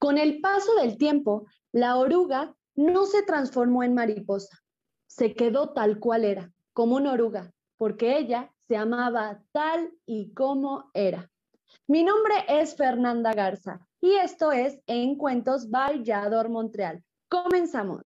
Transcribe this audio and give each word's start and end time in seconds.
Con 0.00 0.16
el 0.16 0.40
paso 0.40 0.76
del 0.76 0.96
tiempo, 0.96 1.44
la 1.72 1.98
oruga 1.98 2.56
no 2.74 3.04
se 3.04 3.22
transformó 3.22 3.82
en 3.82 3.92
mariposa, 3.92 4.58
se 5.06 5.34
quedó 5.34 5.74
tal 5.74 6.00
cual 6.00 6.24
era, 6.24 6.50
como 6.72 6.96
una 6.96 7.12
oruga, 7.12 7.52
porque 7.76 8.16
ella 8.16 8.50
se 8.66 8.78
amaba 8.78 9.42
tal 9.52 9.92
y 10.06 10.32
como 10.32 10.90
era. 10.94 11.30
Mi 11.86 12.02
nombre 12.02 12.32
es 12.48 12.74
Fernanda 12.76 13.34
Garza 13.34 13.86
y 14.00 14.12
esto 14.12 14.52
es 14.52 14.80
En 14.86 15.16
Cuentos 15.16 15.68
by 15.68 16.02
Yador 16.02 16.48
Montreal. 16.48 17.04
Comenzamos. 17.28 18.00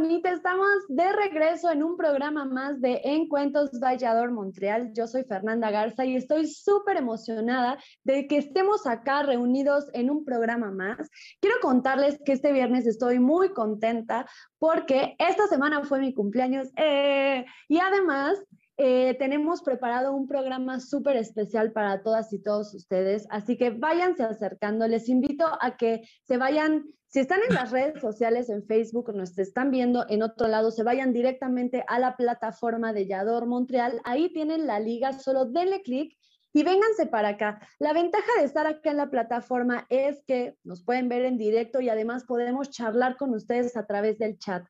Bonita, 0.00 0.30
estamos 0.30 0.68
de 0.86 1.12
regreso 1.12 1.72
en 1.72 1.82
un 1.82 1.96
programa 1.96 2.44
más 2.44 2.80
de 2.80 3.00
Encuentros 3.02 3.70
Vallador 3.82 4.30
Montreal. 4.30 4.92
Yo 4.94 5.08
soy 5.08 5.24
Fernanda 5.24 5.72
Garza 5.72 6.04
y 6.04 6.14
estoy 6.14 6.46
súper 6.46 6.98
emocionada 6.98 7.78
de 8.04 8.28
que 8.28 8.36
estemos 8.36 8.86
acá 8.86 9.24
reunidos 9.24 9.86
en 9.94 10.08
un 10.10 10.24
programa 10.24 10.70
más. 10.70 11.10
Quiero 11.40 11.56
contarles 11.60 12.20
que 12.24 12.30
este 12.30 12.52
viernes 12.52 12.86
estoy 12.86 13.18
muy 13.18 13.52
contenta 13.52 14.24
porque 14.60 15.16
esta 15.18 15.48
semana 15.48 15.82
fue 15.82 15.98
mi 15.98 16.14
cumpleaños 16.14 16.68
eh, 16.76 17.44
y 17.68 17.80
además 17.80 18.38
eh, 18.80 19.16
tenemos 19.18 19.62
preparado 19.62 20.14
un 20.14 20.28
programa 20.28 20.78
súper 20.78 21.16
especial 21.16 21.72
para 21.72 22.00
todas 22.04 22.32
y 22.32 22.40
todos 22.40 22.72
ustedes, 22.74 23.26
así 23.28 23.58
que 23.58 23.70
váyanse 23.70 24.22
acercando. 24.22 24.86
Les 24.86 25.08
invito 25.08 25.44
a 25.60 25.76
que 25.76 26.02
se 26.22 26.36
vayan, 26.36 26.84
si 27.08 27.20
están 27.20 27.40
en 27.48 27.54
las 27.54 27.70
redes 27.70 28.00
sociales, 28.02 28.50
en 28.50 28.66
Facebook, 28.66 29.14
nos 29.14 29.38
están 29.38 29.70
viendo 29.70 30.04
en 30.10 30.22
otro 30.22 30.46
lado, 30.46 30.70
se 30.70 30.82
vayan 30.82 31.14
directamente 31.14 31.82
a 31.88 31.98
la 31.98 32.16
plataforma 32.18 32.92
de 32.92 33.06
Yador 33.06 33.46
Montreal. 33.46 34.00
Ahí 34.04 34.30
tienen 34.30 34.66
la 34.66 34.78
liga, 34.78 35.14
solo 35.14 35.46
denle 35.46 35.80
clic 35.80 36.14
y 36.52 36.64
vénganse 36.64 37.06
para 37.06 37.30
acá. 37.30 37.66
La 37.78 37.94
ventaja 37.94 38.30
de 38.38 38.44
estar 38.44 38.66
acá 38.66 38.90
en 38.90 38.98
la 38.98 39.08
plataforma 39.08 39.86
es 39.88 40.22
que 40.26 40.58
nos 40.64 40.84
pueden 40.84 41.08
ver 41.08 41.24
en 41.24 41.38
directo 41.38 41.80
y 41.80 41.88
además 41.88 42.24
podemos 42.24 42.68
charlar 42.68 43.16
con 43.16 43.34
ustedes 43.34 43.78
a 43.78 43.86
través 43.86 44.18
del 44.18 44.38
chat. 44.38 44.66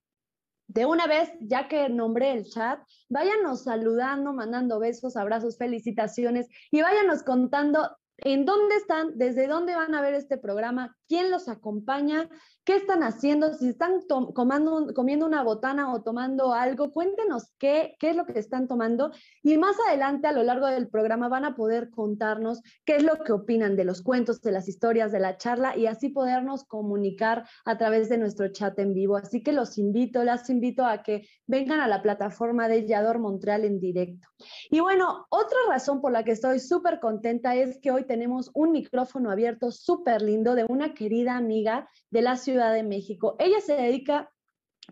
De 0.69 0.87
una 0.87 1.09
vez, 1.09 1.32
ya 1.41 1.66
que 1.66 1.88
nombré 1.88 2.34
el 2.34 2.44
chat, 2.44 2.78
váyanos 3.09 3.65
saludando, 3.65 4.32
mandando 4.32 4.78
besos, 4.78 5.16
abrazos, 5.16 5.59
felicitaciones 5.59 6.47
y 6.70 6.82
váyanos 6.82 7.25
contando 7.25 7.97
en 8.19 8.45
dónde 8.45 8.77
están, 8.77 9.17
desde 9.17 9.47
dónde 9.47 9.75
van 9.75 9.95
a 9.95 10.01
ver 10.01 10.15
este 10.15 10.39
programa, 10.39 10.97
quién 11.09 11.31
los 11.31 11.49
acompaña, 11.49 12.29
qué 12.69 12.77
están 12.77 13.03
haciendo, 13.03 13.55
si 13.55 13.71
están 13.71 14.03
comiendo 14.34 15.25
una 15.25 15.43
botana 15.43 15.91
o 15.91 16.03
tomando 16.03 16.53
algo, 16.53 16.93
cuéntenos 16.93 17.51
qué, 17.59 17.97
qué 17.99 18.11
es 18.11 18.17
lo 18.17 18.27
que 18.27 18.39
están 18.39 18.69
tomando 18.69 19.11
y 19.43 19.56
más 19.56 19.75
adelante 19.89 20.27
a 20.27 20.33
lo 20.33 20.43
largo 20.43 20.67
del 20.67 20.87
programa 20.87 21.31
van 21.31 21.47
a 21.47 21.56
poder 21.56 21.89
contarnos 21.89 22.61
qué 22.84 22.97
es 22.97 23.05
lo 23.05 23.25
que 23.25 23.33
opinan 23.33 23.75
de 23.75 23.87
los 23.87 24.03
cuentos, 24.03 24.43
de 24.43 24.53
las 24.53 24.69
historias, 24.69 25.12
de 25.12 25.19
la 25.19 25.39
charla 25.39 25.79
y 25.79 25.87
así 25.87 26.11
podernos 26.11 26.65
comunicar 26.65 27.49
a 27.65 27.79
través 27.79 28.11
de 28.11 28.19
nuestro 28.19 28.53
chat 28.53 28.79
en 28.79 28.93
vivo. 28.93 29.17
Así 29.17 29.43
que 29.43 29.53
los 29.53 29.79
invito, 29.79 30.23
las 30.23 30.50
invito 30.50 30.85
a 30.85 31.03
que 31.03 31.27
vengan 31.47 31.81
a 31.81 31.89
la 31.89 32.03
plataforma 32.03 32.69
de 32.69 32.87
Yador 32.87 33.19
Montreal 33.19 33.65
en 33.65 33.81
directo. 33.81 34.29
Y 34.71 34.81
bueno, 34.81 35.27
otra 35.31 35.59
razón 35.71 36.03
por 36.03 36.12
la 36.12 36.23
que 36.23 36.33
estoy 36.33 36.61
súper 36.61 37.00
contenta 37.00 37.55
es 37.55 37.79
que 37.81 37.93
hoy 37.93 38.05
tenemos 38.05 38.50
un 38.53 38.73
micrófono 38.73 39.31
abierto 39.31 39.71
súper 39.71 40.21
lindo 40.21 40.55
de 40.55 40.67
una 40.69 40.93
querida 40.93 41.35
amiga 41.35 41.89
de 42.11 42.21
la 42.21 42.37
Ciudad 42.37 42.57
de 42.66 42.82
México. 42.82 43.36
Ella 43.38 43.60
se 43.60 43.74
dedica, 43.74 44.30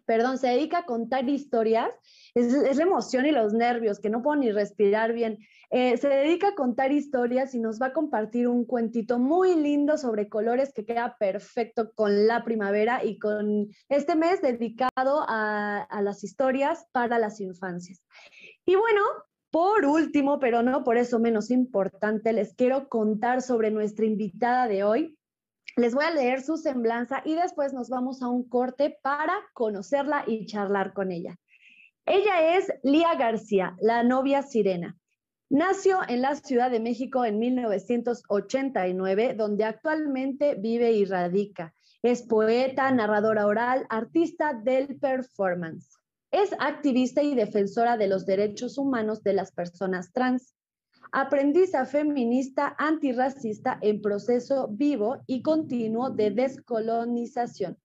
perdón, 0.05 0.39
se 0.39 0.49
dedica 0.49 0.79
a 0.79 0.87
contar 0.87 1.29
historias. 1.29 1.91
Es, 2.35 2.53
la 2.53 2.83
emoción 2.83 3.27
y 3.27 3.33
los 3.33 3.53
nervios, 3.53 4.01
que 4.01 4.11
no 4.11 4.23
puedo 4.23 4.37
ni 4.41 4.53
respirar 4.53 5.13
bien. 5.13 5.39
Eh, 5.71 5.97
se 5.97 6.09
dedica 6.09 6.49
a 6.49 6.55
contar 6.55 6.93
historias 6.93 7.55
y 7.55 7.59
nos 7.59 7.81
va 7.81 7.87
a 7.87 7.93
compartir 7.93 8.47
un 8.47 8.65
cuentito 8.65 9.19
muy 9.19 9.57
lindo 9.57 9.99
sobre 9.99 10.29
colores 10.29 10.73
que 10.73 10.85
queda 10.85 11.17
perfecto 11.19 11.93
con 11.95 12.27
la 12.27 12.45
primavera 12.45 13.05
y 13.05 13.19
con 13.19 13.69
este 13.89 14.15
mes 14.15 14.41
dedicado 14.41 15.25
a, 15.29 15.83
a 15.83 16.03
las 16.03 16.23
historias 16.23 16.87
para 16.93 17.19
las 17.19 17.41
infancias. 17.41 18.03
Y 18.65 18.77
bueno, 18.77 19.03
por 19.51 19.87
último, 19.87 20.39
pero 20.39 20.63
no 20.63 20.85
por 20.85 20.99
eso 20.99 21.19
menos 21.19 21.51
importante, 21.51 22.33
les 22.33 22.55
quiero 22.55 22.89
contar 22.89 23.41
sobre 23.41 23.71
nuestra 23.71 24.05
invitada 24.05 24.69
de 24.69 24.85
hoy. 24.85 25.17
Les 25.79 25.95
voy 25.95 26.07
a 26.07 26.11
leer 26.11 26.43
su 26.43 26.57
semblanza 26.57 27.21
y 27.23 27.35
después 27.35 27.75
nos 27.75 27.91
vamos 27.91 28.23
a 28.23 28.29
un 28.29 28.49
corte 28.49 28.99
para 29.03 29.35
conocerla 29.53 30.25
y 30.27 30.47
charlar 30.47 30.95
con 30.95 31.13
ella. 31.13 31.39
Ella 32.07 32.57
es 32.57 32.73
Lía 32.83 33.15
García, 33.17 33.77
la 33.83 34.03
novia 34.03 34.41
sirena. 34.43 34.97
Nació 35.51 36.01
en 36.09 36.23
la 36.23 36.35
Ciudad 36.35 36.71
de 36.71 36.81
México 36.81 37.27
en 37.27 37.39
1989, 37.39 39.35
donde 39.35 39.65
actualmente 39.65 40.55
vive 40.55 40.93
y 40.93 41.05
radica. 41.05 41.75
Es 42.03 42.23
poeta, 42.23 42.91
narradora 42.91 43.47
oral, 43.47 43.85
artista 43.91 44.55
del 44.55 44.99
performance. 44.99 45.99
Es 46.31 46.55
activista 46.59 47.23
y 47.23 47.35
defensora 47.35 47.99
de 47.99 48.09
los 48.09 48.25
derechos 48.25 48.79
humanos 48.79 49.23
de 49.23 49.35
las 49.35 49.53
personas 49.53 50.11
trans 50.15 50.56
aprendiza 51.13 51.87
feminista 51.87 52.75
antirracista 52.79 53.79
en 53.81 54.01
proceso 54.01 54.69
vivo 54.69 55.23
y 55.27 55.43
continuo 55.43 56.11
de 56.11 56.31
descolonización. 56.31 57.79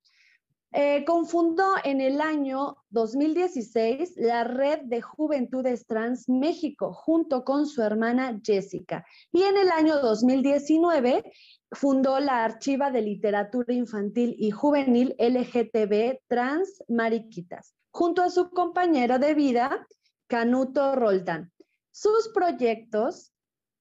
Eh, 0.74 1.04
confundó 1.06 1.66
en 1.84 2.00
el 2.00 2.22
año 2.22 2.78
2016 2.92 4.14
la 4.16 4.46
Red 4.46 4.84
de 4.84 5.02
Juventudes 5.02 5.86
Trans 5.86 6.30
México 6.30 6.94
junto 6.94 7.44
con 7.44 7.68
su 7.68 7.82
hermana 7.82 8.40
Jessica 8.42 9.06
y 9.34 9.44
en 9.44 9.58
el 9.58 9.70
año 9.70 10.00
2019 10.00 11.30
fundó 11.74 12.22
la 12.22 12.46
Archiva 12.46 12.90
de 12.90 13.02
Literatura 13.02 13.74
Infantil 13.74 14.34
y 14.40 14.52
Juvenil 14.52 15.14
LGTB 15.20 16.22
Trans 16.30 16.82
Mariquitas 16.88 17.76
junto 17.90 18.24
a 18.24 18.30
su 18.30 18.50
compañera 18.52 19.20
de 19.20 19.34
vida 19.34 19.86
Canuto 20.28 20.96
Roldán. 20.96 21.52
Sus 21.92 22.30
proyectos 22.34 23.34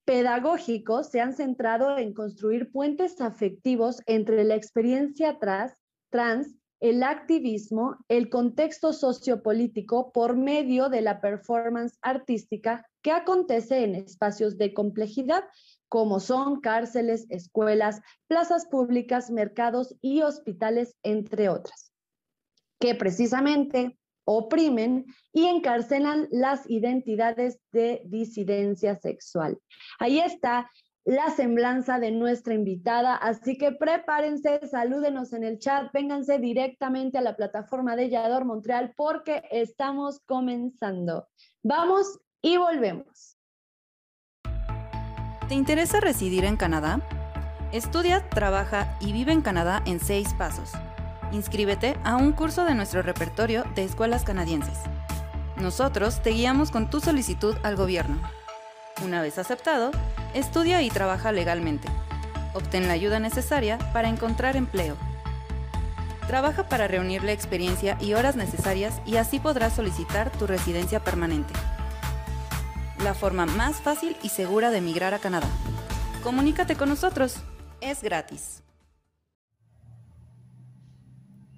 pedagógicos 0.04 1.10
se 1.10 1.20
han 1.20 1.32
centrado 1.32 1.96
en 1.96 2.12
construir 2.12 2.72
puentes 2.72 3.20
afectivos 3.20 4.02
entre 4.06 4.42
la 4.42 4.56
experiencia 4.56 5.38
trans, 5.38 6.56
el 6.80 7.02
activismo, 7.02 7.96
el 8.08 8.28
contexto 8.30 8.92
sociopolítico 8.92 10.10
por 10.12 10.34
medio 10.34 10.88
de 10.88 11.02
la 11.02 11.20
performance 11.20 11.96
artística 12.02 12.84
que 13.02 13.12
acontece 13.12 13.84
en 13.84 13.94
espacios 13.94 14.58
de 14.58 14.74
complejidad 14.74 15.44
como 15.88 16.18
son 16.20 16.60
cárceles, 16.60 17.26
escuelas, 17.28 18.00
plazas 18.28 18.66
públicas, 18.66 19.30
mercados 19.30 19.94
y 20.00 20.22
hospitales, 20.22 20.96
entre 21.02 21.48
otras, 21.48 21.92
que 22.80 22.94
precisamente 22.94 23.99
oprimen 24.30 25.06
y 25.32 25.46
encarcelan 25.46 26.28
las 26.30 26.68
identidades 26.70 27.58
de 27.72 28.02
disidencia 28.04 28.94
sexual. 28.94 29.58
Ahí 29.98 30.20
está 30.20 30.70
la 31.04 31.30
semblanza 31.30 31.98
de 31.98 32.12
nuestra 32.12 32.54
invitada, 32.54 33.16
así 33.16 33.58
que 33.58 33.72
prepárense, 33.72 34.60
salúdenos 34.68 35.32
en 35.32 35.42
el 35.42 35.58
chat, 35.58 35.90
vénganse 35.92 36.38
directamente 36.38 37.18
a 37.18 37.22
la 37.22 37.34
plataforma 37.34 37.96
de 37.96 38.08
Yador 38.10 38.44
Montreal 38.44 38.92
porque 38.96 39.42
estamos 39.50 40.20
comenzando. 40.26 41.26
Vamos 41.64 42.20
y 42.40 42.56
volvemos. 42.56 43.36
¿Te 45.48 45.56
interesa 45.56 45.98
residir 45.98 46.44
en 46.44 46.56
Canadá? 46.56 47.00
Estudia, 47.72 48.28
trabaja 48.30 48.96
y 49.00 49.12
vive 49.12 49.32
en 49.32 49.42
Canadá 49.42 49.82
en 49.86 49.98
seis 49.98 50.32
pasos 50.34 50.70
Inscríbete 51.32 51.96
a 52.02 52.16
un 52.16 52.32
curso 52.32 52.64
de 52.64 52.74
nuestro 52.74 53.02
repertorio 53.02 53.64
de 53.74 53.84
escuelas 53.84 54.24
canadienses. 54.24 54.78
Nosotros 55.56 56.22
te 56.22 56.30
guiamos 56.30 56.70
con 56.70 56.90
tu 56.90 57.00
solicitud 57.00 57.54
al 57.62 57.76
gobierno. 57.76 58.18
Una 59.04 59.22
vez 59.22 59.38
aceptado, 59.38 59.92
estudia 60.34 60.82
y 60.82 60.90
trabaja 60.90 61.32
legalmente. 61.32 61.88
Obtén 62.52 62.88
la 62.88 62.94
ayuda 62.94 63.20
necesaria 63.20 63.78
para 63.92 64.08
encontrar 64.08 64.56
empleo. 64.56 64.96
Trabaja 66.26 66.68
para 66.68 66.88
reunir 66.88 67.22
la 67.22 67.32
experiencia 67.32 67.96
y 68.00 68.14
horas 68.14 68.36
necesarias 68.36 69.00
y 69.06 69.16
así 69.16 69.38
podrás 69.38 69.74
solicitar 69.74 70.30
tu 70.30 70.46
residencia 70.46 71.00
permanente. 71.00 71.52
La 73.04 73.14
forma 73.14 73.46
más 73.46 73.76
fácil 73.76 74.16
y 74.22 74.28
segura 74.28 74.70
de 74.70 74.78
emigrar 74.78 75.14
a 75.14 75.18
Canadá. 75.18 75.48
Comunícate 76.22 76.76
con 76.76 76.88
nosotros. 76.88 77.36
Es 77.80 78.02
gratis. 78.02 78.62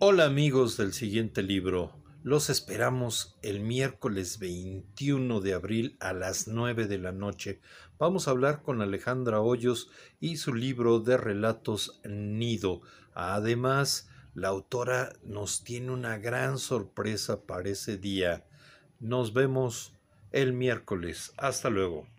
Hola 0.05 0.25
amigos 0.25 0.77
del 0.77 0.93
siguiente 0.93 1.45
libro. 1.45 1.93
Los 2.25 2.51
esperamos 2.51 3.39
el 3.41 3.61
miércoles 3.61 4.41
21 4.41 5.41
de 5.41 5.55
abril 5.55 5.97
a 6.01 6.13
las 6.13 6.49
9 6.49 6.89
de 6.89 6.99
la 6.99 7.13
noche. 7.13 7.61
Vamos 8.01 8.27
a 8.27 8.33
hablar 8.33 8.63
con 8.63 8.83
Alejandra 8.83 9.41
Hoyos 9.41 9.93
y 10.19 10.39
su 10.39 10.55
libro 10.55 10.99
de 10.99 11.19
relatos 11.19 12.01
Nido. 12.05 12.81
Además, 13.15 14.09
la 14.35 14.49
autora 14.49 15.13
nos 15.23 15.63
tiene 15.63 15.93
una 15.93 16.19
gran 16.19 16.59
sorpresa 16.59 17.43
para 17.43 17.69
ese 17.69 17.97
día. 17.97 18.45
Nos 18.99 19.33
vemos 19.33 19.95
el 20.33 20.53
miércoles. 20.53 21.33
Hasta 21.37 21.71
luego. 21.71 22.12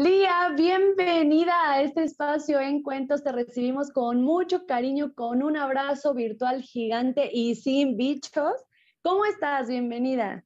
Lía, 0.00 0.54
bienvenida 0.56 1.72
a 1.72 1.82
este 1.82 2.04
espacio 2.04 2.60
en 2.60 2.84
Cuentos. 2.84 3.24
Te 3.24 3.32
recibimos 3.32 3.90
con 3.90 4.22
mucho 4.22 4.64
cariño, 4.64 5.12
con 5.12 5.42
un 5.42 5.56
abrazo 5.56 6.14
virtual 6.14 6.62
gigante 6.62 7.28
y 7.32 7.56
sin 7.56 7.96
bichos. 7.96 8.52
¿Cómo 9.02 9.24
estás? 9.24 9.66
Bienvenida. 9.66 10.44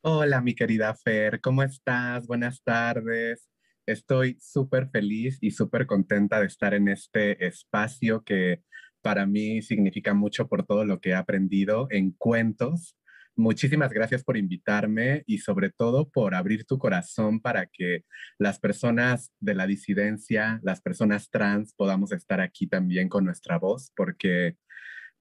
Hola, 0.00 0.40
mi 0.40 0.54
querida 0.54 0.94
Fer, 0.94 1.42
¿cómo 1.42 1.62
estás? 1.62 2.26
Buenas 2.26 2.62
tardes. 2.62 3.50
Estoy 3.84 4.38
súper 4.40 4.88
feliz 4.88 5.36
y 5.42 5.50
súper 5.50 5.84
contenta 5.84 6.40
de 6.40 6.46
estar 6.46 6.72
en 6.72 6.88
este 6.88 7.46
espacio 7.46 8.24
que 8.24 8.62
para 9.02 9.26
mí 9.26 9.60
significa 9.60 10.14
mucho 10.14 10.48
por 10.48 10.64
todo 10.64 10.86
lo 10.86 11.02
que 11.02 11.10
he 11.10 11.14
aprendido 11.14 11.86
en 11.90 12.12
cuentos 12.12 12.96
Muchísimas 13.40 13.90
gracias 13.90 14.22
por 14.22 14.36
invitarme 14.36 15.24
y 15.26 15.38
sobre 15.38 15.70
todo 15.70 16.10
por 16.10 16.34
abrir 16.34 16.66
tu 16.66 16.76
corazón 16.78 17.40
para 17.40 17.64
que 17.64 18.04
las 18.38 18.58
personas 18.58 19.32
de 19.40 19.54
la 19.54 19.66
disidencia, 19.66 20.60
las 20.62 20.82
personas 20.82 21.30
trans, 21.30 21.72
podamos 21.72 22.12
estar 22.12 22.42
aquí 22.42 22.66
también 22.66 23.08
con 23.08 23.24
nuestra 23.24 23.58
voz, 23.58 23.92
porque 23.96 24.58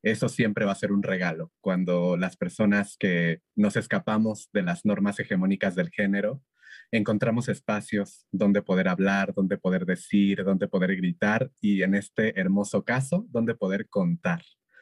eso 0.03 0.27
siempre 0.27 0.65
va 0.65 0.73
a 0.73 0.75
ser 0.75 0.91
un 0.91 1.01
regalo 1.01 1.53
cuando 1.61 2.17
las 2.17 2.35
personas 2.35 2.97
que 2.99 3.39
nos 3.55 3.77
escapamos 3.77 4.49
de 4.51 4.63
las 4.63 4.83
normas 4.83 5.17
hegemónicas 5.21 5.75
del 5.75 5.89
género 5.89 6.43
encontramos 6.91 7.47
espacios 7.47 8.27
donde 8.33 8.61
poder 8.61 8.89
hablar, 8.89 9.33
donde 9.33 9.57
poder 9.57 9.85
decir, 9.85 10.43
donde 10.43 10.67
poder 10.67 10.93
gritar 10.97 11.51
y 11.61 11.83
en 11.83 11.95
este 11.95 12.37
hermoso 12.37 12.83
caso, 12.83 13.25
donde 13.29 13.55
poder 13.55 13.87
contar. 13.87 14.41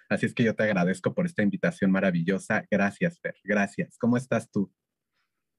Así 0.10 0.26
es 0.26 0.34
que 0.34 0.44
yo 0.44 0.56
te 0.56 0.64
agradezco 0.64 1.14
por 1.14 1.26
esta 1.26 1.44
invitación 1.44 1.92
maravillosa. 1.92 2.66
Gracias, 2.72 3.20
Fer. 3.20 3.36
Gracias. 3.44 3.98
¿Cómo 3.98 4.18
estás 4.18 4.50
tú? 4.52 4.72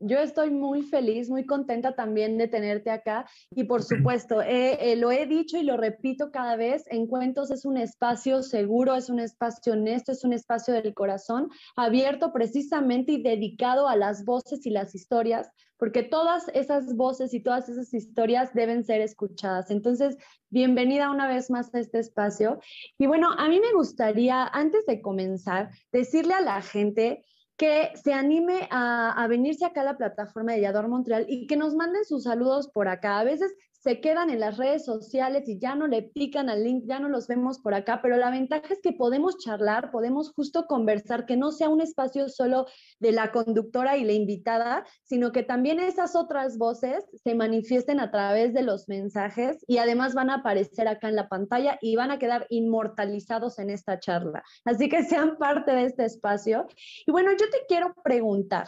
Yo 0.01 0.19
estoy 0.19 0.51
muy 0.51 0.83
feliz, 0.83 1.29
muy 1.29 1.45
contenta 1.45 1.97
también 1.97 2.39
de 2.39 2.47
tenerte 2.47 2.91
acá 2.91 3.29
y 3.51 3.65
por 3.65 3.83
supuesto, 3.83 4.41
eh, 4.43 4.95
lo 4.97 5.11
he 5.11 5.27
dicho 5.27 5.59
y 5.59 5.65
lo 5.65 5.77
repito 5.77 6.31
cada 6.31 6.55
vez, 6.55 6.85
en 6.89 7.09
Cuentos 7.09 7.51
es 7.51 7.65
un 7.65 7.77
espacio 7.77 8.45
seguro, 8.45 8.95
es 8.95 9.11
un 9.11 9.19
espacio 9.19 9.73
honesto, 9.73 10.13
es 10.13 10.23
un 10.23 10.33
espacio 10.33 10.73
del 10.75 10.95
corazón, 10.95 11.49
abierto 11.75 12.33
precisamente 12.33 13.13
y 13.13 13.23
dedicado 13.23 13.89
a 13.89 13.97
las 13.97 14.25
voces 14.25 14.65
y 14.67 14.71
las 14.71 14.95
historias, 14.95 15.51
porque 15.79 16.05
todas 16.05 16.49
esas 16.55 16.95
voces 16.95 17.35
y 17.35 17.41
todas 17.41 17.69
esas 17.69 17.93
historias 17.93 18.55
deben 18.55 18.85
ser 18.85 19.01
escuchadas. 19.01 19.71
Entonces, 19.71 20.17
bienvenida 20.51 21.11
una 21.11 21.27
vez 21.27 21.51
más 21.51 21.75
a 21.75 21.81
este 21.81 21.99
espacio. 21.99 22.61
Y 22.99 23.07
bueno, 23.07 23.31
a 23.37 23.49
mí 23.49 23.59
me 23.61 23.73
gustaría, 23.73 24.47
antes 24.47 24.87
de 24.87 25.01
comenzar, 25.01 25.71
decirle 25.91 26.35
a 26.35 26.41
la 26.41 26.63
gente 26.63 27.25
que 27.59 27.91
se 27.97 28.13
anime 28.15 28.69
a, 28.71 29.27
venirse 29.29 29.65
acá 29.65 29.81
a 29.81 29.85
la 29.85 29.99
plataforma 29.99 30.53
de 30.53 30.61
Yador 30.61 30.89
Montreal 30.89 31.27
y 31.29 31.49
que 31.49 31.57
nos 31.57 31.75
manden 31.75 32.05
sus 32.05 32.23
saludos 32.23 32.69
por 32.69 32.87
acá. 32.87 33.19
A 33.19 33.25
veces 33.25 33.53
se 33.79 34.01
quedan 34.01 34.31
en 34.31 34.41
las 34.41 34.57
redes 34.57 34.85
sociales 34.85 35.49
y 35.49 35.59
ya 35.59 35.75
no 35.75 35.87
le 35.87 36.03
pican 36.03 36.49
al 36.49 36.65
link, 36.65 36.85
ya 36.87 36.99
no 36.99 37.09
los 37.09 37.29
vemos 37.29 37.61
por 37.61 37.75
acá, 37.75 38.01
pero 38.03 38.17
la 38.17 38.31
ventaja 38.31 38.73
es 38.73 38.81
que 38.83 38.93
podemos 38.93 39.39
charlar, 39.39 39.91
podemos 39.91 40.33
justo 40.33 40.67
conversar, 40.67 41.27
que 41.27 41.37
no 41.37 41.53
sea 41.53 41.69
un 41.69 41.81
espacio 41.81 42.29
solo 42.29 42.67
de 42.99 43.13
la 43.13 43.31
conductora 43.31 43.97
y 43.97 44.05
la 44.05 44.13
invitada, 44.13 44.85
sino 45.05 45.31
que 45.31 45.43
también 45.43 45.79
esas 45.79 46.17
otras 46.17 46.59
voces 46.59 47.05
se 47.23 47.35
manifiesten 47.35 48.01
a 48.01 48.11
través 48.11 48.53
de 48.53 48.63
los 48.63 48.89
mensajes 48.89 49.65
y 49.67 49.79
además 49.79 50.15
van 50.15 50.31
a 50.31 50.37
aparecer 50.37 50.89
acá 50.89 51.09
en 51.09 51.17
la 51.17 51.29
pantalla 51.29 51.79
y 51.81 51.97
van 51.97 52.11
a 52.11 52.19
quedar 52.19 52.47
inmortalizados 52.51 53.59
en 53.59 53.71
esta 53.71 54.01
charla. 54.01 54.43
Así 54.65 54.89
que 54.89 55.05
sean 55.05 55.37
parte 55.39 55.73
de 55.73 55.85
este 55.85 56.05
espacio. 56.05 56.67
Y 57.07 57.13
bueno, 57.13 57.31
yo 57.33 57.49
te 57.51 57.59
quiero 57.69 57.95
preguntar, 58.03 58.67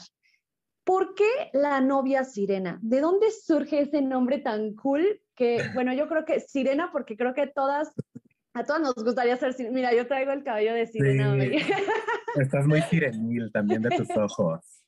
¿Por 0.90 1.14
qué 1.14 1.50
la 1.52 1.81
novia 1.81 2.25
sirena? 2.25 2.81
¿De 2.82 3.00
dónde 3.00 3.31
surge 3.31 3.82
ese 3.82 4.02
nombre 4.02 4.38
tan 4.38 4.75
cool? 4.75 5.20
Que, 5.37 5.58
bueno, 5.76 5.94
yo 5.94 6.08
creo 6.08 6.25
que 6.25 6.40
sirena, 6.40 6.90
porque 6.90 7.16
creo 7.16 7.32
que 7.32 7.46
todas, 7.46 7.94
a 8.54 8.64
todas 8.64 8.82
nos 8.82 8.94
gustaría 8.96 9.37
ser 9.37 9.52
sirena. 9.52 9.72
Mira, 9.72 9.94
yo 9.94 10.08
traigo 10.08 10.32
el 10.32 10.42
cabello 10.42 10.75
de 10.75 10.88
sirena. 10.88 11.32
Estás 12.34 12.66
muy 12.66 12.82
sirenil 12.82 13.52
también 13.52 13.82
de 13.82 13.90
tus 13.90 14.10
ojos. 14.16 14.84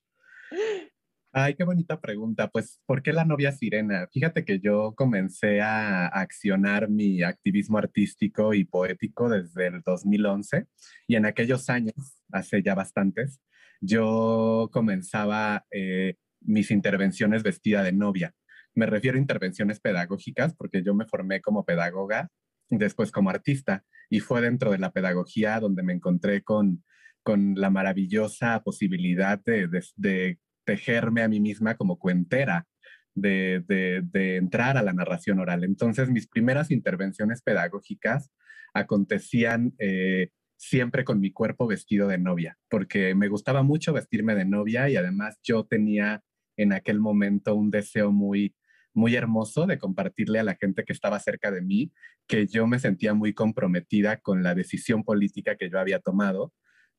Ay, 1.31 1.55
qué 1.55 1.63
bonita 1.63 2.01
pregunta. 2.01 2.49
Pues, 2.49 2.81
¿por 2.85 3.01
qué 3.01 3.13
la 3.13 3.25
novia 3.25 3.53
sirena? 3.53 4.09
Fíjate 4.13 4.45
que 4.45 4.59
yo 4.59 4.95
comencé 4.97 5.61
a 5.61 6.09
accionar 6.09 6.91
mi 6.91 7.23
activismo 7.23 7.79
artístico 7.79 8.55
y 8.55 8.65
poético 8.65 9.29
desde 9.29 9.69
el 9.69 9.83
2011 9.83 10.67
y 11.07 11.15
en 11.15 11.27
aquellos 11.27 11.71
años, 11.71 11.95
hace 12.33 12.61
ya 12.61 12.75
bastantes, 12.75 13.41
yo 13.83 14.71
comenzaba 14.73 15.67
eh, 15.71 16.15
mis 16.41 16.71
intervenciones 16.71 17.43
vestida 17.43 17.83
de 17.83 17.93
novia. 17.93 18.33
Me 18.75 18.87
refiero 18.87 19.19
a 19.19 19.21
intervenciones 19.21 19.81
pedagógicas 19.81 20.55
porque 20.55 20.83
yo 20.83 20.95
me 20.95 21.05
formé 21.05 21.41
como 21.41 21.65
pedagoga, 21.65 22.31
después 22.71 23.11
como 23.11 23.29
artista, 23.29 23.85
y 24.09 24.21
fue 24.21 24.41
dentro 24.41 24.71
de 24.71 24.79
la 24.79 24.93
pedagogía 24.93 25.61
donde 25.61 25.83
me 25.83 25.93
encontré 25.93 26.43
con, 26.43 26.85
con 27.23 27.55
la 27.57 27.71
maravillosa 27.71 28.63
posibilidad 28.63 29.41
de, 29.45 29.69
de, 29.97 30.39
tejerme 30.65 31.23
a 31.23 31.29
mí 31.29 31.41
misma 31.41 31.77
como 31.77 31.99
cuentera, 31.99 32.67
de, 33.15 33.65
de, 33.67 34.37
entrar 34.37 34.77
a 34.77 34.83
la 34.83 34.93
narración 34.93 35.41
oral. 35.41 35.65
Entonces, 35.65 36.09
mis 36.09 36.29
primeras 36.29 36.71
intervenciones 36.71 37.43
pedagógicas 37.43 38.31
acontecían 38.73 39.75
eh, 39.79 40.31
siempre 40.63 41.05
con 41.05 41.19
mi 41.19 41.33
cuerpo 41.33 41.67
vestido 41.67 42.07
de 42.07 42.19
novia, 42.19 42.57
porque 42.71 43.17
me 43.17 43.27
gustaba 43.27 43.65
mucho 43.65 43.93
vestirme 43.93 44.37
de 44.37 44.45
novia 44.45 44.89
y 44.89 44.95
además 44.95 45.41
yo 45.43 45.65
tenía 45.65 46.23
en 46.57 46.73
aquel 46.73 47.01
momento 47.01 47.57
un 47.57 47.71
deseo 47.71 48.13
muy 48.13 48.55
muy 48.95 49.17
hermoso 49.17 49.67
de 49.67 49.79
compartirle 49.79 50.39
a 50.39 50.45
la 50.45 50.55
gente 50.55 50.85
que 50.85 50.93
estaba 50.93 51.19
cerca 51.19 51.51
de 51.51 51.63
mí 51.63 51.93
que 52.29 52.47
yo 52.47 52.67
me 52.67 52.79
sentía 52.79 53.15
muy 53.15 53.33
comprometida 53.33 54.19
con 54.19 54.43
la 54.43 54.55
decisión 54.55 55.03
política 55.03 55.57
que 55.57 55.69
yo 55.71 55.81
había 55.81 55.99
tomado 55.99 56.53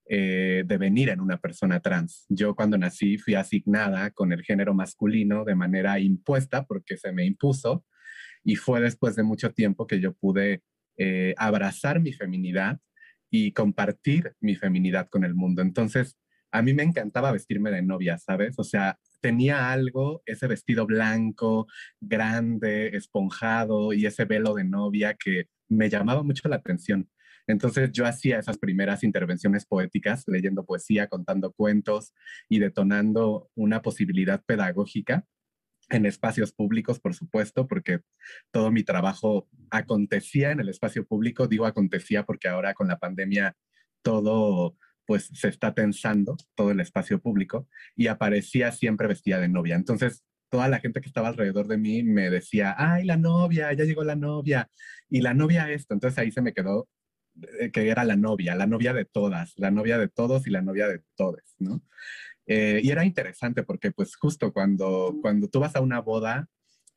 eh, 0.09 0.63
de 0.65 0.77
venir 0.77 1.09
en 1.09 1.21
una 1.21 1.37
persona 1.37 1.79
trans. 1.79 2.25
Yo 2.29 2.55
cuando 2.55 2.77
nací 2.77 3.17
fui 3.17 3.35
asignada 3.35 4.09
con 4.09 4.33
el 4.33 4.43
género 4.43 4.73
masculino 4.73 5.45
de 5.45 5.55
manera 5.55 5.99
impuesta 5.99 6.65
porque 6.65 6.97
se 6.97 7.13
me 7.13 7.25
impuso 7.25 7.85
y 8.43 8.55
fue 8.55 8.81
después 8.81 9.15
de 9.15 9.23
mucho 9.23 9.53
tiempo 9.53 9.87
que 9.87 10.01
yo 10.01 10.13
pude 10.13 10.63
eh, 10.97 11.35
abrazar 11.37 12.01
mi 12.01 12.11
feminidad 12.11 12.79
y 13.33 13.51
compartir 13.51 14.35
mi 14.41 14.55
feminidad 14.55 15.09
con 15.09 15.23
el 15.23 15.33
mundo. 15.33 15.63
Entonces, 15.63 16.15
a 16.51 16.61
mí 16.61 16.75
me 16.75 16.83
encantaba 16.83 17.31
vestirme 17.31 17.71
de 17.71 17.81
novia, 17.81 18.19
¿sabes? 18.19 18.59
O 18.59 18.63
sea, 18.63 18.99
tenía 19.21 19.71
algo, 19.71 20.21
ese 20.27 20.45
vestido 20.45 20.85
blanco, 20.85 21.65
grande, 21.99 22.95
esponjado 22.95 23.91
y 23.91 24.05
ese 24.05 24.25
velo 24.25 24.53
de 24.53 24.65
novia 24.65 25.15
que 25.15 25.47
me 25.67 25.89
llamaba 25.89 26.21
mucho 26.21 26.47
la 26.47 26.57
atención. 26.57 27.09
Entonces 27.47 27.91
yo 27.91 28.05
hacía 28.05 28.37
esas 28.37 28.59
primeras 28.59 29.03
intervenciones 29.03 29.65
poéticas, 29.65 30.25
leyendo 30.27 30.63
poesía, 30.63 31.07
contando 31.07 31.53
cuentos 31.53 32.13
y 32.49 32.59
detonando 32.59 33.49
una 33.55 33.81
posibilidad 33.81 34.43
pedagógica 34.45 35.25
en 35.89 36.05
espacios 36.05 36.53
públicos, 36.53 36.99
por 36.99 37.13
supuesto, 37.13 37.67
porque 37.67 38.01
todo 38.51 38.71
mi 38.71 38.83
trabajo 38.83 39.47
acontecía 39.69 40.51
en 40.51 40.59
el 40.59 40.69
espacio 40.69 41.05
público. 41.05 41.47
Digo 41.47 41.65
acontecía 41.65 42.23
porque 42.23 42.47
ahora 42.47 42.73
con 42.73 42.87
la 42.87 42.99
pandemia 42.99 43.55
todo 44.01 44.75
pues 45.05 45.29
se 45.33 45.49
está 45.49 45.73
tensando, 45.73 46.37
todo 46.55 46.71
el 46.71 46.79
espacio 46.79 47.19
público, 47.21 47.67
y 47.93 48.07
aparecía 48.07 48.71
siempre 48.71 49.07
vestida 49.07 49.39
de 49.39 49.49
novia. 49.49 49.75
Entonces, 49.75 50.23
toda 50.49 50.69
la 50.69 50.79
gente 50.79 51.01
que 51.01 51.07
estaba 51.07 51.27
alrededor 51.27 51.67
de 51.67 51.77
mí 51.77 52.03
me 52.03 52.29
decía, 52.29 52.75
ay, 52.77 53.03
la 53.03 53.17
novia, 53.17 53.73
ya 53.73 53.83
llegó 53.83 54.03
la 54.03 54.15
novia, 54.15 54.69
y 55.09 55.21
la 55.21 55.33
novia 55.33 55.71
esto. 55.71 55.93
Entonces 55.93 56.19
ahí 56.19 56.31
se 56.31 56.41
me 56.41 56.53
quedó 56.53 56.87
eh, 57.59 57.71
que 57.71 57.89
era 57.89 58.03
la 58.03 58.15
novia, 58.15 58.55
la 58.55 58.67
novia 58.67 58.93
de 58.93 59.05
todas, 59.05 59.53
la 59.57 59.71
novia 59.71 59.97
de 59.97 60.07
todos 60.07 60.45
y 60.47 60.51
la 60.51 60.61
novia 60.61 60.87
de 60.87 61.01
todos, 61.15 61.55
¿no? 61.59 61.81
Eh, 62.45 62.81
y 62.83 62.91
era 62.91 63.05
interesante 63.05 63.63
porque 63.63 63.91
pues 63.91 64.15
justo 64.15 64.51
cuando, 64.51 65.15
cuando 65.21 65.47
tú 65.47 65.59
vas 65.59 65.75
a 65.75 65.81
una 65.81 66.01
boda, 66.01 66.47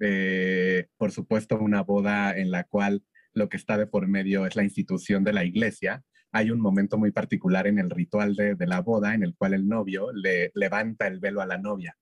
eh, 0.00 0.88
por 0.96 1.12
supuesto 1.12 1.58
una 1.58 1.82
boda 1.82 2.36
en 2.36 2.50
la 2.50 2.64
cual 2.64 3.04
lo 3.32 3.48
que 3.48 3.56
está 3.56 3.78
de 3.78 3.86
por 3.86 4.08
medio 4.08 4.46
es 4.46 4.56
la 4.56 4.64
institución 4.64 5.24
de 5.24 5.32
la 5.32 5.44
iglesia, 5.44 6.02
hay 6.32 6.50
un 6.50 6.60
momento 6.60 6.98
muy 6.98 7.12
particular 7.12 7.66
en 7.66 7.78
el 7.78 7.90
ritual 7.90 8.34
de, 8.34 8.54
de 8.54 8.66
la 8.66 8.80
boda 8.80 9.14
en 9.14 9.22
el 9.22 9.34
cual 9.36 9.54
el 9.54 9.68
novio 9.68 10.12
le 10.12 10.50
levanta 10.54 11.06
el 11.06 11.20
velo 11.20 11.40
a 11.40 11.46
la 11.46 11.58
novia 11.58 11.96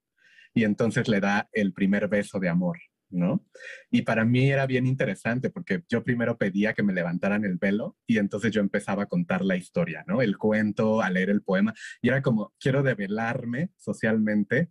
y 0.54 0.64
entonces 0.64 1.08
le 1.08 1.20
da 1.20 1.48
el 1.52 1.72
primer 1.72 2.08
beso 2.08 2.38
de 2.38 2.48
amor, 2.48 2.78
Y 3.90 4.02
para 4.02 4.24
mí 4.24 4.50
era 4.50 4.66
bien 4.66 4.86
interesante 4.86 5.50
porque 5.50 5.82
yo 5.88 6.02
primero 6.02 6.36
pedía 6.36 6.74
que 6.74 6.82
me 6.82 6.92
levantaran 6.92 7.44
el 7.44 7.56
velo 7.56 7.96
y 8.06 8.18
entonces 8.18 8.52
yo 8.52 8.60
empezaba 8.60 9.04
a 9.04 9.06
contar 9.06 9.44
la 9.44 9.56
historia, 9.56 10.04
¿no? 10.06 10.22
El 10.22 10.36
cuento, 10.36 11.00
a 11.00 11.10
leer 11.10 11.30
el 11.30 11.42
poema 11.42 11.74
y 12.02 12.08
era 12.08 12.22
como, 12.22 12.52
quiero 12.58 12.82
develarme 12.82 13.70
socialmente 13.76 14.70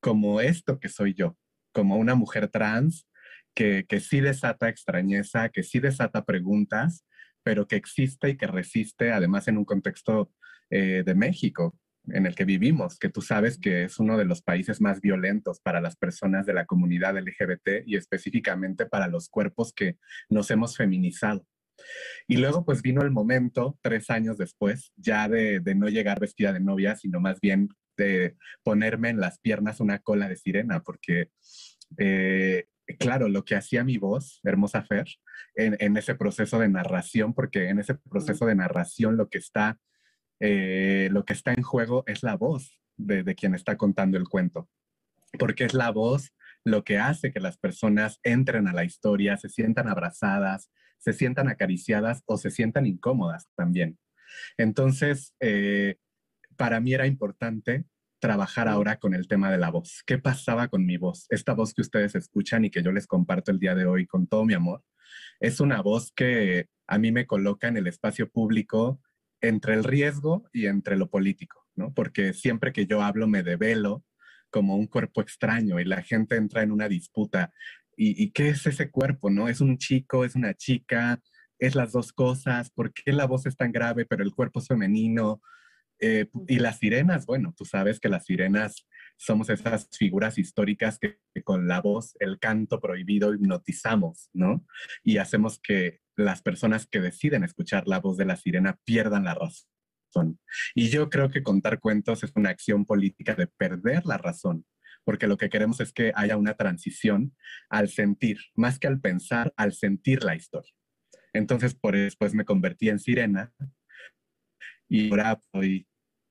como 0.00 0.40
esto 0.40 0.78
que 0.78 0.88
soy 0.88 1.14
yo, 1.14 1.36
como 1.72 1.96
una 1.96 2.14
mujer 2.14 2.48
trans 2.48 3.08
que, 3.54 3.86
que 3.88 4.00
sí 4.00 4.20
desata 4.20 4.68
extrañeza, 4.68 5.48
que 5.48 5.62
sí 5.62 5.80
desata 5.80 6.24
preguntas, 6.24 7.04
pero 7.42 7.66
que 7.66 7.76
existe 7.76 8.30
y 8.30 8.36
que 8.36 8.46
resiste 8.46 9.10
además 9.10 9.48
en 9.48 9.58
un 9.58 9.64
contexto 9.64 10.30
eh, 10.70 11.02
de 11.04 11.14
México, 11.14 11.78
en 12.12 12.26
el 12.26 12.34
que 12.34 12.44
vivimos, 12.44 12.98
que 12.98 13.08
tú 13.08 13.22
sabes 13.22 13.58
que 13.58 13.84
es 13.84 13.98
uno 13.98 14.16
de 14.16 14.24
los 14.24 14.42
países 14.42 14.80
más 14.80 15.00
violentos 15.00 15.60
para 15.60 15.80
las 15.80 15.96
personas 15.96 16.46
de 16.46 16.54
la 16.54 16.66
comunidad 16.66 17.18
LGBT 17.18 17.86
y 17.86 17.96
específicamente 17.96 18.86
para 18.86 19.08
los 19.08 19.28
cuerpos 19.28 19.72
que 19.72 19.96
nos 20.28 20.50
hemos 20.50 20.76
feminizado. 20.76 21.46
Y 22.26 22.36
luego 22.38 22.64
pues 22.64 22.82
vino 22.82 23.02
el 23.02 23.10
momento, 23.10 23.78
tres 23.82 24.10
años 24.10 24.36
después, 24.36 24.92
ya 24.96 25.28
de, 25.28 25.60
no 25.76 25.88
llegar 25.88 26.20
vestida 26.20 26.52
de 26.52 26.60
novia, 26.60 26.96
sino 26.96 27.20
más 27.20 27.40
bien 27.40 27.68
de 27.96 28.36
ponerme 28.62 29.10
en 29.10 29.20
las 29.20 29.38
piernas 29.38 29.80
una 29.80 29.98
cola 29.98 30.28
de 30.28 30.36
sirena, 30.36 30.80
porque 30.82 31.30
eh, 31.98 32.66
claro, 32.98 33.28
lo 33.28 33.44
que 33.44 33.54
hacía 33.54 33.84
mi 33.84 33.98
voz, 33.98 34.40
Hermosa 34.44 34.82
Fer, 34.82 35.06
en, 35.54 35.76
en, 35.80 35.96
ese 35.96 36.14
proceso 36.14 36.58
de 36.58 36.68
narración, 36.68 37.34
porque 37.34 37.68
en 37.68 37.78
ese 37.78 37.94
proceso 37.94 38.46
de 38.46 38.54
narración 38.54 39.16
lo 39.16 39.28
que 39.28 39.38
está 39.38 39.78
eh, 40.40 41.08
lo 41.10 41.24
que 41.24 41.32
está 41.32 41.52
en 41.52 41.62
juego 41.62 42.04
es 42.06 42.22
la 42.22 42.36
voz 42.36 42.80
de, 42.96 43.34
quien 43.34 43.54
está 43.54 43.76
contando 43.76 44.18
el 44.18 44.28
cuento, 44.28 44.68
porque 45.38 45.64
es 45.64 45.74
la 45.74 45.90
voz 45.90 46.32
lo 46.64 46.84
que 46.84 46.98
hace 46.98 47.32
que 47.32 47.40
las 47.40 47.56
personas 47.56 48.20
entren 48.22 48.68
a 48.68 48.72
la 48.72 48.84
historia, 48.84 49.36
se 49.36 49.48
sientan 49.48 49.88
abrazadas, 49.88 50.70
se 50.98 51.12
sientan 51.12 51.48
acariciadas 51.48 52.22
o 52.26 52.36
se 52.36 52.50
sientan 52.50 52.86
incómodas 52.86 53.48
también. 53.56 53.98
Entonces, 54.56 55.34
eh, 55.40 55.96
para 56.56 56.80
mí 56.80 56.92
era 56.92 57.06
importante 57.06 57.84
trabajar 58.18 58.68
ahora 58.68 58.98
con 58.98 59.14
el 59.14 59.28
tema 59.28 59.50
de 59.50 59.58
la 59.58 59.70
voz. 59.70 60.02
¿Qué 60.04 60.18
pasaba 60.18 60.68
con 60.68 60.84
mi 60.84 60.96
voz? 60.96 61.26
Esta 61.30 61.54
voz 61.54 61.72
que 61.72 61.82
ustedes 61.82 62.14
escuchan 62.16 62.64
y 62.64 62.70
que 62.70 62.82
yo 62.82 62.90
les 62.90 63.06
comparto 63.06 63.52
el 63.52 63.60
día 63.60 63.74
de 63.76 63.86
hoy 63.86 64.06
con 64.06 64.26
todo 64.26 64.44
mi 64.44 64.54
amor, 64.54 64.82
es 65.40 65.60
una 65.60 65.80
voz 65.82 66.12
que 66.12 66.66
a 66.86 66.98
mí 66.98 67.12
me 67.12 67.26
coloca 67.26 67.68
en 67.68 67.76
el 67.76 67.86
espacio 67.86 68.28
público 68.28 69.00
entre 69.40 69.74
el 69.74 69.84
riesgo 69.84 70.48
y 70.52 70.66
entre 70.66 70.96
lo 70.96 71.08
político, 71.08 71.66
¿no? 71.74 71.92
Porque 71.94 72.32
siempre 72.32 72.72
que 72.72 72.86
yo 72.86 73.02
hablo 73.02 73.26
me 73.26 73.42
develo 73.42 74.04
como 74.50 74.76
un 74.76 74.86
cuerpo 74.86 75.20
extraño 75.20 75.78
y 75.78 75.84
la 75.84 76.02
gente 76.02 76.36
entra 76.36 76.62
en 76.62 76.72
una 76.72 76.88
disputa. 76.88 77.52
¿Y, 78.00 78.30
qué 78.30 78.50
es 78.50 78.64
ese 78.64 78.92
cuerpo, 78.92 79.28
no? 79.28 79.48
¿Es 79.48 79.60
un 79.60 79.76
chico, 79.76 80.24
es 80.24 80.36
una 80.36 80.54
chica, 80.54 81.20
es 81.58 81.74
las 81.74 81.90
dos 81.90 82.12
cosas? 82.12 82.70
¿Por 82.70 82.92
qué 82.92 83.12
la 83.12 83.26
voz 83.26 83.44
es 83.46 83.56
tan 83.56 83.72
grave 83.72 84.06
pero 84.06 84.22
el 84.22 84.32
cuerpo 84.32 84.60
es 84.60 84.68
femenino? 84.68 85.42
Eh, 86.00 86.28
y 86.46 86.60
las 86.60 86.78
sirenas, 86.78 87.26
bueno, 87.26 87.52
tú 87.56 87.64
sabes 87.64 87.98
que 87.98 88.08
las 88.08 88.24
sirenas 88.24 88.86
somos 89.16 89.50
esas 89.50 89.88
figuras 89.90 90.38
históricas 90.38 91.00
que, 91.00 91.18
que, 91.34 91.42
con 91.42 91.66
la 91.66 91.80
voz, 91.80 92.14
el 92.20 92.38
canto 92.38 92.80
prohibido, 92.80 93.34
hipnotizamos, 93.34 94.30
¿no? 94.32 94.64
Y 95.02 95.16
hacemos 95.16 95.58
que 95.60 95.98
las 96.18 96.42
personas 96.42 96.86
que 96.86 97.00
deciden 97.00 97.44
escuchar 97.44 97.86
la 97.86 98.00
voz 98.00 98.16
de 98.16 98.24
la 98.24 98.36
sirena 98.36 98.78
pierdan 98.84 99.24
la 99.24 99.34
razón. 99.34 100.40
Y 100.74 100.88
yo 100.88 101.10
creo 101.10 101.30
que 101.30 101.44
contar 101.44 101.78
cuentos 101.78 102.24
es 102.24 102.32
una 102.34 102.50
acción 102.50 102.84
política 102.84 103.34
de 103.34 103.46
perder 103.46 104.04
la 104.04 104.18
razón, 104.18 104.66
porque 105.04 105.28
lo 105.28 105.36
que 105.36 105.48
queremos 105.48 105.80
es 105.80 105.92
que 105.92 106.12
haya 106.16 106.36
una 106.36 106.54
transición 106.54 107.36
al 107.70 107.88
sentir, 107.88 108.38
más 108.56 108.80
que 108.80 108.88
al 108.88 109.00
pensar, 109.00 109.52
al 109.56 109.72
sentir 109.72 110.24
la 110.24 110.34
historia. 110.34 110.72
Entonces, 111.32 111.74
por 111.74 111.94
después 111.94 112.34
me 112.34 112.44
convertí 112.44 112.88
en 112.88 112.98
sirena 112.98 113.52
y 114.88 115.10
ahora 115.10 115.40
soy 115.52 115.86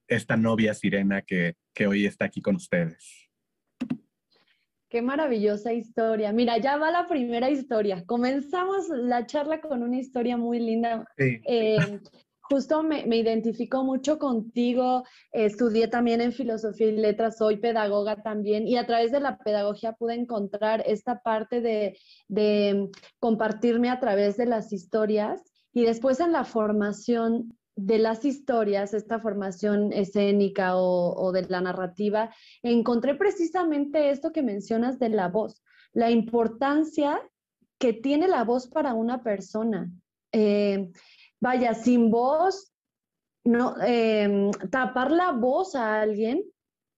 esta 0.10 0.36
novia 0.36 0.74
sirena 0.74 1.22
que, 1.22 1.56
que 1.74 1.88
hoy 1.88 2.06
está 2.06 2.25
aquí 2.25 2.41
con 2.41 2.56
ustedes. 2.56 3.26
Qué 4.89 5.01
maravillosa 5.01 5.74
historia. 5.74 6.32
Mira, 6.32 6.58
ya 6.60 6.77
va 6.77 6.91
la 6.91 7.08
primera 7.08 7.50
historia. 7.50 8.06
Comenzamos 8.06 8.88
la 8.89 9.25
charla 9.25 9.60
con 9.60 9.84
una 9.84 9.98
historia 9.98 10.38
muy 10.38 10.60
linda. 10.60 11.06
Eh, 11.17 12.00
justo 12.50 12.84
me, 12.84 13.06
me, 13.06 13.17
identifico 13.17 13.84
mucho 13.84 14.17
contigo. 14.17 15.03
estudié 15.32 15.89
también 15.89 16.22
en 16.22 16.32
filosofía 16.32 16.88
y 16.88 16.98
letras, 16.98 17.38
soy 17.38 17.58
pedagoga 17.58 18.24
también 18.24 18.65
y 18.65 18.77
a 18.77 18.86
través 18.86 19.12
de 19.12 19.20
la 19.20 19.38
pedagogía 19.38 19.94
pude 19.94 20.15
encontrar 20.15 20.84
esta 20.86 21.20
parte 21.20 21.60
de, 21.60 21.98
de 22.29 22.89
compartirme 23.20 23.89
a 23.89 24.00
través 24.00 24.38
de 24.38 24.46
las 24.46 24.72
historias 24.72 25.44
y 25.74 25.84
después 25.84 26.20
en 26.22 26.32
la 26.32 26.46
formación 26.46 27.56
de 27.77 28.00
las 28.00 28.25
historias, 28.25 28.93
esta 28.93 29.19
formación 29.19 29.93
escénica 29.93 30.75
o, 30.75 31.31
de 31.31 31.43
la 31.43 31.62
narrativa, 31.62 32.34
encontré 32.63 33.15
precisamente 33.15 34.10
esto 34.10 34.31
que 34.31 34.41
mencionas 34.41 34.98
de 35.00 35.10
la 35.10 35.29
voz, 35.29 35.63
la 35.93 36.10
importancia 36.10 37.22
que 37.77 37.93
tiene 37.93 38.27
la 38.27 38.43
voz 38.43 38.67
para 38.67 38.96
una 38.96 39.24
persona. 39.24 39.91
Eh, 40.31 40.89
vaya, 41.39 41.75
sin 41.75 42.10
voz, 42.10 42.74
no, 43.46 43.75
em, 43.86 44.50
tapar 44.72 45.12
la 45.12 45.31
voz 45.31 45.75
a 45.75 46.01
alguien 46.01 46.43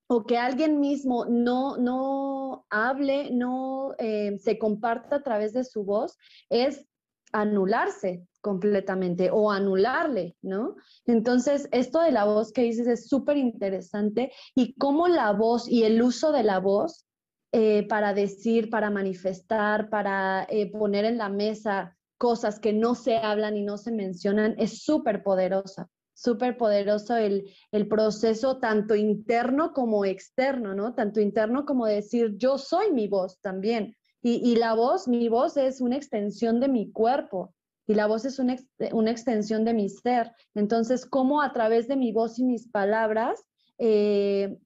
o 0.07 0.23
que 0.23 0.37
alguien 0.37 0.79
mismo 0.79 1.25
no, 1.25 1.77
no 1.77 2.65
hable, 2.69 3.31
no 3.31 3.93
em, 3.97 4.39
se 4.39 4.57
comparta 4.57 5.17
a 5.17 5.23
través 5.23 5.51
de 5.51 5.65
su 5.65 5.83
voz, 5.83 6.17
es 6.49 6.87
anularse 7.33 8.25
completamente 8.41 9.29
o 9.31 9.51
anularle, 9.51 10.35
¿no? 10.41 10.75
Entonces, 11.05 11.67
esto 11.71 12.01
de 12.01 12.11
la 12.11 12.25
voz 12.25 12.51
que 12.51 12.63
dices 12.63 12.87
es 12.87 13.07
súper 13.07 13.37
interesante 13.37 14.31
y 14.55 14.75
cómo 14.75 15.07
la 15.07 15.31
voz 15.33 15.67
y 15.67 15.83
el 15.83 16.01
uso 16.01 16.31
de 16.31 16.43
la 16.43 16.59
voz 16.59 17.05
eh, 17.51 17.87
para 17.87 18.13
decir, 18.13 18.69
para 18.69 18.91
manifestar, 18.91 19.89
para 19.89 20.45
eh, 20.49 20.71
poner 20.71 21.05
en 21.05 21.17
la 21.17 21.29
mesa 21.29 21.97
cosas 22.19 22.59
que 22.59 22.73
no 22.73 22.93
se 22.93 23.17
hablan 23.17 23.57
y 23.57 23.63
no 23.63 23.77
se 23.77 23.91
mencionan, 23.91 24.53
es 24.59 24.83
súper 24.83 25.23
poderosa, 25.23 25.89
súper 26.13 26.57
poderoso 26.57 27.15
el, 27.15 27.49
el 27.71 27.87
proceso 27.87 28.59
tanto 28.59 28.93
interno 28.93 29.73
como 29.73 30.05
externo, 30.05 30.75
¿no? 30.75 30.93
Tanto 30.93 31.21
interno 31.21 31.65
como 31.65 31.87
decir, 31.87 32.35
yo 32.37 32.59
soy 32.59 32.91
mi 32.91 33.07
voz 33.07 33.39
también. 33.41 33.95
Y, 34.21 34.51
y 34.51 34.57
la 34.57 34.75
voz, 34.75 35.07
mi 35.07 35.27
voz 35.29 35.57
es 35.57 35.81
una 35.81 35.95
extensión 35.95 36.59
de 36.59 36.67
mi 36.67 36.91
cuerpo, 36.91 37.55
y 37.89 37.95
la 37.95 38.05
voz 38.05 38.23
es 38.23 38.37
una, 38.37 38.55
una 38.91 39.09
extensión 39.09 39.65
de 39.65 39.73
mi 39.73 39.89
ser. 39.89 40.31
Entonces, 40.53 41.07
¿cómo 41.07 41.41
a 41.41 41.51
través 41.53 41.87
de 41.87 41.95
mi 41.95 42.11
voz 42.11 42.37
y 42.37 42.43
mis 42.43 42.67
palabras, 42.67 43.43
eh, 43.79 44.59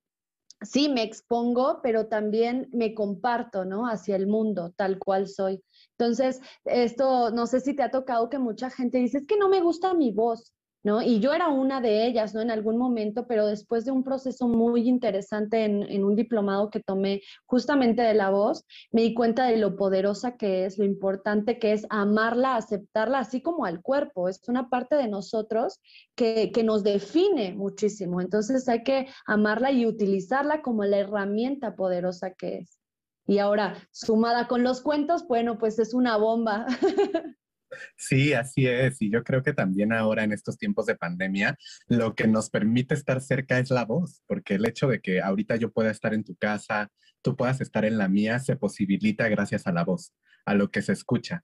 sí 0.62 0.89
me 0.89 1.03
expongo, 1.03 1.80
pero 1.82 2.08
también 2.08 2.68
me 2.74 2.94
comparto, 2.94 3.63
¿no? 3.63 3.88
Hacia 3.88 4.18
el 4.18 4.27
mundo, 4.27 4.74
tal 4.75 5.00
cual 5.00 5.30
soy. 5.30 5.63
Entonces, 5.98 6.42
esto, 6.65 7.32
no 7.32 7.48
sé 7.48 7.62
si 7.62 7.74
te 7.74 7.84
ha 7.84 7.92
tocado 7.92 8.30
que 8.30 8.39
mucha 8.39 8.70
gente 8.70 8.98
dice, 8.98 9.20
es 9.20 9.25
que 9.25 9.38
no 9.38 9.48
me 9.48 9.62
gusta 9.62 9.94
mi 9.94 10.12
voz. 10.12 10.53
¿No? 10.84 11.02
Y 11.02 11.20
yo 11.20 11.34
era 11.34 11.48
una 11.48 11.82
de 11.82 12.06
ellas, 12.06 12.34
¿no? 12.34 12.42
En 12.42 12.52
algún 12.52 12.78
momento, 12.78 13.25
pero 13.25 13.48
después 13.48 13.86
de 13.86 13.92
un 13.92 14.04
proceso 14.04 14.48
muy 14.48 14.88
interesante 14.88 15.63
en, 15.63 16.04
un 16.04 16.16
diplomado 16.16 16.70
que 16.70 16.82
tomé 16.82 17.22
justamente 17.46 18.02
de 18.02 18.13
la 18.13 18.30
voz, 18.30 18.66
me 18.92 19.02
di 19.02 19.13
cuenta 19.13 19.46
de 19.46 19.58
lo 19.58 19.75
poderosa 19.78 20.36
que 20.36 20.66
es, 20.66 20.78
lo 20.78 20.86
importante 20.86 21.58
que 21.58 21.72
es 21.72 21.86
amarla, 21.90 22.58
aceptarla, 22.58 23.20
así 23.20 23.42
como 23.42 23.66
al 23.66 23.82
cuerpo. 23.82 24.28
Es 24.28 24.42
una 24.50 24.70
parte 24.70 24.96
de 24.96 25.08
nosotros 25.08 25.80
que, 26.16 26.52
que 26.52 26.63
nos 26.63 26.84
define 26.84 27.54
muchísimo. 27.54 28.20
Entonces 28.22 28.68
hay 28.68 28.84
que 28.84 29.08
amarla 29.25 29.72
y 29.72 29.86
utilizarla 29.86 30.62
como 30.62 30.84
la 30.84 31.00
herramienta 31.00 31.75
poderosa 31.75 32.34
que 32.34 32.58
es. 32.60 32.80
Y 33.25 33.38
ahora, 33.38 33.78
sumada 33.92 34.48
con 34.50 34.63
los 34.63 34.82
cuentos, 34.82 35.25
bueno, 35.28 35.58
pues 35.58 35.80
es 35.80 35.94
una 35.94 36.18
bomba. 36.18 36.66
Sí, 37.96 38.34
así 38.34 38.68
es. 38.68 39.01
Y 39.01 39.10
yo 39.12 39.24
creo 39.24 39.44
que 39.44 39.53
también 39.53 39.94
ahora 39.94 40.24
en 40.24 40.34
estos 40.34 40.58
tiempos 40.58 40.86
de 40.86 40.96
pandemia, 40.96 41.58
lo 41.88 42.15
que 42.15 42.27
nos 42.27 42.50
permite 42.50 42.94
estar 42.94 43.22
cerca 43.22 43.60
es 43.60 43.70
la 43.70 43.86
voz, 43.86 44.22
porque 44.27 44.56
el 44.56 44.65
hecho 44.65 44.88
de 44.88 45.00
que 45.01 45.22
ahorita 45.22 45.56
yo 45.56 45.72
pueda 45.72 45.92
estar 45.92 46.13
en 46.13 46.24
tu 46.24 46.36
casa, 46.36 46.92
tú 47.22 47.36
puedas 47.36 47.62
estar 47.62 47.86
en 47.86 47.98
la 47.98 48.08
mía, 48.08 48.39
se 48.39 48.56
posibilita 48.56 49.27
gracias 49.30 49.68
a 49.68 49.72
la 49.72 49.84
voz, 49.84 50.13
a 50.46 50.53
lo 50.53 50.70
que 50.72 50.82
se 50.82 50.94
escucha. 50.94 51.44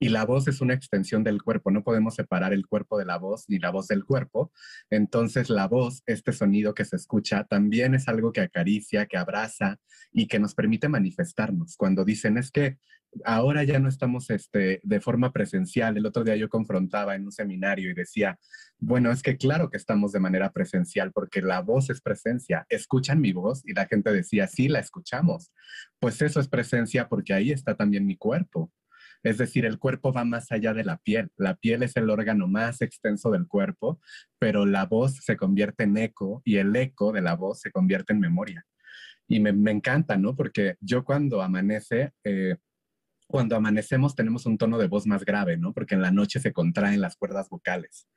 y 0.00 0.10
la 0.10 0.24
voz 0.24 0.46
es 0.48 0.60
una 0.60 0.74
extensión 0.74 1.24
del 1.24 1.42
cuerpo, 1.42 1.70
no 1.70 1.82
podemos 1.82 2.14
separar 2.14 2.52
el 2.52 2.66
cuerpo 2.66 2.98
de 2.98 3.04
la 3.04 3.18
voz 3.18 3.46
ni 3.48 3.58
la 3.58 3.70
voz 3.70 3.88
del 3.88 4.04
cuerpo. 4.04 4.52
Entonces 4.90 5.50
la 5.50 5.66
voz, 5.66 6.02
este 6.06 6.32
sonido 6.32 6.74
que 6.74 6.84
se 6.84 6.96
escucha, 6.96 7.44
también 7.44 7.94
es 7.94 8.08
algo 8.08 8.32
que 8.32 8.40
acaricia, 8.40 9.06
que 9.06 9.16
abraza 9.16 9.78
y 10.12 10.28
que 10.28 10.38
nos 10.38 10.54
permite 10.54 10.88
manifestarnos. 10.88 11.76
Cuando 11.76 12.04
dicen 12.04 12.38
es 12.38 12.50
que 12.52 12.78
ahora 13.24 13.64
ya 13.64 13.78
no 13.78 13.88
estamos 13.88 14.30
este, 14.30 14.80
de 14.82 15.00
forma 15.00 15.32
presencial, 15.32 15.96
el 15.96 16.06
otro 16.06 16.24
día 16.24 16.36
yo 16.36 16.48
confrontaba 16.48 17.14
en 17.14 17.24
un 17.24 17.32
seminario 17.32 17.90
y 17.90 17.94
decía, 17.94 18.38
bueno, 18.78 19.10
es 19.10 19.22
que 19.22 19.36
claro 19.36 19.70
que 19.70 19.76
estamos 19.76 20.12
de 20.12 20.20
manera 20.20 20.52
presencial 20.52 21.12
porque 21.12 21.42
la 21.42 21.60
voz 21.60 21.90
es 21.90 22.00
presencia. 22.00 22.66
¿Escuchan 22.68 23.20
mi 23.20 23.32
voz? 23.32 23.62
Y 23.64 23.74
la 23.74 23.86
gente 23.86 24.12
decía, 24.12 24.46
sí, 24.46 24.68
la 24.68 24.78
escuchamos. 24.78 25.52
Pues 25.98 26.22
eso 26.22 26.40
es 26.40 26.48
presencia 26.48 27.08
porque 27.08 27.34
ahí 27.34 27.50
está 27.50 27.74
también 27.74 28.06
mi 28.06 28.16
cuerpo. 28.16 28.70
Es 29.22 29.38
decir, 29.38 29.64
el 29.64 29.78
cuerpo 29.78 30.12
va 30.12 30.24
más 30.24 30.52
allá 30.52 30.74
de 30.74 30.84
la 30.84 30.98
piel. 30.98 31.30
La 31.36 31.56
piel 31.56 31.82
es 31.82 31.96
el 31.96 32.08
órgano 32.08 32.46
más 32.46 32.80
extenso 32.82 33.30
del 33.30 33.48
cuerpo, 33.48 34.00
pero 34.38 34.64
la 34.64 34.86
voz 34.86 35.16
se 35.24 35.36
convierte 35.36 35.84
en 35.84 35.96
eco 35.96 36.40
y 36.44 36.56
el 36.56 36.74
eco 36.76 37.12
de 37.12 37.22
la 37.22 37.34
voz 37.34 37.60
se 37.60 37.72
convierte 37.72 38.12
en 38.12 38.20
memoria. 38.20 38.64
Y 39.26 39.40
me, 39.40 39.70
encanta, 39.70 40.16
¿no? 40.16 40.34
Porque 40.36 40.76
yo 40.80 41.04
cuando 41.04 41.42
amanece, 41.42 42.12
eh, 42.24 42.56
cuando 43.28 43.56
amanecemos 43.56 44.14
tenemos 44.14 44.46
un 44.46 44.56
tono 44.56 44.78
de 44.78 44.88
voz 44.88 45.06
más 45.06 45.24
grave, 45.24 45.58
¿no? 45.58 45.74
Porque 45.74 45.94
en 45.94 46.02
la 46.02 46.10
noche 46.10 46.40
se 46.40 46.52
contraen 46.52 47.00
las 47.00 47.14
cuerdas 47.16 47.48
vocales. 47.50 48.08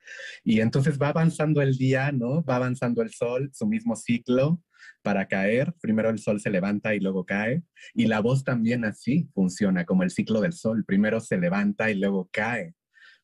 Y 0.44 0.62
entonces 0.62 0.98
va 0.98 1.10
avanzando 1.10 1.62
el 1.62 1.78
día, 1.78 2.12
¿no? 2.14 2.44
Va 2.44 2.56
avanzando 2.56 3.02
el 3.02 3.12
sol, 3.12 3.52
su 3.54 3.68
mismo 3.68 3.98
ciclo, 3.98 4.62
para 5.04 5.28
caer. 5.28 5.74
Primero 5.82 6.10
el 6.10 6.20
sol 6.20 6.40
se 6.40 6.50
levanta 6.50 6.96
y 6.96 7.02
luego 7.02 7.26
cae. 7.26 7.62
Y 7.94 8.08
la 8.08 8.22
voz 8.22 8.46
también 8.46 8.86
así 8.86 9.30
funciona, 9.34 9.86
como 9.86 10.04
el 10.04 10.12
ciclo 10.12 10.40
del 10.40 10.54
sol. 10.54 10.86
Primero 10.86 11.20
se 11.20 11.38
levanta 11.38 11.92
y 11.92 11.96
luego 11.96 12.30
cae. 12.32 12.74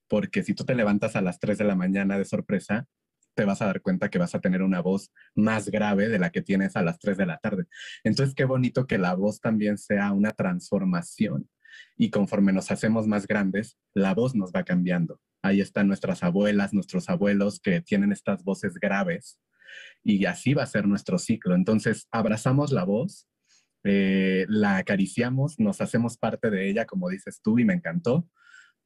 Porque 0.10 0.44
si 0.44 0.54
tú 0.54 0.66
te 0.66 0.76
levantas 0.76 1.16
a 1.16 1.22
las 1.22 1.40
3 1.40 1.58
de 1.58 1.64
la 1.64 1.76
mañana 1.76 2.18
de 2.18 2.26
sorpresa, 2.26 2.86
te 3.34 3.46
vas 3.46 3.62
a 3.62 3.68
dar 3.68 3.82
cuenta 3.82 4.10
que 4.10 4.18
vas 4.18 4.36
a 4.36 4.42
tener 4.42 4.62
una 4.62 4.82
voz 4.82 5.14
más 5.36 5.70
grave 5.70 6.10
de 6.10 6.20
la 6.20 6.32
que 6.32 6.42
tienes 6.42 6.76
a 6.76 6.82
las 6.82 7.00
3 7.00 7.18
de 7.18 7.26
la 7.28 7.38
tarde. 7.38 7.66
Entonces, 8.04 8.36
qué 8.36 8.44
bonito 8.44 8.88
que 8.88 8.98
la 8.98 9.14
voz 9.14 9.40
también 9.40 9.78
sea 9.78 10.12
una 10.12 10.32
transformación. 10.32 11.48
Y 11.96 12.10
conforme 12.10 12.54
nos 12.54 12.72
hacemos 12.72 13.08
más 13.08 13.28
grandes, 13.28 13.78
la 13.94 14.14
voz 14.14 14.36
nos 14.36 14.52
va 14.52 14.64
cambiando. 14.64 15.20
Ahí 15.42 15.62
están 15.62 15.88
nuestras 15.88 16.24
abuelas, 16.24 16.74
nuestros 16.74 17.10
abuelos 17.10 17.60
que 17.60 17.82
tienen 17.82 18.12
estas 18.12 18.44
voces 18.44 18.76
graves 18.76 19.40
y 20.04 20.26
así 20.26 20.54
va 20.54 20.64
a 20.64 20.68
ser 20.68 20.88
nuestro 20.88 21.18
ciclo. 21.18 21.56
Entonces, 21.56 22.08
abrazamos 22.12 22.72
la 22.72 22.84
voz, 22.84 23.28
eh, 23.84 24.46
la 24.50 24.78
acariciamos, 24.78 25.60
nos 25.60 25.82
hacemos 25.82 26.18
parte 26.18 26.50
de 26.50 26.70
ella, 26.70 26.86
como 26.86 27.10
dices 27.10 27.42
tú, 27.44 27.60
y 27.60 27.66
me 27.66 27.74
encantó. 27.74 28.28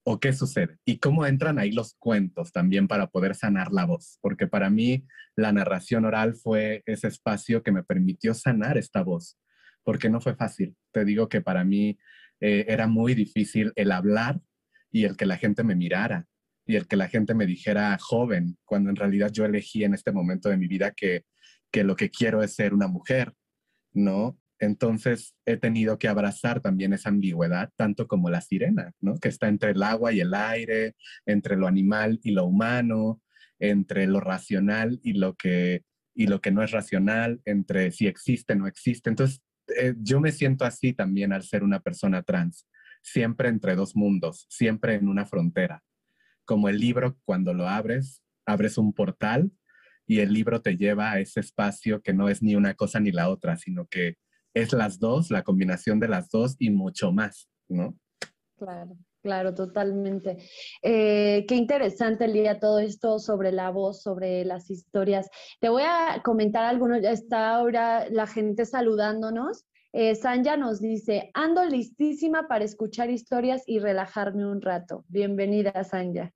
¿O 0.03 0.19
qué 0.19 0.33
sucede? 0.33 0.79
¿Y 0.83 0.97
cómo 0.97 1.27
entran 1.27 1.59
ahí 1.59 1.71
los 1.71 1.93
cuentos 1.99 2.51
también 2.51 2.87
para 2.87 3.07
poder 3.07 3.35
sanar 3.35 3.71
la 3.71 3.85
voz? 3.85 4.17
Porque 4.21 4.47
para 4.47 4.71
mí 4.71 5.05
la 5.35 5.51
narración 5.51 6.05
oral 6.05 6.33
fue 6.33 6.81
ese 6.87 7.07
espacio 7.07 7.61
que 7.61 7.71
me 7.71 7.83
permitió 7.83 8.33
sanar 8.33 8.79
esta 8.79 9.03
voz, 9.03 9.37
porque 9.83 10.09
no 10.09 10.19
fue 10.19 10.35
fácil. 10.35 10.75
Te 10.91 11.05
digo 11.05 11.29
que 11.29 11.41
para 11.41 11.63
mí 11.63 11.99
eh, 12.41 12.65
era 12.67 12.87
muy 12.87 13.13
difícil 13.13 13.71
el 13.75 13.91
hablar 13.91 14.41
y 14.91 15.05
el 15.05 15.15
que 15.15 15.25
la 15.25 15.37
gente 15.37 15.63
me 15.63 15.75
mirara 15.75 16.27
y 16.65 16.75
el 16.75 16.87
que 16.87 16.95
la 16.95 17.07
gente 17.07 17.33
me 17.33 17.45
dijera 17.45 17.97
joven, 17.99 18.57
cuando 18.65 18.89
en 18.89 18.95
realidad 18.95 19.31
yo 19.31 19.45
elegí 19.45 19.83
en 19.83 19.93
este 19.93 20.11
momento 20.11 20.49
de 20.49 20.57
mi 20.57 20.67
vida 20.67 20.91
que, 20.91 21.25
que 21.71 21.83
lo 21.83 21.95
que 21.95 22.09
quiero 22.09 22.43
es 22.43 22.53
ser 22.53 22.73
una 22.73 22.87
mujer, 22.87 23.33
¿no? 23.93 24.37
Entonces 24.59 25.35
he 25.45 25.57
tenido 25.57 25.97
que 25.97 26.07
abrazar 26.07 26.61
también 26.61 26.93
esa 26.93 27.09
ambigüedad, 27.09 27.71
tanto 27.75 28.07
como 28.07 28.29
la 28.29 28.41
sirena, 28.41 28.91
¿no? 28.99 29.17
Que 29.17 29.29
está 29.29 29.47
entre 29.47 29.71
el 29.71 29.81
agua 29.81 30.13
y 30.13 30.19
el 30.19 30.33
aire, 30.33 30.95
entre 31.25 31.57
lo 31.57 31.67
animal 31.67 32.19
y 32.23 32.31
lo 32.31 32.45
humano, 32.45 33.21
entre 33.59 34.05
lo 34.05 34.19
racional 34.19 34.99
y 35.03 35.13
lo 35.13 35.35
que, 35.35 35.83
y 36.13 36.27
lo 36.27 36.41
que 36.41 36.51
no 36.51 36.63
es 36.63 36.71
racional, 36.71 37.41
entre 37.45 37.91
si 37.91 38.05
existe 38.05 38.53
o 38.53 38.57
no 38.57 38.67
existe. 38.67 39.09
Entonces 39.09 39.41
eh, 39.77 39.95
yo 39.97 40.19
me 40.19 40.31
siento 40.31 40.65
así 40.65 40.93
también 40.93 41.33
al 41.33 41.43
ser 41.43 41.63
una 41.63 41.79
persona 41.79 42.23
trans, 42.23 42.67
siempre 43.01 43.49
entre 43.49 43.75
dos 43.75 43.95
mundos, 43.95 44.45
siempre 44.49 44.95
en 44.95 45.07
una 45.07 45.25
frontera 45.25 45.83
como 46.51 46.67
el 46.67 46.79
libro, 46.79 47.17
cuando 47.23 47.53
lo 47.53 47.67
abres, 47.67 48.21
abres 48.45 48.77
un 48.77 48.91
portal 48.91 49.51
y 50.05 50.19
el 50.19 50.33
libro 50.33 50.61
te 50.61 50.75
lleva 50.75 51.11
a 51.11 51.19
ese 51.21 51.39
espacio 51.39 52.01
que 52.01 52.13
no 52.13 52.27
es 52.27 52.43
ni 52.43 52.55
una 52.55 52.73
cosa 52.73 52.99
ni 52.99 53.13
la 53.13 53.29
otra, 53.29 53.55
sino 53.55 53.85
que 53.87 54.17
es 54.53 54.73
las 54.73 54.99
dos, 54.99 55.31
la 55.31 55.43
combinación 55.43 56.01
de 56.01 56.09
las 56.09 56.29
dos 56.29 56.57
y 56.59 56.69
mucho 56.69 57.13
más, 57.13 57.49
¿no? 57.69 57.97
Claro. 58.57 58.97
Claro, 59.21 59.53
totalmente. 59.53 60.37
Eh, 60.81 61.45
qué 61.47 61.55
interesante, 61.55 62.27
Lía, 62.27 62.59
todo 62.59 62.79
esto 62.79 63.19
sobre 63.19 63.51
la 63.51 63.69
voz, 63.69 64.01
sobre 64.01 64.43
las 64.45 64.71
historias. 64.71 65.29
Te 65.59 65.69
voy 65.69 65.83
a 65.83 66.21
comentar 66.23 66.65
algunos, 66.65 67.01
ya 67.01 67.11
está 67.11 67.53
ahora 67.53 68.09
la 68.09 68.25
gente 68.25 68.65
saludándonos. 68.65 69.65
Eh, 69.93 70.15
Sanja 70.15 70.57
nos 70.57 70.79
dice, 70.81 71.29
ando 71.35 71.63
listísima 71.65 72.47
para 72.47 72.63
escuchar 72.63 73.11
historias 73.11 73.61
y 73.67 73.77
relajarme 73.77 74.49
un 74.49 74.61
rato. 74.61 75.05
Bienvenida, 75.07 75.83
Sanja. 75.83 76.33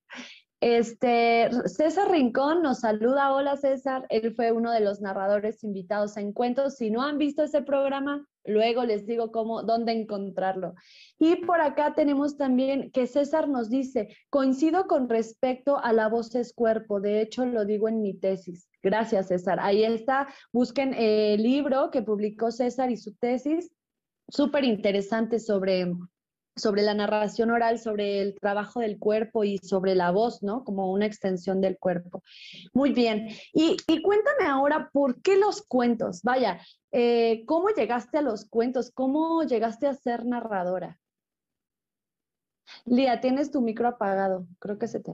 Este, 0.61 1.49
César 1.65 2.11
Rincón 2.11 2.61
nos 2.61 2.81
saluda. 2.81 3.33
Hola, 3.33 3.57
César. 3.57 4.05
Él 4.09 4.35
fue 4.35 4.51
uno 4.51 4.71
de 4.71 4.81
los 4.81 5.01
narradores 5.01 5.63
invitados 5.63 6.17
a 6.17 6.21
Encuentros. 6.21 6.75
Si 6.75 6.91
no 6.91 7.01
han 7.01 7.17
visto 7.17 7.43
ese 7.43 7.61
programa, 7.61 8.27
luego 8.45 8.85
les 8.85 9.05
digo 9.05 9.31
cómo, 9.31 9.63
dónde 9.63 9.91
encontrarlo. 9.91 10.75
Y 11.19 11.37
por 11.37 11.61
acá 11.61 11.93
tenemos 11.95 12.37
también 12.37 12.91
que 12.91 13.07
César 13.07 13.47
nos 13.49 13.69
dice, 13.69 14.09
coincido 14.29 14.87
con 14.87 15.09
respecto 15.09 15.77
a 15.77 15.93
la 15.93 16.07
voz 16.07 16.35
es 16.35 16.53
cuerpo. 16.53 16.99
De 16.99 17.21
hecho, 17.21 17.45
lo 17.45 17.65
digo 17.65 17.87
en 17.87 18.01
mi 18.01 18.13
tesis. 18.13 18.67
Gracias, 18.81 19.27
César. 19.27 19.59
Ahí 19.61 19.83
está. 19.83 20.27
Busquen 20.51 20.93
el 20.93 21.41
libro 21.41 21.89
que 21.91 22.01
publicó 22.01 22.51
César 22.51 22.91
y 22.91 22.97
su 22.97 23.15
tesis. 23.15 23.71
Súper 24.27 24.63
interesante 24.63 25.39
sobre, 25.39 25.91
sobre 26.55 26.83
la 26.83 26.93
narración 26.93 27.51
oral, 27.51 27.79
sobre 27.79 28.21
el 28.21 28.35
trabajo 28.39 28.79
del 28.79 28.97
cuerpo 28.97 29.43
y 29.43 29.57
sobre 29.57 29.93
la 29.93 30.11
voz, 30.11 30.41
¿no? 30.41 30.63
Como 30.63 30.91
una 30.91 31.05
extensión 31.05 31.61
del 31.61 31.77
cuerpo. 31.77 32.23
Muy 32.73 32.93
bien. 32.93 33.27
Y, 33.53 33.77
cuéntame 34.01 34.45
ahora, 34.47 34.89
¿por 34.93 35.21
qué 35.21 35.37
los 35.37 35.61
cuentos? 35.63 36.21
Vaya, 36.23 36.59
eh, 36.91 37.43
¿cómo 37.45 37.69
llegaste 37.69 38.19
a 38.19 38.21
los 38.21 38.45
cuentos? 38.45 38.91
¿Cómo 38.91 39.43
llegaste 39.43 39.87
a 39.87 39.93
ser 39.93 40.25
narradora? 40.25 40.99
Lía, 42.85 43.19
tienes 43.19 43.51
tu 43.51 43.61
micro 43.61 43.87
apagado. 43.87 44.47
Creo 44.59 44.79
que 44.79 44.87
se 44.87 45.01
te... 45.01 45.13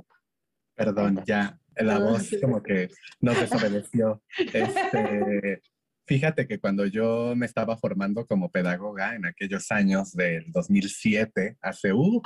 Perdón, 0.76 1.24
ya 1.26 1.60
la 1.76 2.00
voz 2.00 2.30
como 2.42 2.62
que 2.62 2.90
nos 3.20 3.40
desobedeció. 3.40 4.22
Este, 4.54 5.62
fíjate 6.06 6.48
que 6.48 6.60
cuando 6.60 6.86
yo 6.86 7.36
me 7.36 7.46
estaba 7.46 7.78
formando 7.78 8.26
como 8.26 8.52
pedagoga 8.52 9.16
en 9.16 9.26
aquellos 9.26 9.72
años 9.72 10.14
del 10.14 10.52
2007, 10.52 11.58
hace, 11.62 11.94
uh, 11.94 12.22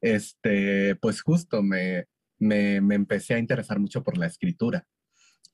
este, 0.00 0.96
pues 0.96 1.22
justo 1.22 1.62
me, 1.62 2.06
me, 2.38 2.80
me, 2.80 2.94
empecé 2.94 3.34
a 3.34 3.38
interesar 3.38 3.78
mucho 3.78 4.02
por 4.02 4.18
la 4.18 4.26
escritura. 4.26 4.84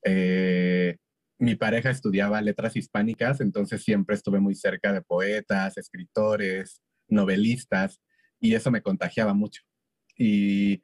Eh, 0.03 0.97
mi 1.39 1.55
pareja 1.55 1.89
estudiaba 1.89 2.41
letras 2.41 2.75
hispánicas, 2.75 3.41
entonces 3.41 3.83
siempre 3.83 4.15
estuve 4.15 4.39
muy 4.39 4.55
cerca 4.55 4.93
de 4.93 5.01
poetas, 5.01 5.77
escritores, 5.77 6.81
novelistas, 7.07 8.01
y 8.39 8.55
eso 8.55 8.71
me 8.71 8.81
contagiaba 8.81 9.33
mucho. 9.33 9.61
Y 10.17 10.83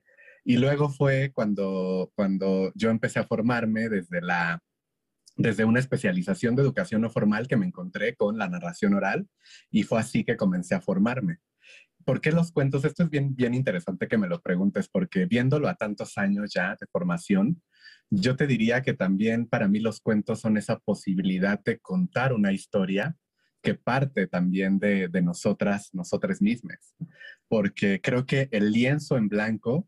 y 0.50 0.58
luego 0.58 0.90
fue 0.90 1.32
cuando, 1.32 2.12
cuando 2.16 2.72
yo 2.74 2.90
empecé 2.90 3.20
a 3.20 3.28
formarme 3.28 3.90
desde, 3.90 4.20
la, 4.20 4.60
desde 5.40 5.64
una 5.64 5.80
especialización 5.80 6.58
de 6.58 6.64
educación 6.64 7.02
no 7.02 7.10
formal 7.10 7.48
que 7.48 7.56
me 7.56 7.66
encontré 7.66 8.14
con 8.14 8.38
la 8.38 8.50
narración 8.50 8.94
oral 8.94 9.30
y 9.72 9.84
fue 9.84 10.02
así 10.02 10.26
que 10.26 10.36
comencé 10.36 10.76
a 10.76 10.82
formarme. 10.82 11.38
¿Por 12.04 12.20
qué 12.20 12.34
los 12.34 12.52
cuentos? 12.52 12.84
Esto 12.84 13.04
es 13.04 13.10
bien, 13.10 13.36
bien 13.36 13.54
interesante 13.54 14.10
que 14.10 14.18
me 14.18 14.28
lo 14.28 14.42
preguntes 14.42 14.90
porque 14.90 15.26
viéndolo 15.28 15.70
a 15.70 15.76
tantos 15.76 16.18
años 16.18 16.52
ya 16.54 16.72
de 16.72 16.86
formación, 16.92 17.62
yo 18.10 18.36
te 18.36 18.48
diría 18.48 18.82
que 18.82 18.94
también 18.94 19.48
para 19.48 19.70
mí 19.70 19.80
los 19.80 20.02
cuentos 20.02 20.42
son 20.42 20.58
esa 20.58 20.78
posibilidad 20.80 21.58
de 21.64 21.80
contar 21.80 22.34
una 22.34 22.52
historia 22.52 23.16
que 23.62 23.76
parte 23.76 24.28
también 24.28 24.78
de, 24.78 25.08
de 25.08 25.22
nosotras, 25.22 25.90
nosotras 25.94 26.42
mismas, 26.42 26.96
porque 27.48 28.02
creo 28.02 28.26
que 28.26 28.50
el 28.52 28.74
lienzo 28.74 29.16
en 29.16 29.30
blanco 29.30 29.88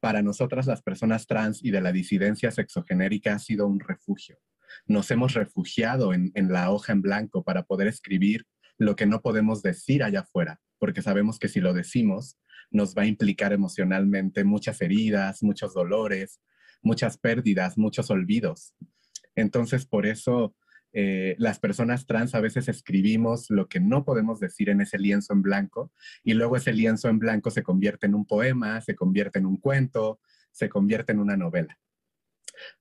para 0.00 0.20
nosotras 0.22 0.66
las 0.66 0.82
personas 0.82 1.28
trans 1.28 1.62
y 1.62 1.70
de 1.70 1.80
la 1.80 1.92
disidencia 1.92 2.50
sexogenérica 2.50 3.34
ha 3.34 3.38
sido 3.38 3.68
un 3.68 3.78
refugio. 3.78 4.38
Nos 4.86 5.10
hemos 5.10 5.34
refugiado 5.34 6.12
en, 6.14 6.32
la 6.34 6.70
hoja 6.70 6.92
en 6.92 7.02
blanco 7.02 7.44
para 7.44 7.64
poder 7.64 7.88
escribir 7.88 8.46
lo 8.78 8.96
que 8.96 9.06
no 9.06 9.20
podemos 9.20 9.62
decir 9.62 10.02
allá 10.02 10.20
afuera, 10.20 10.60
porque 10.78 11.02
sabemos 11.02 11.38
que 11.38 11.48
si 11.48 11.60
lo 11.60 11.74
decimos 11.74 12.36
nos 12.70 12.94
va 12.94 13.02
a 13.02 13.06
implicar 13.06 13.52
emocionalmente 13.52 14.44
muchas 14.44 14.80
heridas, 14.80 15.42
muchos 15.42 15.74
dolores, 15.74 16.40
muchas 16.82 17.18
pérdidas, 17.18 17.76
muchos 17.76 18.10
olvidos. 18.10 18.74
Entonces, 19.34 19.86
por 19.86 20.06
eso 20.06 20.54
eh, 20.92 21.36
las 21.38 21.58
personas 21.58 22.06
trans 22.06 22.34
a 22.34 22.40
veces 22.40 22.68
escribimos 22.68 23.46
lo 23.48 23.68
que 23.68 23.80
no 23.80 24.04
podemos 24.04 24.40
decir 24.40 24.70
en 24.70 24.80
ese 24.80 24.98
lienzo 24.98 25.32
en 25.32 25.42
blanco 25.42 25.92
y 26.24 26.34
luego 26.34 26.56
ese 26.56 26.72
lienzo 26.72 27.08
en 27.08 27.18
blanco 27.18 27.50
se 27.50 27.62
convierte 27.62 28.06
en 28.06 28.14
un 28.14 28.26
poema, 28.26 28.80
se 28.80 28.96
convierte 28.96 29.38
en 29.38 29.46
un 29.46 29.56
cuento, 29.56 30.20
se 30.50 30.68
convierte 30.68 31.12
en 31.12 31.20
una 31.20 31.36
novela. 31.36 31.78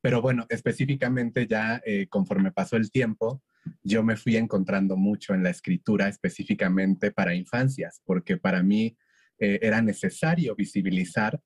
Pero 0.02 0.22
bueno, 0.22 0.46
específicamente 0.50 1.48
ya 1.48 1.82
eh, 1.86 2.08
conforme 2.10 2.52
pasó 2.52 2.76
el 2.78 2.92
tiempo, 2.92 3.42
yo 3.84 4.04
me 4.04 4.15
fui 4.15 4.38
encontrando 4.38 4.98
mucho 4.98 5.34
en 5.34 5.44
la 5.44 5.50
escritura 5.50 6.08
específicamente 6.08 7.12
para 7.12 7.36
infancias, 7.36 8.02
porque 8.06 8.38
para 8.38 8.63
mí 8.63 8.98
eh, 9.38 9.60
era 9.62 9.82
necesario 9.82 10.56
visibilizar 10.56 11.42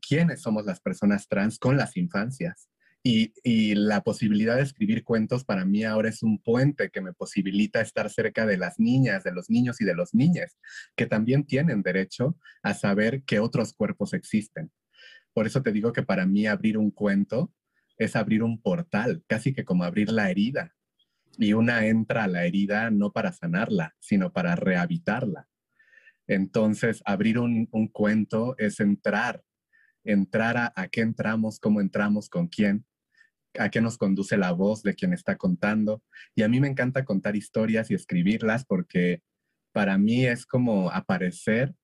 quiénes 0.00 0.40
somos 0.40 0.64
las 0.64 0.80
personas 0.80 1.28
trans 1.28 1.58
con 1.58 1.76
las 1.76 1.98
infancias. 1.98 2.70
Y, 3.02 3.74
la 3.74 4.02
posibilidad 4.02 4.56
de 4.56 4.62
escribir 4.62 5.04
cuentos 5.04 5.44
para 5.44 5.64
mí 5.64 5.84
ahora 5.84 6.10
es 6.10 6.22
un 6.22 6.38
puente 6.38 6.90
que 6.90 7.00
me 7.00 7.14
posibilita 7.14 7.80
estar 7.80 8.10
cerca 8.10 8.44
de 8.44 8.58
las 8.58 8.78
niñas, 8.78 9.24
de 9.24 9.32
los 9.32 9.48
niños 9.48 9.80
y 9.80 9.84
de 9.84 9.94
los 9.94 10.12
niñas, 10.14 10.58
que 10.96 11.06
también 11.06 11.44
tienen 11.44 11.82
derecho 11.82 12.36
a 12.62 12.74
saber 12.74 13.22
que 13.22 13.40
otros 13.40 13.72
cuerpos 13.72 14.12
existen. 14.12 14.70
Por 15.32 15.46
eso 15.46 15.62
te 15.62 15.72
digo 15.72 15.92
que 15.92 16.02
para 16.02 16.26
mí 16.26 16.46
abrir 16.46 16.76
un 16.78 16.90
cuento 16.90 17.52
es 17.96 18.16
abrir 18.16 18.42
un 18.42 18.60
portal, 18.60 19.22
casi 19.26 19.52
que 19.52 19.64
como 19.64 19.84
abrir 19.84 20.10
la 20.10 20.30
herida. 20.30 20.74
Y 21.38 21.52
una 21.52 21.86
entra 21.86 22.24
a 22.24 22.28
la 22.28 22.44
herida 22.44 22.90
no 22.90 23.12
para 23.12 23.32
sanarla, 23.32 23.94
sino 24.00 24.32
para 24.32 24.56
rehabilitarla. 24.56 25.48
Entonces, 26.26 27.02
abrir 27.04 27.38
un, 27.38 27.66
cuento 27.92 28.54
es 28.56 28.80
entrar, 28.80 29.42
entrar 30.04 30.72
a, 30.74 30.88
qué 30.88 31.00
entramos, 31.00 31.58
cómo 31.58 31.80
entramos, 31.80 32.28
con 32.28 32.46
quién, 32.46 32.86
a 33.58 33.68
qué 33.68 33.80
nos 33.80 33.98
conduce 33.98 34.36
la 34.36 34.52
voz 34.52 34.82
de 34.82 34.94
quien 34.94 35.12
está 35.12 35.36
contando. 35.36 36.02
Y 36.34 36.42
a 36.42 36.48
mí 36.48 36.60
me 36.60 36.68
encanta 36.68 37.04
contar 37.04 37.36
historias 37.36 37.90
y 37.90 37.94
escribirlas 37.94 38.64
porque 38.64 39.22
para 39.72 39.98
mí 39.98 40.24
es 40.24 40.46
como 40.46 40.90
aparecer, 40.90 41.74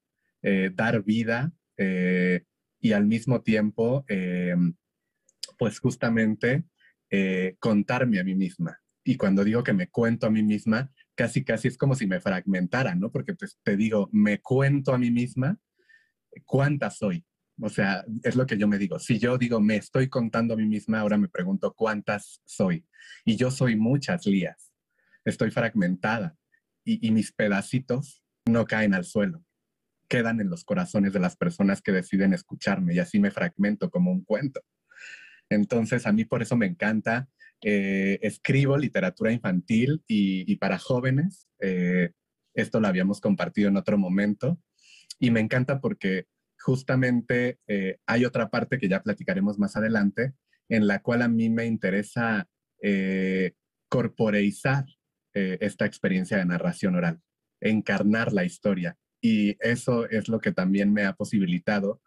eh, 0.43 0.71
dar 0.73 1.03
vida 1.03 1.53
eh, 1.77 2.45
y 2.81 2.93
al 2.93 3.07
mismo 3.07 3.43
tiempo, 3.43 4.05
eh, 4.09 4.55
pues 5.59 5.79
justamente 5.79 6.65
contarme 7.61 8.19
a 8.19 8.25
mí 8.25 8.35
misma. 8.35 8.79
Y 9.05 9.17
cuando 9.17 9.45
digo 9.45 9.63
que 9.63 9.73
me 9.73 9.89
cuento 9.89 10.27
a 10.27 10.31
mí 10.31 10.43
misma, 10.43 10.91
casi 11.15 11.45
casi 11.45 11.69
es 11.69 11.79
como 11.79 11.95
si 11.95 12.07
me 12.07 12.21
fragmentara, 12.21 12.95
¿no? 12.95 13.11
Porque 13.11 13.35
pues, 13.35 13.59
te 13.63 13.77
digo, 13.77 14.09
me 14.13 14.41
cuento 14.41 14.93
a 14.93 14.99
mí 14.99 15.11
misma 15.11 15.59
cuánta 16.45 16.91
soy, 16.91 17.25
o 17.61 17.71
sea, 17.71 18.05
es 18.23 18.37
lo 18.37 18.47
que 18.47 18.59
yo 18.59 18.69
me 18.69 18.79
digo. 18.79 18.99
Si 18.99 19.19
yo 19.19 19.39
digo, 19.39 19.61
me 19.61 19.77
estoy 19.77 20.09
contando 20.09 20.55
a 20.55 20.57
mí 20.57 20.67
misma, 20.67 21.01
ahora 21.01 21.17
me 21.17 21.29
pregunto 21.29 21.73
cuántas 21.75 22.43
soy. 22.45 22.87
Y 23.25 23.37
yo 23.37 23.51
soy 23.51 23.77
muchas 23.77 24.27
lías. 24.27 24.73
Estoy 25.25 25.51
fragmentada. 25.51 26.37
Y, 26.85 27.11
mis 27.11 27.33
pedacitos 27.33 28.23
no 28.47 28.65
caen 28.65 28.95
al 28.95 29.05
suelo. 29.05 29.45
Quedan 30.09 30.41
en 30.41 30.51
los 30.51 30.65
corazones 30.65 31.13
de 31.13 31.21
las 31.21 31.37
personas 31.37 31.83
que 31.83 31.93
deciden 31.93 32.33
escucharme. 32.33 32.95
Y 32.95 32.99
así 32.99 33.19
me 33.19 33.31
fragmento 33.31 33.91
como 33.91 34.11
un 34.11 34.25
cuento. 34.25 34.63
Entonces, 35.49 36.07
a 36.07 36.13
mí 36.13 36.25
por 36.25 36.43
eso 36.43 36.57
me 36.57 36.67
encanta. 36.67 37.29
Eh, 37.63 38.19
escribo 38.23 38.77
literatura 38.77 39.33
infantil 39.33 40.03
y, 40.07 40.57
para 40.57 40.79
jóvenes. 40.79 41.49
Eh, 41.61 42.13
esto 42.55 42.81
lo 42.81 42.89
habíamos 42.89 43.21
compartido 43.21 43.69
en 43.69 43.77
otro 43.77 43.99
momento. 43.99 44.61
Y 45.19 45.31
me 45.31 45.41
encanta 45.41 45.81
porque 45.81 46.27
justamente 46.59 47.59
eh, 47.67 47.99
hay 48.07 48.25
otra 48.25 48.51
parte 48.51 48.79
que 48.79 48.89
ya 48.89 49.03
platicaremos 49.03 49.59
más 49.59 49.77
adelante, 49.77 50.35
en 50.69 50.87
la 50.87 51.01
cual 51.01 51.23
a 51.23 51.29
mí 51.29 51.49
me 51.49 51.67
interesa 51.67 52.49
corporeizar 53.89 54.85
esta 55.33 55.87
experiencia 55.87 56.37
de 56.37 56.45
narración 56.45 56.95
oral, 56.95 57.21
encarnar 57.61 58.33
la 58.33 58.45
historia. 58.45 58.97
Y 59.27 59.57
eso 59.61 60.09
es 60.09 60.29
lo 60.29 60.39
que 60.41 60.53
también 60.53 60.93
me 60.93 61.05
ha 61.05 61.15
posibilitado 61.15 62.01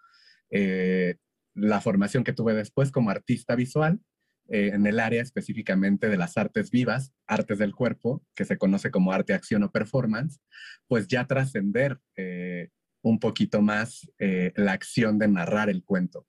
la 1.53 1.81
formación 1.81 2.23
que 2.23 2.33
tuve 2.33 2.53
después 2.53 2.91
como 2.91 3.09
artista 3.09 3.55
visual 3.55 3.99
en 4.47 4.87
el 4.87 4.99
área 4.99 5.21
específicamente 5.21 6.09
de 6.09 6.17
las 6.17 6.37
artes 6.37 6.71
vivas, 6.71 7.13
artes 7.27 7.59
del 7.59 7.75
cuerpo, 7.75 8.23
que 8.35 8.45
se 8.45 8.57
conoce 8.57 8.89
como 8.89 9.11
arte, 9.11 9.33
acción 9.33 9.63
o 9.63 9.71
performance, 9.71 10.39
pues 10.87 11.07
ya 11.07 11.27
trascender 11.27 11.99
un 13.01 13.19
poquito 13.19 13.61
más 13.61 14.09
eh, 14.19 14.51
la 14.55 14.73
acción 14.73 15.17
de 15.19 15.27
narrar 15.27 15.69
el 15.69 15.83
cuento. 15.83 16.27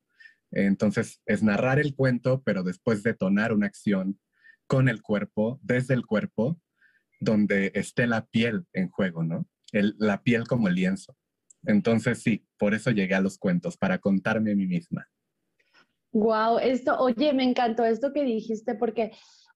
Entonces, 0.52 1.20
es 1.26 1.42
narrar 1.42 1.78
el 1.78 1.94
cuento, 1.94 2.42
pero 2.44 2.62
después 2.62 3.02
detonar 3.02 3.52
una 3.52 3.66
acción 3.66 4.18
con 4.66 4.88
el 4.88 5.02
cuerpo, 5.02 5.60
desde 5.62 5.94
el 5.94 6.06
cuerpo, 6.06 6.60
donde 7.20 7.72
esté 7.74 8.06
la 8.06 8.26
piel 8.26 8.66
en 8.72 8.88
juego, 8.88 9.22
¿no? 9.22 9.46
La 9.72 10.22
piel 10.22 10.46
como 10.46 10.68
el 10.68 10.74
lienzo. 10.74 11.16
Entonces, 11.64 12.22
sí, 12.22 12.46
por 12.58 12.74
eso 12.74 12.90
llegué 12.90 13.14
a 13.14 13.20
los 13.20 13.38
cuentos, 13.38 13.76
para 13.76 13.98
contarme 13.98 14.52
a 14.52 14.56
mí 14.56 14.66
misma. 14.66 15.06
Wow, 16.12 16.58
esto, 16.58 16.96
oye, 16.98 17.32
me 17.32 17.44
encantó 17.44 17.84
esto 17.84 18.12
que 18.12 18.24
dijiste, 18.24 18.74
porque 18.74 19.12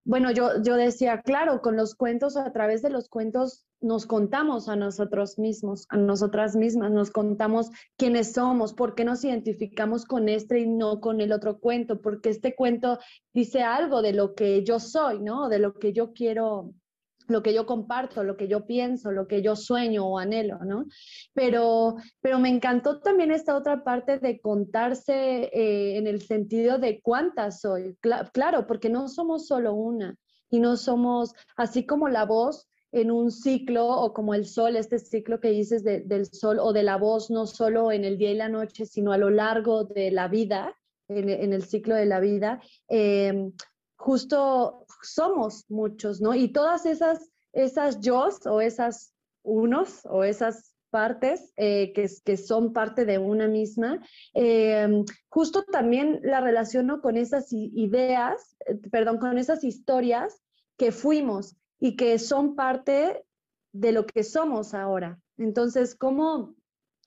bueno, 0.06 0.30
yo, 0.30 0.62
yo 0.62 0.76
decía, 0.76 1.22
claro, 1.22 1.62
con 1.62 1.76
los 1.76 1.94
cuentos, 1.94 2.36
a 2.36 2.52
través 2.52 2.82
de 2.82 2.90
los 2.90 3.08
cuentos 3.08 3.64
nos 3.80 4.04
contamos 4.04 4.68
a 4.68 4.76
nosotros 4.76 5.38
mismos, 5.38 5.86
a 5.88 5.96
nosotras 5.96 6.56
mismas, 6.56 6.90
nos 6.90 7.10
contamos 7.10 7.70
quiénes 7.96 8.32
somos, 8.32 8.74
por 8.74 8.94
qué 8.94 9.04
nos 9.04 9.24
identificamos 9.24 10.04
con 10.04 10.28
este 10.28 10.60
y 10.60 10.66
no 10.66 11.00
con 11.00 11.22
el 11.22 11.32
otro 11.32 11.58
cuento, 11.58 12.02
porque 12.02 12.28
este 12.28 12.54
cuento 12.54 12.98
dice 13.32 13.62
algo 13.62 14.02
de 14.02 14.12
lo 14.12 14.34
que 14.34 14.62
yo 14.62 14.78
soy, 14.78 15.20
¿no? 15.20 15.48
De 15.48 15.58
lo 15.58 15.74
que 15.78 15.94
yo 15.94 16.12
quiero 16.12 16.74
lo 17.26 17.42
que 17.42 17.54
yo 17.54 17.66
comparto, 17.66 18.24
lo 18.24 18.36
que 18.36 18.48
yo 18.48 18.66
pienso, 18.66 19.10
lo 19.10 19.26
que 19.26 19.42
yo 19.42 19.56
sueño 19.56 20.06
o 20.06 20.18
anhelo, 20.18 20.58
¿no? 20.64 20.86
Pero, 21.32 21.96
pero 22.20 22.38
me 22.38 22.48
encantó 22.48 23.00
también 23.00 23.30
esta 23.30 23.56
otra 23.56 23.84
parte 23.84 24.18
de 24.18 24.40
contarse 24.40 25.50
eh, 25.52 25.96
en 25.96 26.06
el 26.06 26.22
sentido 26.22 26.78
de 26.78 27.00
cuántas 27.00 27.60
soy. 27.60 27.96
claro, 28.32 28.66
porque 28.66 28.90
no 28.90 29.08
somos 29.08 29.46
solo 29.46 29.74
una 29.74 30.16
y 30.50 30.60
no 30.60 30.76
somos, 30.76 31.34
así 31.56 31.86
como 31.86 32.08
la 32.08 32.24
voz 32.24 32.68
en 32.92 33.10
un 33.10 33.32
ciclo 33.32 33.88
o 33.88 34.12
como 34.12 34.34
el 34.34 34.46
sol, 34.46 34.76
este 34.76 35.00
ciclo 35.00 35.40
que 35.40 35.50
dices 35.50 35.82
del 35.82 36.26
sol 36.26 36.58
o 36.60 36.72
de 36.72 36.84
la 36.84 36.96
voz, 36.96 37.28
no 37.28 37.46
solo 37.46 37.90
en 37.90 38.04
el 38.04 38.18
día 38.18 38.30
y 38.30 38.36
la 38.36 38.48
noche, 38.48 38.86
sino 38.86 39.12
a 39.12 39.18
lo 39.18 39.30
largo 39.30 39.82
de 39.82 40.12
la 40.12 40.28
vida, 40.28 40.76
en, 41.08 41.52
el 41.52 41.64
ciclo 41.64 41.96
de 41.96 42.06
la 42.06 42.20
vida. 42.20 42.60
Eh, 42.88 43.50
justo 43.96 44.86
somos 45.02 45.64
muchos, 45.68 46.20
¿no? 46.20 46.34
Y 46.34 46.48
todas 46.48 46.86
esas, 46.86 47.30
esas 47.52 48.00
yo 48.00 48.28
o 48.46 48.60
esas 48.60 49.14
unos 49.42 50.00
o 50.06 50.24
esas 50.24 50.74
partes 50.90 51.52
eh, 51.56 51.92
que, 51.92 52.08
que, 52.24 52.36
son 52.36 52.72
parte 52.72 53.04
de 53.04 53.18
una 53.18 53.48
misma, 53.48 54.00
em, 54.32 55.04
justo 55.28 55.64
también 55.64 56.20
la 56.22 56.40
relaciono 56.40 57.00
con 57.00 57.16
esas 57.16 57.52
ideas, 57.52 58.56
eh, 58.66 58.76
perdón, 58.92 59.18
con 59.18 59.36
esas 59.36 59.64
historias 59.64 60.40
que 60.76 60.92
fuimos 60.92 61.56
y 61.80 61.96
que 61.96 62.18
son 62.20 62.54
parte 62.54 63.24
de 63.72 63.90
lo 63.90 64.06
que 64.06 64.22
somos 64.22 64.72
ahora. 64.72 65.18
Entonces, 65.36 65.96
¿cómo 65.96 66.54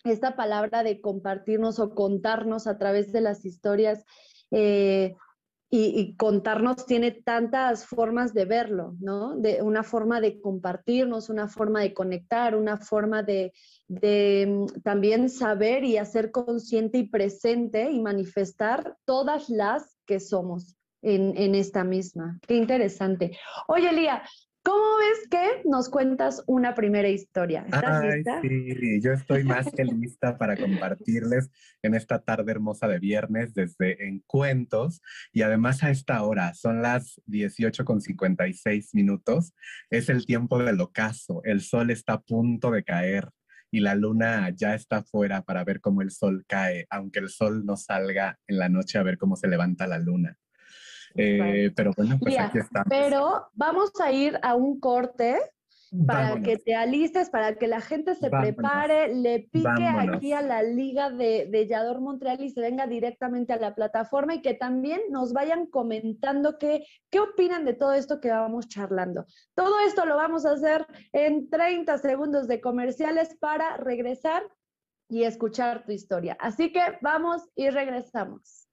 esta 0.04 0.36
palabra 0.36 0.84
de 0.84 1.00
compartirnos 1.00 1.80
o 1.80 1.96
contarnos 1.96 2.68
a 2.68 2.78
través 2.78 3.14
de 3.14 3.22
las 3.22 3.46
historias 3.46 4.04
y, 5.70 6.16
contarnos 6.16 6.86
tiene 6.86 7.12
tantas 7.12 7.86
formas 7.86 8.34
de 8.34 8.46
verlo, 8.46 8.96
¿no? 9.00 9.36
De 9.36 9.62
una 9.62 9.84
forma 9.84 10.22
de 10.22 10.40
compartirnos, 10.40 11.30
una 11.30 11.50
forma 11.50 11.82
de 11.82 11.94
conectar, 11.94 12.56
una 12.56 12.78
forma 12.78 13.22
de, 13.22 13.52
mm, 13.90 14.82
también 14.82 15.30
saber 15.30 15.84
y 15.84 15.98
hacer 15.98 16.32
consciente 16.32 17.00
y 17.00 17.10
presente 17.10 17.92
y 17.92 18.00
manifestar 18.00 18.96
todas 19.04 19.50
las 19.50 19.98
que 20.06 20.22
somos 20.22 20.78
en, 21.02 21.36
en 21.36 21.54
esta 21.54 21.84
misma. 21.84 22.40
Qué 22.48 22.56
interesante. 22.56 23.38
Oye, 23.68 23.92
Lía, 23.92 24.24
¿Cómo 24.68 24.98
ves 24.98 25.30
que 25.32 25.62
nos 25.64 25.88
cuentas 25.88 26.44
una 26.46 26.76
primera 26.76 27.08
historia? 27.08 27.64
¿Estás 27.66 28.04
lista? 28.04 28.42
Sí, 28.42 29.00
yo 29.02 29.14
estoy 29.14 29.46
más 29.46 29.72
que 29.72 29.86
lista 29.86 30.38
para 30.38 30.58
compartirles 30.58 31.50
en 31.82 31.96
esta 31.96 32.20
tarde 32.22 32.52
hermosa 32.52 32.86
de 32.90 33.00
viernes 33.00 33.54
desde 33.54 34.06
En 34.06 34.20
Cuentos 34.28 35.02
y 35.32 35.44
además 35.44 35.84
a 35.84 35.90
esta 35.90 36.22
hora, 36.22 36.54
son 36.54 36.82
las 36.82 37.22
18 37.28 37.86
con 37.86 38.02
56 38.02 38.94
minutos, 38.94 39.54
es 39.90 40.10
el 40.10 40.26
tiempo 40.26 40.62
del 40.62 40.82
ocaso, 40.82 41.40
el 41.46 41.62
sol 41.62 41.90
está 41.90 42.14
a 42.14 42.22
punto 42.22 42.70
de 42.70 42.84
caer 42.84 43.30
y 43.72 43.80
la 43.80 43.96
luna 43.96 44.50
ya 44.50 44.76
está 44.76 44.98
afuera 44.98 45.44
para 45.44 45.64
ver 45.64 45.80
cómo 45.80 46.02
el 46.02 46.12
sol 46.12 46.44
cae, 46.46 46.88
aunque 46.90 47.20
el 47.20 47.30
sol 47.30 47.66
no 47.66 47.78
salga 47.78 48.38
en 48.48 48.58
la 48.58 48.68
noche 48.68 48.98
a 48.98 49.04
ver 49.04 49.18
cómo 49.18 49.38
se 49.38 49.48
levanta 49.48 49.88
la 49.88 49.98
luna. 49.98 50.38
Eh, 51.16 51.72
pero 51.76 51.92
bueno, 51.96 52.18
pues 52.20 52.38
aquí 52.40 52.60
estamos. 52.60 52.88
Pero 52.90 53.48
vamos 53.54 53.92
a 54.00 54.12
ir 54.12 54.40
a 54.42 54.56
un 54.56 54.80
corte 54.80 55.38
para 56.06 56.42
que 56.42 56.58
te 56.58 56.76
alistes, 56.76 57.30
para 57.30 57.56
que 57.56 57.68
la 57.68 57.80
gente 57.80 58.16
se 58.16 58.30
prepare, 58.30 59.14
le 59.16 59.48
pique 59.52 59.88
aquí 59.88 60.34
a 60.34 60.42
la 60.42 60.62
liga 60.62 61.10
de, 61.10 61.48
de 61.50 61.68
Yador 61.68 62.02
Montreal 62.02 62.42
y 62.42 62.50
se 62.50 62.62
venga 62.62 62.88
directamente 62.88 63.54
a 63.54 63.58
la 63.58 63.74
plataforma 63.74 64.36
y 64.36 64.42
que 64.42 64.54
también 64.54 65.02
nos 65.10 65.34
vayan 65.34 65.66
comentando 65.66 66.58
qué, 66.58 66.86
qué 67.10 67.20
opinan 67.20 67.64
de 67.64 67.74
todo 67.74 67.94
esto 67.94 68.20
que 68.20 68.30
vamos 68.30 68.68
charlando. 68.68 69.26
Todo 69.56 69.80
esto 69.86 70.06
lo 70.06 70.16
vamos 70.16 70.46
a 70.46 70.52
hacer 70.52 70.86
en 71.14 71.50
30 71.50 71.98
segundos 72.00 72.48
de 72.48 72.60
comerciales 72.60 73.36
para 73.40 73.78
regresar 73.78 74.44
y 75.10 75.24
escuchar 75.24 75.86
tu 75.86 75.94
historia. 75.94 76.36
Así 76.40 76.72
que 76.74 76.82
vamos 77.02 77.44
y 77.56 77.70
regresamos. 77.70 78.67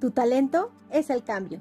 Tu 0.00 0.10
talento 0.10 0.72
es 0.90 1.08
el 1.08 1.24
cambio. 1.24 1.60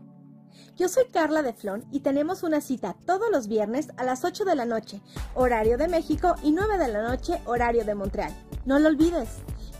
Yo 0.76 0.90
soy 0.90 1.06
Carla 1.06 1.42
de 1.42 1.54
Flon 1.54 1.86
y 1.90 2.02
tenemos 2.02 2.44
una 2.44 2.60
cita 2.60 2.98
todos 3.06 3.32
los 3.32 3.48
viernes 3.48 3.88
a 3.96 4.04
las 4.04 4.26
8 4.26 4.44
de 4.44 4.56
la 4.56 4.66
noche, 4.66 5.02
horario 5.34 5.78
de 5.78 5.88
México, 5.88 6.36
y 6.44 6.52
9 6.52 6.78
de 6.78 6.90
la 6.90 7.02
noche, 7.02 7.40
horario 7.46 7.86
de 7.86 7.96
Montreal. 7.96 8.34
No 8.66 8.78
lo 8.80 8.90
olvides. 8.90 9.30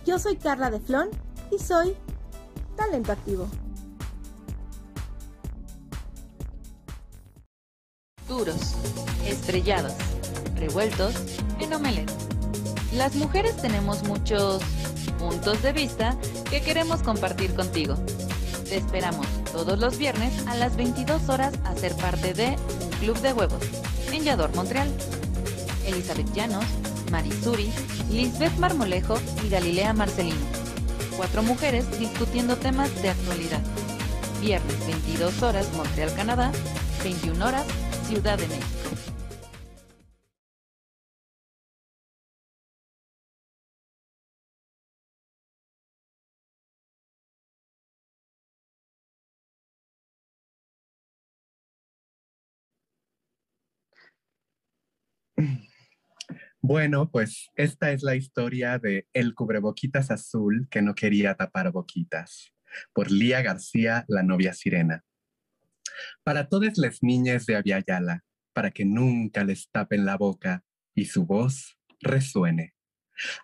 Yo 0.06 0.20
soy 0.20 0.38
Carla 0.38 0.72
de 0.72 0.80
Flon 0.80 1.10
y 1.52 1.60
soy 1.60 1.98
talento 2.78 3.12
activo. 3.12 3.48
Duros, 8.28 8.76
estrellados, 9.26 9.94
revueltos 10.56 11.14
en 11.60 11.74
omelette. 11.74 12.12
Las 12.94 13.16
mujeres 13.16 13.58
tenemos 13.58 14.04
muchos 14.04 14.64
puntos 15.20 15.62
de 15.62 15.74
vista 15.74 16.18
que 16.50 16.62
queremos 16.62 17.04
compartir 17.04 17.54
contigo. 17.54 17.96
Te 18.66 18.78
esperamos 18.78 19.28
todos 19.52 19.78
los 19.78 19.98
viernes 19.98 20.46
a 20.48 20.56
las 20.56 20.76
22 20.76 21.30
horas 21.30 21.54
a 21.66 21.76
ser 21.76 21.96
parte 21.96 22.34
de 22.34 22.56
Un 22.84 22.90
Club 23.00 23.18
de 23.20 23.32
Huevos 23.32 23.62
en 24.12 24.56
Montreal. 24.56 24.90
Elizabeth 25.86 26.34
Llanos, 26.34 26.66
Marisuri, 27.12 27.72
Lisbeth 28.10 28.58
Marmolejo 28.58 29.20
y 29.46 29.50
Galilea 29.50 29.94
Marcelino. 29.94 30.46
Cuatro 31.16 31.44
mujeres 31.44 31.86
discutiendo 32.00 32.56
temas 32.56 32.90
de 33.04 33.10
actualidad. 33.10 33.62
Viernes 34.42 34.88
22 34.88 35.44
horas 35.44 35.72
Montreal, 35.74 36.14
Canadá, 36.16 36.52
21 37.04 37.46
horas 37.46 37.66
Ciudad 38.08 38.38
de 38.38 38.48
México. 38.48 38.95
Bueno, 56.68 57.12
pues 57.12 57.52
esta 57.54 57.92
es 57.92 58.02
la 58.02 58.16
historia 58.16 58.80
de 58.80 59.08
El 59.14 59.36
cubreboquitas 59.36 60.10
azul 60.10 60.68
que 60.72 60.82
no 60.82 60.96
quería 60.96 61.36
tapar 61.36 61.72
boquitas, 61.72 62.56
por 62.92 63.12
Lía 63.12 63.44
García, 63.44 64.04
la 64.08 64.24
novia 64.24 64.52
sirena. 64.52 65.06
Para 66.24 66.50
todas 66.50 66.80
las 66.80 67.04
niñas 67.04 67.46
de 67.46 67.56
Aviala, 67.56 68.24
para 68.52 68.72
que 68.72 68.84
nunca 68.84 69.44
les 69.44 69.70
tapen 69.70 70.06
la 70.06 70.18
boca 70.18 70.64
y 70.96 71.06
su 71.06 71.28
voz 71.28 71.78
resuene. 72.02 72.74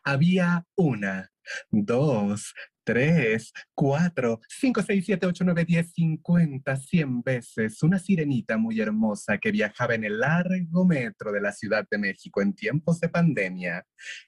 Había 0.03 0.65
una, 0.75 1.31
dos, 1.69 2.55
tres, 2.84 3.52
cuatro, 3.74 4.39
cinco, 4.48 4.82
seis, 4.82 5.06
siete, 5.06 5.26
ocho, 5.26 5.44
nueve, 5.44 5.65
diez, 5.65 5.91
cincuenta, 5.94 6.76
cien 6.76 7.22
veces 7.22 7.82
una 7.84 8.00
sirenita 8.00 8.58
muy 8.58 8.80
hermosa 8.80 9.38
que 9.38 9.52
viajaba 9.52 9.96
en 9.96 10.04
el 10.04 10.20
largo 10.20 10.86
metro 10.86 11.32
de 11.32 11.41
la 11.41 11.52
Ciudad 11.52 11.86
de 11.89 11.98
México 11.98 12.41
en 12.41 12.54
tiempos 12.54 13.00
de 13.00 13.10
pandemia. 13.10 13.86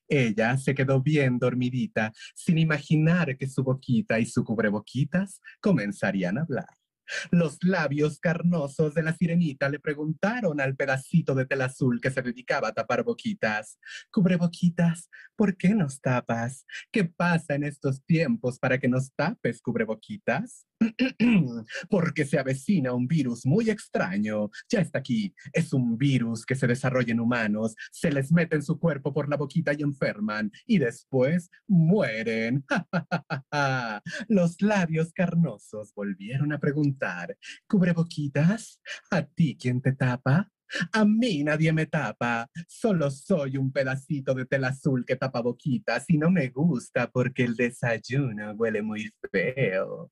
Ella 0.07 0.57
se 0.57 0.75
quedó 0.75 1.01
bien 1.01 1.39
dormidita, 1.39 2.11
sin 2.35 2.57
imaginar 2.57 3.37
que 3.37 3.47
su 3.47 3.63
boquita 3.63 4.19
y 4.19 4.25
su 4.25 4.43
cubreboquitas 4.43 5.41
comenzarían 5.61 6.37
a 6.37 6.41
hablar. 6.41 6.82
Los 7.31 7.57
labios 7.63 8.19
carnosos 8.19 8.93
de 8.93 9.03
la 9.03 9.13
sirenita 9.13 9.69
le 9.69 9.79
preguntaron 9.79 10.61
al 10.61 10.75
pedacito 10.75 11.35
de 11.35 11.45
tela 11.45 11.65
azul 11.65 11.99
que 12.01 12.11
se 12.11 12.21
dedicaba 12.21 12.69
a 12.69 12.73
tapar 12.73 13.03
boquitas. 13.03 13.79
Cubre 14.11 14.35
boquitas, 14.35 15.09
¿por 15.35 15.57
qué 15.57 15.69
nos 15.75 16.01
tapas? 16.01 16.65
¿Qué 16.91 17.05
pasa 17.05 17.55
en 17.55 17.63
estos 17.63 18.03
tiempos 18.05 18.59
para 18.59 18.79
que 18.79 18.87
nos 18.87 19.13
tapes, 19.13 19.61
cubre 19.61 19.85
boquitas? 19.85 20.65
Porque 21.89 22.25
se 22.25 22.39
avecina 22.39 22.93
un 22.93 23.07
virus 23.07 23.45
muy 23.45 23.69
extraño. 23.69 24.49
Ya 24.69 24.81
está 24.81 24.99
aquí. 24.99 25.33
Es 25.51 25.73
un 25.73 25.97
virus 25.97 26.45
que 26.45 26.55
se 26.55 26.67
desarrolla 26.67 27.11
en 27.11 27.19
humanos, 27.19 27.75
se 27.91 28.11
les 28.11 28.31
mete 28.31 28.55
en 28.55 28.63
su 28.63 28.79
cuerpo 28.79 29.13
por 29.13 29.29
la 29.29 29.37
boquita 29.37 29.73
y 29.73 29.81
enferman, 29.81 30.51
y 30.65 30.77
después 30.77 31.49
mueren. 31.67 32.65
Los 34.27 34.61
labios 34.61 35.11
carnosos 35.13 35.93
volvieron 35.93 36.53
a 36.53 36.59
preguntar, 36.59 37.37
¿cubre 37.67 37.93
boquitas? 37.93 38.79
¿A 39.11 39.23
ti 39.23 39.57
quién 39.59 39.81
te 39.81 39.93
tapa? 39.93 40.52
A 40.91 41.05
mí 41.05 41.43
nadie 41.43 41.71
me 41.73 41.85
tapa, 41.85 42.49
solo 42.67 43.11
soy 43.11 43.57
un 43.57 43.71
pedacito 43.71 44.33
de 44.33 44.45
tela 44.45 44.69
azul 44.69 45.05
que 45.05 45.15
tapa 45.15 45.41
boquitas 45.41 46.05
y 46.09 46.17
no 46.17 46.31
me 46.31 46.49
gusta 46.49 47.09
porque 47.09 47.43
el 47.43 47.55
desayuno 47.55 48.53
huele 48.53 48.81
muy 48.81 49.11
feo. 49.31 50.11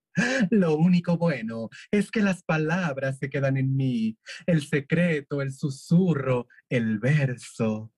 Lo 0.50 0.78
único 0.78 1.17
bueno 1.17 1.69
es 1.91 2.12
que 2.12 2.21
las 2.21 2.43
palabras 2.43 3.17
se 3.17 3.30
quedan 3.30 3.58
en 3.58 3.76
mí, 3.76 4.17
el 4.45 4.62
secreto, 4.63 5.41
el 5.41 5.52
susurro, 5.52 6.47
el 6.69 7.00
verso. 7.00 7.91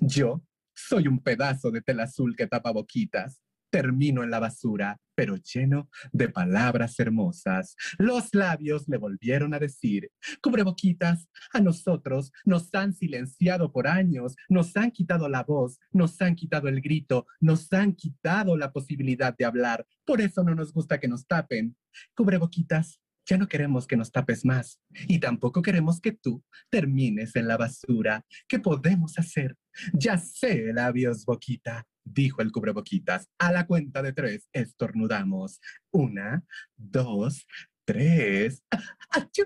Yo 0.00 0.42
soy 0.74 1.08
un 1.08 1.20
pedazo 1.20 1.70
de 1.70 1.82
tela 1.82 2.04
azul 2.04 2.36
que 2.36 2.46
tapa 2.46 2.70
boquitas 2.70 3.40
termino 3.70 4.22
en 4.22 4.30
la 4.30 4.38
basura, 4.38 4.98
pero 5.14 5.36
lleno 5.36 5.88
de 6.12 6.28
palabras 6.28 6.98
hermosas. 7.00 7.74
Los 7.98 8.34
labios 8.34 8.88
le 8.88 8.98
volvieron 8.98 9.54
a 9.54 9.58
decir, 9.58 10.10
cubreboquitas, 10.42 11.28
a 11.52 11.60
nosotros 11.60 12.32
nos 12.44 12.72
han 12.74 12.92
silenciado 12.92 13.72
por 13.72 13.88
años, 13.88 14.36
nos 14.48 14.76
han 14.76 14.90
quitado 14.90 15.28
la 15.28 15.42
voz, 15.42 15.78
nos 15.90 16.20
han 16.20 16.34
quitado 16.34 16.68
el 16.68 16.80
grito, 16.80 17.26
nos 17.40 17.72
han 17.72 17.94
quitado 17.94 18.56
la 18.56 18.72
posibilidad 18.72 19.34
de 19.36 19.44
hablar. 19.44 19.86
Por 20.04 20.20
eso 20.20 20.44
no 20.44 20.54
nos 20.54 20.72
gusta 20.72 21.00
que 21.00 21.08
nos 21.08 21.26
tapen. 21.26 21.76
Cubreboquitas, 22.14 23.00
ya 23.28 23.38
no 23.38 23.48
queremos 23.48 23.86
que 23.86 23.96
nos 23.96 24.12
tapes 24.12 24.44
más 24.44 24.80
y 25.08 25.18
tampoco 25.18 25.60
queremos 25.60 26.00
que 26.00 26.12
tú 26.12 26.44
termines 26.70 27.34
en 27.34 27.48
la 27.48 27.56
basura. 27.56 28.24
¿Qué 28.46 28.60
podemos 28.60 29.18
hacer? 29.18 29.56
Ya 29.92 30.16
sé, 30.18 30.72
labios 30.72 31.24
boquita 31.24 31.84
dijo 32.06 32.40
el 32.40 32.52
cubreboquitas. 32.52 33.28
A 33.38 33.52
la 33.52 33.66
cuenta 33.66 34.02
de 34.02 34.12
tres, 34.12 34.48
estornudamos. 34.52 35.60
Una, 35.90 36.44
dos, 36.76 37.46
tres. 37.84 38.62
¡Achú! 39.10 39.44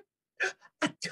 ¡Achú! 0.81 1.11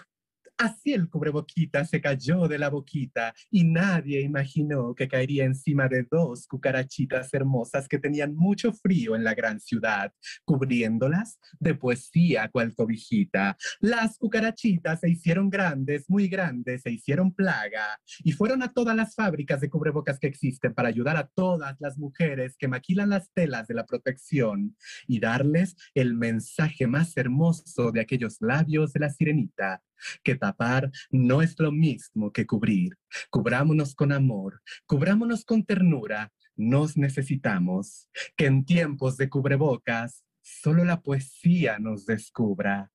Así 0.59 0.93
el 0.93 1.09
cubreboquita 1.09 1.85
se 1.85 2.01
cayó 2.01 2.49
de 2.49 2.59
la 2.59 2.69
boquita 2.69 3.33
y 3.49 3.63
nadie 3.63 4.21
imaginó 4.23 4.93
que 4.93 5.07
caería 5.07 5.45
encima 5.45 5.87
de 5.87 6.05
dos 6.11 6.49
cucarachitas 6.49 7.33
hermosas 7.33 7.87
que 7.87 8.01
tenían 8.01 8.35
mucho 8.35 8.73
frío 8.73 9.15
en 9.15 9.23
la 9.23 9.35
gran 9.35 9.61
ciudad, 9.61 10.13
cubriéndolas 10.45 11.39
de 11.61 11.77
poesía 11.77 12.49
cual 12.49 12.75
cobijita. 12.75 13.57
Las 13.79 14.19
cucarachitas 14.19 14.99
se 14.99 15.11
hicieron 15.11 15.49
grandes, 15.49 16.11
muy 16.11 16.27
grandes, 16.27 16.83
se 16.83 16.91
hicieron 16.91 17.33
plaga 17.33 18.01
y 18.25 18.33
fueron 18.33 18.65
a 18.65 18.73
todas 18.73 18.97
las 18.97 19.15
fábricas 19.15 19.61
de 19.61 19.71
cubrebocas 19.71 20.19
que 20.19 20.27
existen 20.27 20.75
para 20.75 20.89
ayudar 20.89 21.17
a 21.17 21.29
todas 21.29 21.77
las 21.79 21.99
mujeres 21.99 22.57
que 22.59 22.67
maquilan 22.67 23.11
las 23.11 23.31
telas 23.33 23.69
de 23.69 23.75
la 23.75 23.87
protección 23.87 24.77
y 25.07 25.21
darles 25.21 25.77
el 25.95 26.15
mensaje 26.15 26.89
más 26.89 27.17
hermoso 27.17 27.93
de 27.93 28.01
aquellos 28.01 28.39
labios 28.41 28.93
de 28.93 28.99
la 28.99 29.11
sirenita 29.11 29.83
que 30.23 30.35
tapar 30.35 30.91
no 31.11 31.43
es 31.43 31.59
lo 31.59 31.73
mismo 31.73 32.33
que 32.33 32.47
cubrir. 32.47 32.97
Cubrámonos 33.31 33.95
con 33.95 34.13
amor, 34.13 34.63
cubrámonos 34.87 35.45
con 35.45 35.65
ternura. 35.65 36.33
Nos 36.57 36.97
necesitamos 36.97 38.09
que 38.37 38.47
en 38.47 38.65
tiempos 38.65 39.17
de 39.17 39.29
cubrebocas 39.29 40.25
solo 40.43 40.85
la 40.85 41.01
poesía 41.01 41.79
nos 41.79 42.07
descubra. 42.07 42.91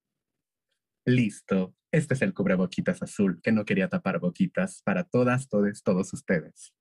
Listo. 1.05 1.75
Este 1.91 2.15
es 2.15 2.23
el 2.23 2.33
cubreboquitas 2.33 3.03
azul 3.03 3.39
que 3.43 3.51
no 3.51 3.65
quería 3.65 3.87
tapar 3.87 4.19
boquitas 4.19 4.81
para 4.83 5.03
todas, 5.03 5.47
todos, 5.47 5.83
todos 5.83 6.11
ustedes. 6.11 6.73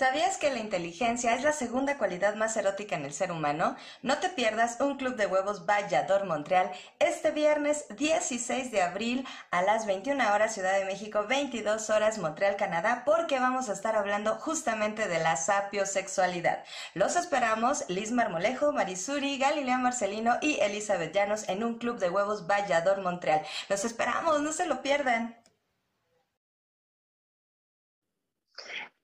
¿Sabías 0.00 0.38
que 0.38 0.48
la 0.48 0.60
inteligencia 0.60 1.34
es 1.34 1.42
la 1.42 1.52
segunda 1.52 1.98
cualidad 1.98 2.34
más 2.34 2.56
erótica 2.56 2.96
en 2.96 3.04
el 3.04 3.12
ser 3.12 3.30
humano? 3.30 3.76
No 4.00 4.16
te 4.16 4.30
pierdas 4.30 4.80
un 4.80 4.96
club 4.96 5.14
de 5.14 5.26
huevos 5.26 5.66
Vallador 5.66 6.24
Montreal 6.24 6.72
este 6.98 7.32
viernes 7.32 7.84
16 7.98 8.70
de 8.70 8.80
abril 8.80 9.26
a 9.50 9.60
las 9.60 9.84
21 9.84 10.32
horas 10.32 10.54
Ciudad 10.54 10.72
de 10.78 10.86
México, 10.86 11.26
22 11.28 11.90
horas 11.90 12.16
Montreal, 12.16 12.56
Canadá, 12.56 13.02
porque 13.04 13.38
vamos 13.38 13.68
a 13.68 13.74
estar 13.74 13.94
hablando 13.94 14.36
justamente 14.36 15.06
de 15.06 15.18
la 15.18 15.36
sapiosexualidad. 15.36 16.64
Los 16.94 17.16
esperamos 17.16 17.84
Liz 17.88 18.10
Marmolejo, 18.10 18.72
Marisuri, 18.72 19.36
Galilea 19.36 19.76
Marcelino 19.76 20.38
y 20.40 20.60
Elizabeth 20.60 21.12
Llanos 21.12 21.46
en 21.46 21.62
un 21.62 21.76
club 21.76 21.98
de 21.98 22.08
huevos 22.08 22.46
Vallador 22.46 23.02
Montreal. 23.02 23.42
Los 23.68 23.84
esperamos, 23.84 24.40
no 24.40 24.54
se 24.54 24.64
lo 24.64 24.80
pierdan. 24.80 25.39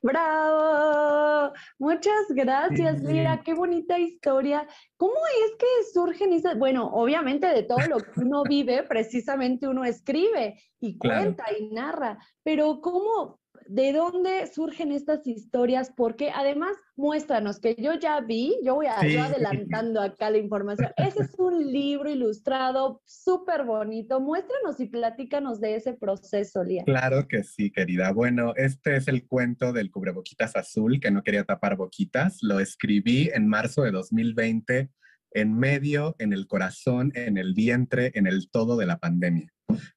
¡Bravo! 0.07 1.53
Muchas 1.81 2.29
gracias, 2.29 3.03
Mira, 3.03 3.43
qué 3.45 3.55
bonita 3.55 3.99
historia. 3.99 4.65
¿Cómo 4.97 5.17
es 5.45 5.57
que 5.59 5.93
surgen 5.93 6.33
esas? 6.33 6.57
Bueno, 6.57 6.89
obviamente 6.93 7.49
de 7.49 7.65
todo 7.65 7.81
lo 7.89 7.99
que 7.99 8.21
uno 8.21 8.45
vive, 8.45 8.85
precisamente 8.85 9.67
uno 9.67 9.85
escribe 9.85 10.63
y 10.79 10.97
cuenta 10.97 11.45
y 11.59 11.75
narra, 11.75 12.19
pero 12.45 12.81
¿cómo, 12.81 13.41
de 13.69 13.93
dónde 13.93 14.47
surgen 14.47 14.93
estas 14.93 15.27
historias, 15.27 15.93
porque 15.97 16.31
además 16.35 16.77
muéstranos 16.97 17.61
que 17.61 17.75
yo 17.79 17.95
ya 17.95 18.21
vi, 18.21 18.57
yo 18.65 18.77
voy 18.77 18.87
a, 18.87 18.99
adelantando 18.99 20.01
acá 20.01 20.31
la 20.31 20.39
información. 20.39 20.91
Ese 20.97 21.23
es 21.23 21.35
un 21.39 21.73
libro 21.73 22.11
ilustrado 22.11 23.03
súper 23.05 23.65
bonito. 23.65 24.21
Muéstranos 24.21 24.81
y 24.81 24.87
platícanos 24.87 25.61
de 25.61 25.77
ese 25.77 25.93
proceso, 25.95 26.65
Lía. 26.65 26.85
Claro 26.85 27.29
que 27.29 27.43
sí, 27.43 27.71
querida. 27.71 28.13
Bueno, 28.13 28.53
este 28.57 28.97
es 28.97 29.09
el 29.09 29.27
cuento 29.27 29.73
del 29.73 29.91
cubreboquitas 29.91 30.57
azul 30.57 31.01
que 31.01 31.11
no 31.11 31.23
quería 31.23 31.45
tapar 31.45 31.77
boquitas. 31.77 32.39
Lo 32.43 32.61
escribí 32.61 33.31
en 33.35 33.49
marzo 33.49 33.83
de 33.83 33.91
2020 33.91 34.91
en 35.33 35.59
medio, 35.59 36.17
en 36.19 36.33
el 36.33 36.47
corazón, 36.47 37.13
en 37.15 37.37
el 37.39 37.55
vientre, 37.55 38.13
en 38.15 38.27
el 38.27 38.51
todo 38.51 38.77
de 38.77 38.87
la 38.87 38.99
pandemia 38.99 39.53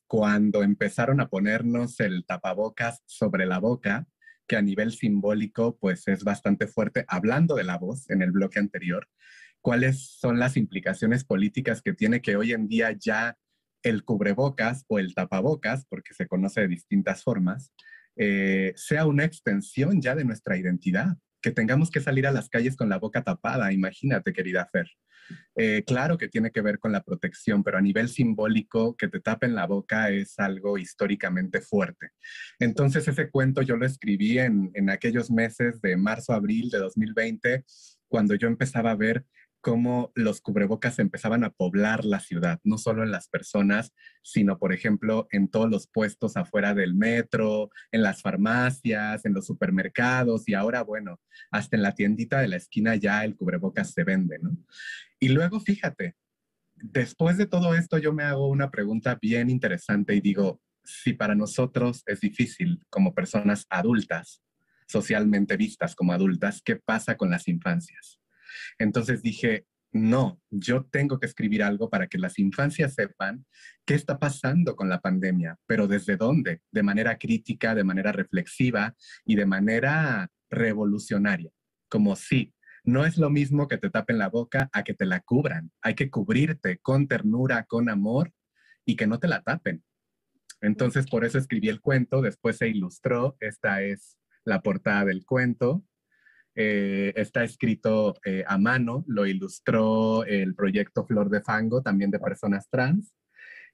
cuando 0.08 0.64
empezaron 0.64 1.22
a 1.22 1.30
ponernos 1.30 2.00
el 2.00 2.26
tapabocas 2.26 3.04
sobre 3.06 3.46
la 3.46 3.60
boca, 3.60 4.08
que 4.48 4.56
a 4.56 4.62
nivel 4.62 4.92
simbólico 4.92 5.78
pues 5.78 6.08
es 6.08 6.24
bastante 6.24 6.66
fuerte, 6.66 7.06
hablando 7.08 7.56
de 7.56 7.64
la 7.64 7.78
voz 7.78 8.10
en 8.10 8.24
el 8.24 8.32
bloque 8.32 8.58
anterior, 8.58 9.08
cuáles 9.62 10.18
son 10.20 10.40
las 10.40 10.58
implicaciones 10.58 11.24
políticas 11.24 11.84
que 11.84 11.94
tiene 11.94 12.22
que 12.22 12.38
hoy 12.38 12.54
en 12.54 12.68
día 12.68 12.92
ya 12.92 13.38
el 13.84 14.04
cubrebocas 14.04 14.84
o 14.88 14.98
el 14.98 15.14
tapabocas, 15.14 15.86
porque 15.86 16.16
se 16.16 16.28
conoce 16.28 16.62
de 16.62 16.70
distintas 16.70 17.24
formas, 17.24 17.72
eh, 18.16 18.74
sea 18.76 19.06
una 19.06 19.26
extensión 19.26 20.02
ya 20.02 20.16
de 20.16 20.26
nuestra 20.26 20.58
identidad, 20.58 21.18
que 21.40 21.52
tengamos 21.52 21.92
que 21.92 22.02
salir 22.02 22.26
a 22.26 22.32
las 22.32 22.50
calles 22.50 22.76
con 22.76 22.90
la 22.90 22.98
boca 22.98 23.24
tapada, 23.24 23.72
imagínate, 23.72 24.34
querida 24.34 24.68
Fer. 24.72 24.90
Eh, 25.56 25.84
claro 25.86 26.18
que 26.18 26.28
tiene 26.28 26.52
que 26.52 26.62
ver 26.62 26.80
con 26.80 26.92
la 26.92 27.04
protección, 27.04 27.64
pero 27.64 27.78
a 27.78 27.82
nivel 27.82 28.10
simbólico, 28.10 28.96
que 28.96 29.08
te 29.08 29.20
tapen 29.20 29.56
la 29.56 29.68
boca 29.68 30.10
es 30.10 30.40
algo 30.40 30.78
históricamente 30.78 31.62
fuerte. 31.62 32.12
Entonces, 32.60 33.08
ese 33.08 33.30
cuento 33.30 33.62
yo 33.62 33.76
lo 33.76 33.86
escribí 33.86 34.40
en, 34.40 34.72
en 34.74 34.90
aquellos 34.90 35.30
meses 35.30 35.82
de 35.82 35.98
marzo, 35.98 36.34
abril 36.34 36.70
de 36.70 36.80
2020, 36.80 37.66
cuando 38.08 38.36
yo 38.36 38.48
empezaba 38.48 38.92
a 38.92 38.96
ver 38.96 39.26
cómo 39.62 40.12
los 40.16 40.42
cubrebocas 40.42 41.00
empezaban 41.00 41.44
a 41.44 41.52
poblar 41.52 42.06
la 42.06 42.20
ciudad, 42.20 42.60
no 42.64 42.78
solo 42.78 43.04
en 43.04 43.12
las 43.12 43.28
personas, 43.28 43.94
sino, 44.24 44.58
por 44.58 44.74
ejemplo, 44.74 45.28
en 45.32 45.50
todos 45.50 45.70
los 45.70 45.88
puestos 45.88 46.38
afuera 46.38 46.74
del 46.74 46.96
metro, 46.96 47.70
en 47.92 48.04
las 48.04 48.22
farmacias, 48.22 49.26
en 49.26 49.34
los 49.34 49.46
supermercados 49.46 50.48
y 50.48 50.54
ahora, 50.54 50.84
bueno, 50.84 51.20
hasta 51.52 51.76
en 51.76 51.84
la 51.84 51.96
tiendita 51.96 52.40
de 52.40 52.48
la 52.48 52.56
esquina 52.56 52.96
ya 52.96 53.24
el 53.26 53.36
cubrebocas 53.36 53.92
se 53.92 54.04
vende, 54.04 54.40
¿no? 54.40 54.58
Y 55.20 55.30
luego, 55.30 55.60
fíjate, 55.60 56.16
después 56.76 57.38
de 57.38 57.46
todo 57.46 57.76
esto 57.76 57.98
yo 57.98 58.14
me 58.14 58.24
hago 58.24 58.48
una 58.48 58.72
pregunta 58.72 59.18
bien 59.22 59.50
interesante 59.50 60.16
y 60.16 60.22
digo, 60.22 60.62
si 60.84 61.14
para 61.14 61.36
nosotros 61.36 62.04
es 62.08 62.22
difícil 62.22 62.82
como 62.90 63.14
personas 63.14 63.66
adultas, 63.70 64.42
socialmente 64.88 65.58
vistas 65.58 65.96
como 65.96 66.14
adultas, 66.14 66.62
¿qué 66.64 66.78
pasa 66.78 67.16
con 67.16 67.30
las 67.30 67.48
infancias? 67.48 68.19
Entonces 68.78 69.22
dije, 69.22 69.66
no, 69.92 70.40
yo 70.52 70.86
tengo 70.86 71.20
que 71.20 71.26
escribir 71.26 71.64
algo 71.64 71.90
para 71.90 72.08
que 72.08 72.20
las 72.20 72.38
infancias 72.38 72.94
sepan 72.94 73.46
qué 73.86 73.96
está 73.96 74.20
pasando 74.20 74.76
con 74.76 74.88
la 74.88 75.02
pandemia, 75.02 75.58
pero 75.66 75.88
desde 75.88 76.16
dónde, 76.16 76.62
de 76.72 76.84
manera 76.84 77.18
crítica, 77.18 77.74
de 77.74 77.84
manera 77.84 78.12
reflexiva 78.12 78.96
y 79.26 79.36
de 79.36 79.48
manera 79.48 80.30
revolucionaria. 80.50 81.52
Como 81.90 82.16
si 82.16 82.54
no 82.84 83.06
es 83.06 83.18
lo 83.18 83.30
mismo 83.30 83.68
que 83.68 83.78
te 83.78 83.90
tapen 83.90 84.18
la 84.18 84.30
boca 84.30 84.70
a 84.74 84.84
que 84.84 84.94
te 84.94 85.06
la 85.06 85.22
cubran. 85.22 85.72
Hay 85.82 85.96
que 85.96 86.10
cubrirte 86.10 86.78
con 86.80 87.08
ternura, 87.08 87.64
con 87.66 87.90
amor 87.90 88.32
y 88.86 88.96
que 88.96 89.08
no 89.08 89.20
te 89.20 89.28
la 89.28 89.44
tapen. 89.44 89.84
Entonces, 90.62 91.08
por 91.08 91.26
eso 91.26 91.38
escribí 91.38 91.70
el 91.70 91.82
cuento, 91.82 92.22
después 92.22 92.58
se 92.58 92.68
ilustró, 92.68 93.38
esta 93.40 93.82
es 93.82 94.18
la 94.44 94.62
portada 94.62 95.06
del 95.06 95.26
cuento, 95.26 95.86
eh, 96.62 97.14
está 97.16 97.46
escrito 97.46 98.16
eh, 98.26 98.44
a 98.46 98.58
mano, 98.58 99.06
lo 99.08 99.26
ilustró 99.26 100.26
el 100.26 100.56
proyecto 100.56 101.06
Flor 101.06 101.30
de 101.30 101.42
Fango, 101.42 101.82
también 101.82 102.12
de 102.12 102.20
personas 102.20 102.68
trans. 102.70 103.14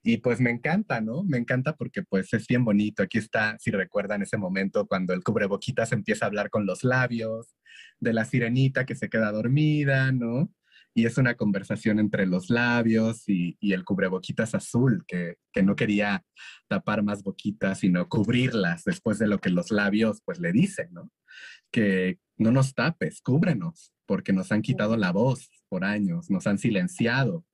Y 0.04 0.18
pues 0.18 0.40
me 0.40 0.52
encanta, 0.52 1.02
¿no? 1.02 1.24
Me 1.24 1.40
encanta 1.40 1.76
porque 1.76 2.04
pues 2.04 2.32
es 2.34 2.46
bien 2.46 2.64
bonito. 2.64 3.02
Aquí 3.02 3.18
está, 3.18 3.58
si 3.58 3.72
recuerdan 3.72 4.22
ese 4.22 4.38
momento 4.38 4.86
cuando 4.86 5.14
el 5.16 5.24
cubreboquitas 5.24 5.94
empieza 5.94 6.26
a 6.26 6.28
hablar 6.28 6.52
con 6.52 6.68
los 6.68 6.84
labios, 6.84 7.56
de 8.00 8.14
la 8.14 8.24
sirenita 8.24 8.86
que 8.86 8.94
se 8.94 9.10
queda 9.10 9.32
dormida, 9.32 10.12
¿no? 10.12 10.52
Y 10.96 11.06
es 11.06 11.18
una 11.18 11.36
conversación 11.36 12.00
entre 12.00 12.26
los 12.26 12.50
labios 12.50 13.28
y, 13.28 13.58
y 13.60 13.74
el 13.74 13.84
cubreboquitas 13.84 14.56
azul, 14.56 15.04
que, 15.06 15.36
que, 15.52 15.62
no 15.62 15.76
quería 15.76 16.24
tapar 16.68 17.04
más 17.04 17.22
boquitas, 17.22 17.80
sino 17.80 18.08
cubrirlas 18.08 18.84
después 18.86 19.20
de 19.20 19.28
lo 19.28 19.40
que 19.40 19.50
los 19.50 19.72
labios 19.72 20.22
pues 20.26 20.40
le 20.40 20.52
dicen, 20.54 20.88
¿no? 20.94 21.12
Que, 21.70 22.18
no 22.38 22.52
nos 22.52 22.74
tapes, 22.74 23.22
cúbrenos, 23.22 23.94
porque 24.06 24.34
nos 24.34 24.52
han 24.52 24.62
quitado 24.62 24.98
la 24.98 25.12
voz 25.12 25.50
por 25.70 25.84
años, 25.84 26.30
nos 26.30 26.48
han 26.48 26.58
silenciado 26.58 27.46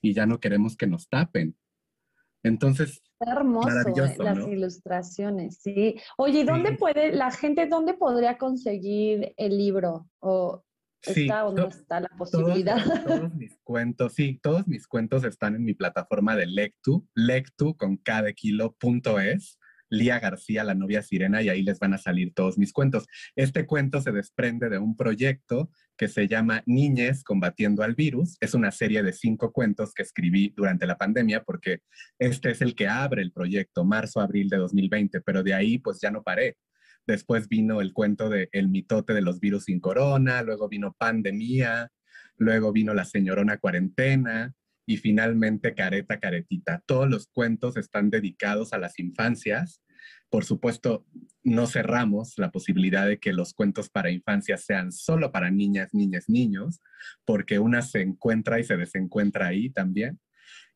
y 0.00 0.14
ya 0.14 0.26
no 0.26 0.40
queremos 0.40 0.76
que 0.76 0.86
nos 0.86 1.08
tapen. 1.08 1.56
Entonces, 2.42 3.02
hermoso 3.20 3.68
eh, 3.68 4.16
las 4.18 4.48
ilustraciones, 4.48 5.58
sí. 5.60 5.96
Oye, 6.16 6.44
¿dónde 6.44 6.72
puede 6.72 7.12
la 7.12 7.30
gente, 7.30 7.66
dónde 7.66 7.92
podría 7.94 8.38
conseguir 8.38 9.34
el 9.36 9.58
libro? 9.58 10.08
¿O 10.20 10.64
está 11.02 11.40
dónde 11.40 11.68
está 11.68 12.00
la 12.00 12.08
posibilidad? 12.16 12.76
Todos, 13.06 13.34
mis 13.34 13.58
cuentos, 13.62 14.14
sí, 14.14 14.38
todos 14.42 14.66
mis 14.66 14.86
cuentos 14.86 15.24
están 15.24 15.54
en 15.54 15.64
mi 15.64 15.74
plataforma 15.74 16.36
de 16.36 16.46
Lectu, 16.46 17.08
lectu 17.14 17.76
con 17.76 17.96
cada 17.96 18.32
kilo 18.32 18.76
punto 18.78 19.18
es. 19.20 19.58
Lía 19.92 20.20
García, 20.20 20.62
la 20.62 20.74
novia 20.74 21.02
sirena, 21.02 21.42
y 21.42 21.48
ahí 21.48 21.62
les 21.62 21.80
van 21.80 21.94
a 21.94 21.98
salir 21.98 22.32
todos 22.32 22.56
mis 22.56 22.72
cuentos. 22.72 23.06
Este 23.34 23.66
cuento 23.66 24.00
se 24.00 24.12
desprende 24.12 24.68
de 24.68 24.78
un 24.78 24.96
proyecto 24.96 25.70
que 25.96 26.08
se 26.08 26.28
llama 26.28 26.62
Niñez 26.64 27.24
combatiendo 27.24 27.82
al 27.82 27.94
virus. 27.94 28.36
Es 28.40 28.54
una 28.54 28.70
serie 28.70 29.02
de 29.02 29.12
cinco 29.12 29.52
cuentos 29.52 29.92
que 29.92 30.02
escribí 30.02 30.54
durante 30.56 30.86
la 30.86 30.96
pandemia 30.96 31.42
porque 31.42 31.80
este 32.18 32.52
es 32.52 32.62
el 32.62 32.74
que 32.74 32.88
abre 32.88 33.20
el 33.20 33.32
proyecto, 33.32 33.84
marzo-abril 33.84 34.48
de 34.48 34.58
2020, 34.58 35.20
pero 35.22 35.42
de 35.42 35.54
ahí 35.54 35.78
pues 35.78 35.98
ya 36.00 36.10
no 36.10 36.22
paré. 36.22 36.56
Después 37.10 37.48
vino 37.48 37.80
el 37.80 37.92
cuento 37.92 38.28
de 38.28 38.48
El 38.52 38.68
mitote 38.68 39.14
de 39.14 39.20
los 39.20 39.40
virus 39.40 39.64
sin 39.64 39.80
corona, 39.80 40.42
luego 40.42 40.68
vino 40.68 40.94
Pandemia, 40.96 41.90
luego 42.36 42.70
vino 42.70 42.94
La 42.94 43.04
señorona 43.04 43.58
cuarentena, 43.58 44.54
y 44.86 44.96
finalmente 44.96 45.74
Careta 45.74 46.20
Caretita. 46.20 46.84
Todos 46.86 47.10
los 47.10 47.26
cuentos 47.26 47.76
están 47.76 48.10
dedicados 48.10 48.72
a 48.72 48.78
las 48.78 49.00
infancias. 49.00 49.82
Por 50.28 50.44
supuesto, 50.44 51.04
no 51.42 51.66
cerramos 51.66 52.34
la 52.36 52.52
posibilidad 52.52 53.08
de 53.08 53.18
que 53.18 53.32
los 53.32 53.54
cuentos 53.54 53.90
para 53.90 54.12
infancias 54.12 54.64
sean 54.64 54.92
solo 54.92 55.32
para 55.32 55.50
niñas, 55.50 55.92
niñas, 55.92 56.28
niños, 56.28 56.80
porque 57.24 57.58
una 57.58 57.82
se 57.82 58.02
encuentra 58.02 58.60
y 58.60 58.64
se 58.64 58.76
desencuentra 58.76 59.48
ahí 59.48 59.68
también. 59.68 60.20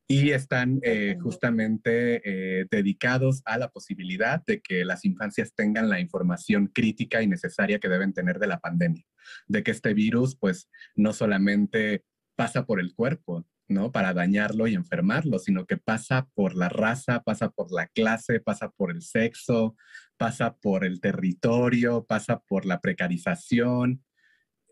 Y 0.07 0.33
están 0.33 0.81
eh, 0.83 1.17
justamente 1.21 2.21
eh, 2.25 2.67
dedicados 2.71 3.40
a 3.47 3.57
la 3.57 3.69
posibilidad 3.71 4.43
de 4.47 4.61
que 4.61 4.85
las 4.85 5.05
infancias 5.05 5.55
tengan 5.55 5.88
la 5.88 5.99
información 5.99 6.67
crítica 6.67 7.23
y 7.23 7.27
necesaria 7.27 7.79
que 7.79 7.88
deben 7.88 8.12
tener 8.12 8.38
de 8.38 8.47
la 8.47 8.61
pandemia, 8.61 9.05
de 9.47 9.62
que 9.62 9.71
este 9.71 9.95
virus 9.95 10.37
pues 10.37 10.69
no 10.95 11.14
solamente 11.14 12.05
pasa 12.37 12.67
por 12.67 12.81
el 12.81 12.95
cuerpo, 12.95 13.47
¿no? 13.69 13.93
Para 13.93 14.12
dañarlo 14.12 14.67
y 14.67 14.75
enfermarlo, 14.75 15.38
sino 15.38 15.67
que 15.67 15.77
pasa 15.77 16.29
por 16.35 16.55
la 16.55 16.69
raza, 16.69 17.23
pasa 17.23 17.51
por 17.51 17.73
la 17.73 17.87
clase, 17.87 18.40
pasa 18.40 18.71
por 18.71 18.90
el 18.90 19.03
sexo, 19.03 19.77
pasa 20.17 20.57
por 20.57 20.85
el 20.85 21.01
territorio, 21.01 22.05
pasa 22.05 22.41
por 22.41 22.66
la 22.66 22.81
precarización. 22.81 24.05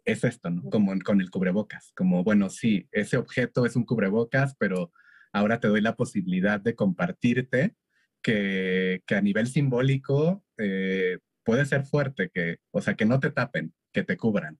Es 0.04 0.24
esto, 0.24 0.50
¿no? 0.50 0.68
Como 0.68 0.92
con 1.00 1.20
el 1.20 1.30
cubrebocas, 1.30 1.92
como, 1.96 2.24
bueno, 2.24 2.50
sí, 2.50 2.88
ese 2.90 3.16
objeto 3.16 3.64
es 3.66 3.76
un 3.76 3.84
cubrebocas, 3.84 4.56
pero 4.58 4.92
ahora 5.32 5.60
te 5.60 5.68
doy 5.68 5.80
la 5.80 5.96
posibilidad 5.96 6.60
de 6.60 6.74
compartirte 6.74 7.74
que, 8.22 9.02
a 9.08 9.20
nivel 9.20 9.46
simbólico 9.46 10.44
eh, 10.58 11.18
puede 11.44 11.66
ser 11.66 11.84
fuerte, 11.84 12.30
que, 12.32 12.58
o 12.70 12.80
sea, 12.80 12.94
que 12.94 13.04
no 13.04 13.20
te 13.20 13.30
tapen, 13.30 13.74
que 13.92 14.04
te 14.04 14.16
cubran, 14.16 14.58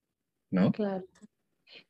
¿no? 0.50 0.72
Claro. 0.72 1.04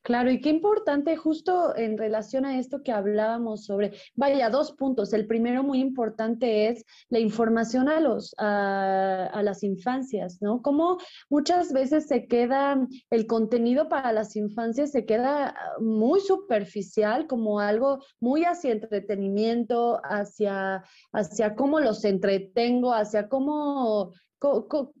Claro, 0.01 0.31
y 0.31 0.41
qué 0.41 0.49
importante 0.49 1.15
justo 1.15 1.75
en 1.75 1.97
relación 1.97 2.45
a 2.45 2.59
esto 2.59 2.83
que 2.83 2.91
hablábamos 2.91 3.65
sobre, 3.65 3.93
vaya, 4.15 4.49
dos 4.49 4.73
puntos. 4.73 5.13
El 5.13 5.27
primero 5.27 5.63
muy 5.63 5.79
importante 5.79 6.67
es 6.67 6.85
la 7.09 7.19
información 7.19 7.87
a, 7.87 7.99
los, 7.99 8.35
a, 8.37 9.41
las 9.43 9.63
infancias, 9.63 10.41
¿no? 10.41 10.61
Como 10.61 10.97
muchas 11.29 11.71
veces 11.71 12.07
se 12.07 12.27
queda, 12.27 12.85
el 13.09 13.27
contenido 13.27 13.87
para 13.87 14.11
las 14.11 14.35
infancias 14.35 14.91
se 14.91 15.05
queda 15.05 15.55
muy 15.79 16.19
superficial, 16.19 17.27
como 17.27 17.59
algo 17.59 17.99
muy 18.19 18.43
hacia 18.43 18.71
entretenimiento, 18.71 20.01
hacia, 20.03 20.83
hacia 21.11 21.55
cómo 21.55 21.79
los 21.79 22.03
entretengo, 22.03 22.93
hacia 22.93 23.29
cómo 23.29 24.11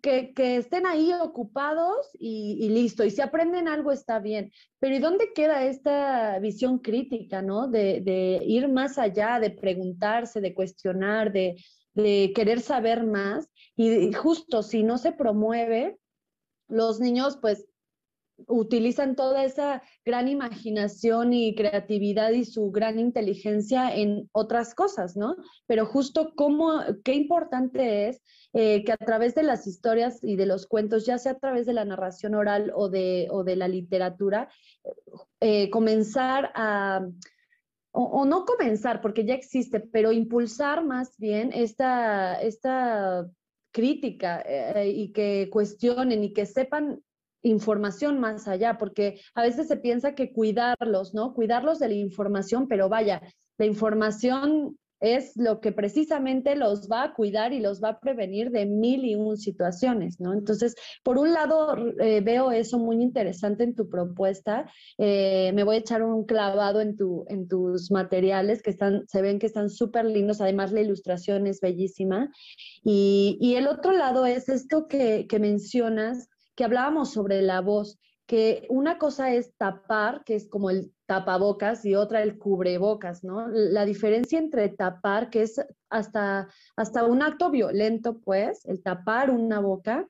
que, 0.01 0.57
estén 0.57 0.85
ahí 0.85 1.11
ocupados 1.13 2.09
y, 2.17 2.69
listo. 2.69 3.03
Y 3.03 3.11
si 3.11 3.21
aprenden 3.21 3.67
algo 3.67 3.91
está 3.91 4.19
bien. 4.19 4.51
Pero 4.79 4.95
¿y 4.95 4.99
dónde 4.99 5.33
queda 5.33 5.65
esta 5.65 6.39
visión 6.39 6.79
crítica, 6.79 7.41
¿no? 7.41 7.67
De, 7.67 8.41
ir 8.45 8.69
más 8.69 8.97
allá, 8.97 9.39
de 9.39 9.49
preguntarse, 9.49 10.39
de 10.39 10.53
cuestionar, 10.53 11.33
de, 11.33 11.55
querer 12.33 12.61
saber 12.61 13.05
más. 13.05 13.49
Y 13.75 14.13
justo 14.13 14.63
si 14.63 14.83
no 14.83 14.97
se 14.97 15.11
promueve, 15.11 15.97
los 16.69 16.99
niños 16.99 17.37
pues 17.41 17.65
utilizan 18.47 19.15
toda 19.15 19.43
esa 19.43 19.83
gran 20.05 20.27
imaginación 20.27 21.33
y 21.33 21.55
creatividad 21.55 22.31
y 22.31 22.45
su 22.45 22.71
gran 22.71 22.99
inteligencia 22.99 23.95
en 23.95 24.29
otras 24.31 24.75
cosas, 24.75 25.15
¿no? 25.15 25.35
Pero 25.67 25.85
justo 25.85 26.33
cómo, 26.35 26.81
qué 27.03 27.13
importante 27.13 28.09
es 28.09 28.21
eh, 28.53 28.83
que 28.83 28.91
a 28.91 28.97
través 28.97 29.35
de 29.35 29.43
las 29.43 29.67
historias 29.67 30.23
y 30.23 30.35
de 30.35 30.45
los 30.45 30.67
cuentos, 30.67 31.05
ya 31.05 31.17
sea 31.17 31.33
a 31.33 31.39
través 31.39 31.65
de 31.65 31.73
la 31.73 31.85
narración 31.85 32.35
oral 32.35 32.71
o 32.75 32.89
de, 32.89 33.27
o 33.31 33.43
de 33.43 33.55
la 33.55 33.67
literatura, 33.67 34.49
eh, 35.39 35.69
comenzar 35.69 36.51
a, 36.55 37.05
o, 37.91 38.25
no 38.25 38.45
comenzar, 38.45 39.01
porque 39.01 39.25
ya 39.25 39.35
existe, 39.35 39.79
pero 39.79 40.11
impulsar 40.11 40.83
más 40.83 41.15
bien 41.17 41.51
esta, 41.53 42.41
esta 42.41 43.27
crítica 43.71 44.43
eh, 44.45 44.89
y 44.89 45.11
que 45.11 45.49
cuestionen 45.51 46.23
y 46.23 46.33
que 46.33 46.45
sepan 46.45 47.01
información 47.43 48.19
más 48.19 48.47
allá, 48.47 48.77
porque 48.77 49.19
a 49.35 49.43
veces 49.43 49.67
se 49.67 49.77
piensa 49.77 50.15
que 50.15 50.33
cuidarlos, 50.33 51.13
¿no? 51.13 51.33
Cuidarlos 51.33 51.79
de 51.79 51.89
la 51.89 51.95
información, 51.95 52.67
pero 52.67 52.89
vaya, 52.89 53.21
la 53.57 53.65
información 53.65 54.77
es 55.03 55.35
lo 55.35 55.59
que 55.59 55.73
precisamente 55.73 56.55
los 56.55 56.89
va 56.89 57.03
a 57.03 57.13
cuidar 57.13 57.51
y 57.51 57.59
los 57.59 57.83
va 57.83 57.89
a 57.89 57.99
prevenir 57.99 58.51
de 58.51 58.65
mil 58.65 59.03
y 59.03 59.15
un 59.15 59.35
situaciones, 59.35 60.21
¿no? 60.21 60.31
Entonces, 60.31 60.75
por 61.03 61.17
un 61.17 61.33
lado, 61.33 61.75
eh, 61.99 62.21
veo 62.21 62.53
eso 62.53 62.79
muy 62.79 63.01
interesante 63.03 63.65
en 63.65 63.75
tu 63.75 63.89
propuesta. 63.89 64.65
Eh, 64.97 65.51
me 65.55 65.65
voy 65.65 65.75
a 65.75 65.79
echar 65.79 66.03
un 66.03 66.23
clavado 66.23 66.79
en, 66.79 66.95
tu, 66.95 67.25
en 67.27 67.49
tus 67.49 67.91
materiales 67.91 68.61
que 68.63 68.69
están, 68.69 69.05
se 69.09 69.21
ven 69.21 69.39
que 69.39 69.47
están 69.47 69.69
súper 69.69 70.05
lindos. 70.05 70.39
Además, 70.39 70.71
la 70.71 70.79
ilustración 70.79 71.47
es 71.47 71.59
bellísima. 71.59 72.31
Y, 72.85 73.37
y 73.41 73.55
el 73.55 73.67
otro 73.67 73.91
lado 73.91 74.25
es 74.25 74.47
esto 74.47 74.87
que, 74.87 75.27
que 75.27 75.37
mencionas, 75.37 76.29
que 76.55 76.63
hablábamos 76.63 77.11
sobre 77.11 77.41
la 77.41 77.61
voz 77.61 77.99
que 78.25 78.65
una 78.69 78.97
cosa 78.97 79.33
es 79.33 79.53
tapar, 79.57 80.23
que 80.23 80.35
es 80.35 80.47
como 80.47 80.69
el 80.69 80.93
tapabocas, 81.05 81.85
y 81.85 81.95
otra 81.95 82.23
el 82.23 82.37
cubrebocas, 82.37 83.23
¿no? 83.23 83.47
La 83.49 83.85
diferencia 83.85 84.39
entre 84.39 84.69
tapar, 84.69 85.29
que 85.29 85.41
es 85.41 85.61
hasta, 85.89 86.47
hasta 86.75 87.03
un 87.03 87.21
acto 87.21 87.51
violento, 87.51 88.19
pues, 88.19 88.65
el 88.65 88.81
tapar 88.81 89.29
una 89.29 89.59
boca, 89.59 90.07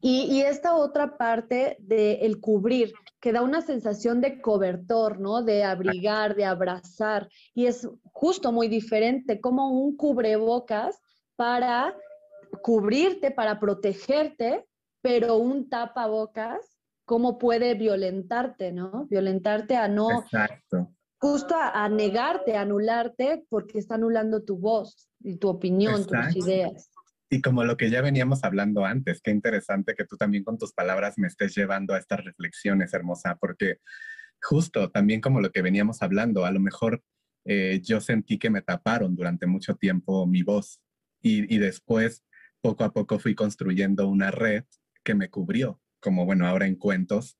y, 0.00 0.42
esta 0.42 0.76
otra 0.76 1.16
parte 1.16 1.76
de 1.80 2.20
el 2.22 2.38
cubrir, 2.40 2.92
que 3.18 3.32
da 3.32 3.42
una 3.42 3.62
sensación 3.62 4.20
de 4.20 4.40
cobertor, 4.40 5.18
¿no? 5.20 5.42
De 5.42 5.64
abrigar, 5.64 6.36
de 6.36 6.44
abrazar, 6.44 7.28
y 7.54 7.66
es 7.66 7.88
justo 8.04 8.52
muy 8.52 8.68
diferente, 8.68 9.40
como 9.40 9.70
un 9.70 9.96
cubrebocas 9.96 11.00
para 11.34 11.96
cubrirte, 12.62 13.30
para 13.30 13.58
protegerte, 13.58 14.66
pero 15.02 15.36
un 15.36 15.68
tapabocas 15.68 16.80
cómo 17.10 17.38
puede 17.38 17.74
violentarte, 17.74 18.70
¿no? 18.70 19.08
Violentarte 19.10 19.74
a 19.74 19.88
no... 19.88 20.20
Exacto. 20.20 20.94
Justo 21.18 21.56
a, 21.60 21.88
negarte, 21.88 22.56
a 22.56 22.60
anularte, 22.60 23.44
porque 23.48 23.80
está 23.80 23.96
anulando 23.96 24.44
tu 24.44 24.56
voz 24.56 25.10
y 25.18 25.36
tu 25.36 25.48
opinión, 25.48 26.06
tus 26.06 26.36
ideas. 26.36 26.88
Y 27.28 27.42
como 27.42 27.64
lo 27.64 27.76
que 27.76 27.90
ya 27.90 28.00
veníamos 28.00 28.44
hablando 28.44 28.84
antes, 28.84 29.20
qué 29.20 29.32
interesante 29.32 29.96
que 29.96 30.04
tú 30.04 30.16
también 30.16 30.44
con 30.44 30.56
tus 30.56 30.72
palabras 30.72 31.18
me 31.18 31.26
estés 31.26 31.52
llevando 31.56 31.94
a 31.94 31.98
estas 31.98 32.24
reflexiones, 32.24 32.94
hermosa, 32.94 33.36
porque 33.40 33.78
justo 34.40 34.92
también 34.92 35.20
como 35.20 35.40
lo 35.40 35.50
que 35.50 35.62
veníamos 35.62 36.02
hablando, 36.02 36.44
a 36.44 36.52
lo 36.52 36.60
mejor 36.60 37.02
eh, 37.44 37.80
yo 37.82 38.00
sentí 38.00 38.38
que 38.38 38.50
me 38.50 38.62
taparon 38.62 39.16
durante 39.16 39.46
mucho 39.46 39.74
tiempo 39.74 40.28
mi 40.28 40.44
voz 40.44 40.80
y, 41.20 41.52
y 41.52 41.58
después 41.58 42.24
poco 42.60 42.84
a 42.84 42.92
poco 42.92 43.18
fui 43.18 43.34
construyendo 43.34 44.06
una 44.06 44.30
red 44.30 44.64
que 45.04 45.14
me 45.14 45.30
cubrió 45.30 45.80
como 46.00 46.24
bueno, 46.24 46.46
ahora 46.46 46.66
en 46.66 46.76
cuentos, 46.76 47.38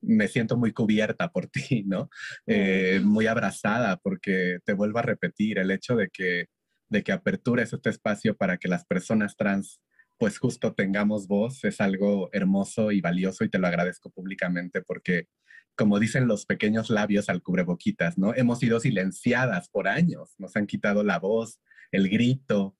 me 0.00 0.28
siento 0.28 0.56
muy 0.56 0.72
cubierta 0.72 1.30
por 1.32 1.46
ti, 1.48 1.84
¿no? 1.86 2.10
Eh, 2.46 3.00
muy 3.02 3.26
abrazada 3.26 3.96
porque 3.96 4.58
te 4.64 4.74
vuelvo 4.74 4.98
a 4.98 5.02
repetir 5.02 5.58
el 5.58 5.70
hecho 5.70 5.96
de 5.96 6.10
que, 6.10 6.46
de 6.88 7.02
que 7.02 7.12
apertures 7.12 7.72
este 7.72 7.90
espacio 7.90 8.36
para 8.36 8.58
que 8.58 8.68
las 8.68 8.84
personas 8.84 9.36
trans 9.36 9.80
pues 10.16 10.38
justo 10.38 10.74
tengamos 10.74 11.26
voz 11.26 11.64
es 11.64 11.80
algo 11.80 12.30
hermoso 12.32 12.92
y 12.92 13.00
valioso 13.00 13.42
y 13.42 13.48
te 13.48 13.58
lo 13.58 13.66
agradezco 13.66 14.10
públicamente 14.10 14.80
porque 14.80 15.26
como 15.74 15.98
dicen 15.98 16.28
los 16.28 16.46
pequeños 16.46 16.88
labios 16.88 17.28
al 17.28 17.42
cubreboquitas, 17.42 18.16
¿no? 18.16 18.32
Hemos 18.32 18.60
sido 18.60 18.78
silenciadas 18.78 19.68
por 19.70 19.88
años, 19.88 20.36
nos 20.38 20.54
han 20.54 20.68
quitado 20.68 21.02
la 21.02 21.18
voz, 21.18 21.58
el 21.90 22.08
grito, 22.08 22.76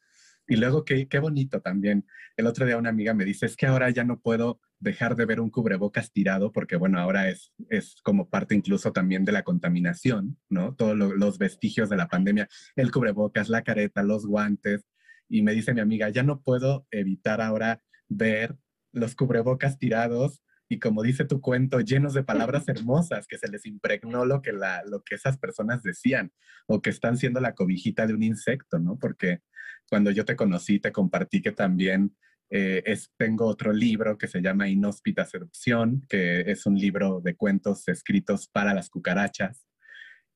y 0.47 0.57
luego, 0.57 0.85
qué, 0.85 1.09
qué 1.09 1.19
bonito 1.19 1.61
también. 1.61 2.07
El 2.37 2.47
otro 2.47 2.67
día 2.67 2.77
una 2.77 2.91
amiga 2.91 3.15
me 3.15 3.25
dice, 3.25 3.47
es 3.47 3.57
que 3.57 3.67
ahora 3.67 3.91
ya 3.91 4.05
no 4.05 4.21
puedo 4.21 4.61
dejar 4.79 5.17
de 5.17 5.25
ver 5.25 5.41
un 5.41 5.51
cubrebocas 5.51 6.13
tirado 6.13 6.53
porque, 6.53 6.77
bueno, 6.77 6.99
ahora 6.99 7.29
es, 7.29 7.53
es 7.71 7.97
como 8.03 8.29
parte 8.29 8.55
incluso 8.55 8.93
también 8.93 9.25
de 9.25 9.33
la 9.33 9.43
contaminación, 9.43 10.39
¿no? 10.51 10.75
Todos 10.75 10.97
los 10.97 11.39
vestigios 11.39 11.89
de 11.89 11.97
la 11.97 12.09
pandemia, 12.09 12.49
el 12.77 12.93
cubrebocas, 12.93 13.49
la 13.49 13.63
careta, 13.63 14.03
los 14.03 14.27
guantes. 14.27 14.85
Y 15.29 15.43
me 15.43 15.55
dice 15.55 15.73
mi 15.73 15.81
amiga, 15.81 16.11
ya 16.11 16.23
no 16.23 16.43
puedo 16.43 16.87
evitar 16.91 17.41
ahora 17.41 17.83
ver 18.09 18.57
los 18.93 19.15
cubrebocas 19.15 19.79
tirados 19.79 20.43
y 20.69 20.79
como 20.79 21.03
dice 21.03 21.25
tu 21.25 21.41
cuento, 21.41 21.81
llenos 21.81 22.15
de 22.15 22.25
palabras 22.25 22.69
hermosas 22.69 23.27
que 23.27 23.39
se 23.39 23.49
les 23.49 23.67
impregnó 23.67 24.25
lo 24.25 24.43
que, 24.43 24.53
la, 24.53 24.83
lo 24.85 25.03
que 25.03 25.15
esas 25.15 25.39
personas 25.39 25.83
decían 25.83 26.33
o 26.67 26.81
que 26.81 26.91
están 26.91 27.17
siendo 27.17 27.41
la 27.41 27.55
cobijita 27.55 28.07
de 28.07 28.15
un 28.15 28.23
insecto, 28.23 28.79
¿no? 28.79 28.99
Porque 28.99 29.41
cuando 29.89 30.11
yo 30.11 30.25
te 30.25 30.37
conocí, 30.37 30.81
te 30.81 30.93
compartí 30.93 31.43
que 31.43 31.53
también 31.53 32.17
eh, 32.51 32.83
es, 32.87 33.11
tengo 33.17 33.47
otro 33.47 33.73
libro 33.73 34.19
que 34.19 34.29
se 34.29 34.41
llama 34.41 34.69
Inhóspita 34.69 35.25
Seducción, 35.25 36.05
que 36.09 36.43
es 36.43 36.67
un 36.67 36.79
libro 36.79 37.21
de 37.21 37.37
cuentos 37.37 37.89
escritos 37.89 38.49
para 38.49 38.75
las 38.75 38.91
cucarachas 38.91 39.67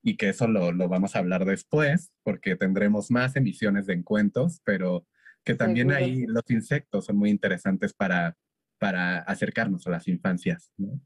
y 0.03 0.16
que 0.16 0.31
eso 0.31 0.49
lo, 0.49 0.72
lo 0.72 0.89
vamos 0.89 1.14
a 1.14 1.18
hablar 1.18 1.45
después 1.45 2.12
porque 2.22 2.57
tendremos 2.57 3.11
más 3.11 3.37
emisiones 3.37 3.87
de 3.87 3.95
encuentros, 3.95 4.61
pero 4.64 5.07
que 5.45 5.55
también 5.55 5.93
ahí 5.93 6.26
los 6.26 6.45
insectos 6.51 7.07
son 7.07 7.16
muy 7.16 7.31
interesantes 7.31 7.95
para, 7.95 8.37
para 8.79 9.18
acercarnos 9.20 9.87
a 9.87 9.91
las 9.91 10.09
infancias. 10.09 10.72
¿no? 10.76 11.01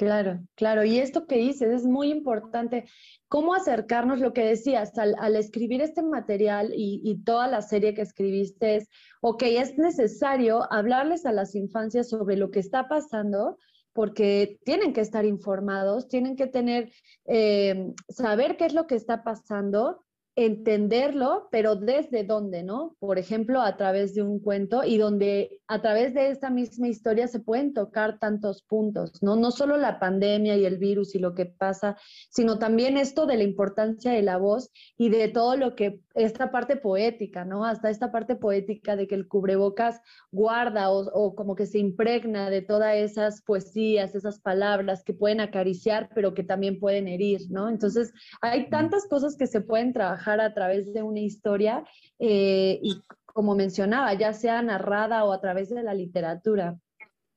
Claro, 0.00 0.40
claro. 0.54 0.82
Y 0.82 0.98
esto 0.98 1.26
que 1.26 1.36
dices 1.36 1.70
es 1.70 1.84
muy 1.84 2.10
importante. 2.10 2.86
¿Cómo 3.28 3.52
acercarnos? 3.52 4.18
Lo 4.18 4.32
que 4.32 4.42
decías, 4.46 4.96
al, 4.96 5.36
escribir 5.36 5.82
este 5.82 6.02
material 6.02 6.72
y, 6.74 7.22
toda 7.22 7.48
la 7.48 7.60
serie 7.60 7.92
que 7.92 8.00
escribiste 8.00 8.76
es, 8.76 8.88
ok, 9.20 9.42
es 9.42 9.76
necesario 9.76 10.66
hablarles 10.72 11.26
a 11.26 11.32
las 11.32 11.54
infancias 11.54 12.08
sobre 12.08 12.36
lo 12.36 12.50
que 12.50 12.60
está 12.60 12.88
pasando, 12.88 13.58
porque 13.92 14.58
tienen 14.64 14.94
que 14.94 15.02
estar 15.02 15.26
informados, 15.26 16.08
tienen 16.08 16.34
que 16.34 16.46
tener, 16.46 16.90
eh, 17.26 17.92
saber 18.08 18.56
qué 18.56 18.64
es 18.64 18.72
lo 18.72 18.86
que 18.86 18.94
está 18.94 19.22
pasando 19.22 20.02
entenderlo, 20.36 21.48
pero 21.50 21.74
desde 21.74 22.24
dónde, 22.24 22.62
¿no? 22.62 22.96
Por 23.00 23.18
ejemplo, 23.18 23.60
a 23.60 23.76
través 23.76 24.14
de 24.14 24.22
un 24.22 24.38
cuento 24.38 24.84
y 24.84 24.96
donde 24.96 25.58
a 25.66 25.82
través 25.82 26.14
de 26.14 26.30
esta 26.30 26.50
misma 26.50 26.88
historia 26.88 27.26
se 27.26 27.40
pueden 27.40 27.74
tocar 27.74 28.18
tantos 28.18 28.62
puntos, 28.62 29.22
¿no? 29.22 29.36
No 29.36 29.50
solo 29.50 29.76
la 29.76 29.98
pandemia 29.98 30.56
y 30.56 30.64
el 30.64 30.78
virus 30.78 31.14
y 31.14 31.18
lo 31.18 31.34
que 31.34 31.46
pasa, 31.46 31.96
sino 32.30 32.58
también 32.58 32.96
esto 32.96 33.26
de 33.26 33.38
la 33.38 33.44
importancia 33.44 34.12
de 34.12 34.22
la 34.22 34.36
voz 34.36 34.70
y 34.96 35.08
de 35.08 35.28
todo 35.28 35.56
lo 35.56 35.74
que, 35.74 36.00
esta 36.14 36.52
parte 36.52 36.76
poética, 36.76 37.44
¿no? 37.44 37.64
Hasta 37.64 37.90
esta 37.90 38.12
parte 38.12 38.36
poética 38.36 38.94
de 38.94 39.08
que 39.08 39.16
el 39.16 39.26
cubrebocas 39.26 40.00
guarda 40.30 40.90
o, 40.90 41.10
o 41.12 41.34
como 41.34 41.56
que 41.56 41.66
se 41.66 41.78
impregna 41.78 42.50
de 42.50 42.62
todas 42.62 42.94
esas 42.96 43.42
poesías, 43.42 44.14
esas 44.14 44.38
palabras 44.38 45.02
que 45.02 45.12
pueden 45.12 45.40
acariciar, 45.40 46.08
pero 46.14 46.34
que 46.34 46.44
también 46.44 46.78
pueden 46.78 47.08
herir, 47.08 47.40
¿no? 47.50 47.68
Entonces, 47.68 48.12
hay 48.40 48.70
tantas 48.70 49.08
cosas 49.08 49.36
que 49.36 49.48
se 49.48 49.60
pueden 49.60 49.92
trabajar 49.92 50.19
a 50.28 50.54
través 50.54 50.92
de 50.92 51.02
una 51.02 51.20
historia 51.20 51.84
eh, 52.18 52.78
y 52.82 53.00
como 53.26 53.54
mencionaba, 53.54 54.12
ya 54.14 54.32
sea 54.32 54.60
narrada 54.62 55.24
o 55.24 55.32
a 55.32 55.40
través 55.40 55.70
de 55.70 55.82
la 55.82 55.94
literatura. 55.94 56.78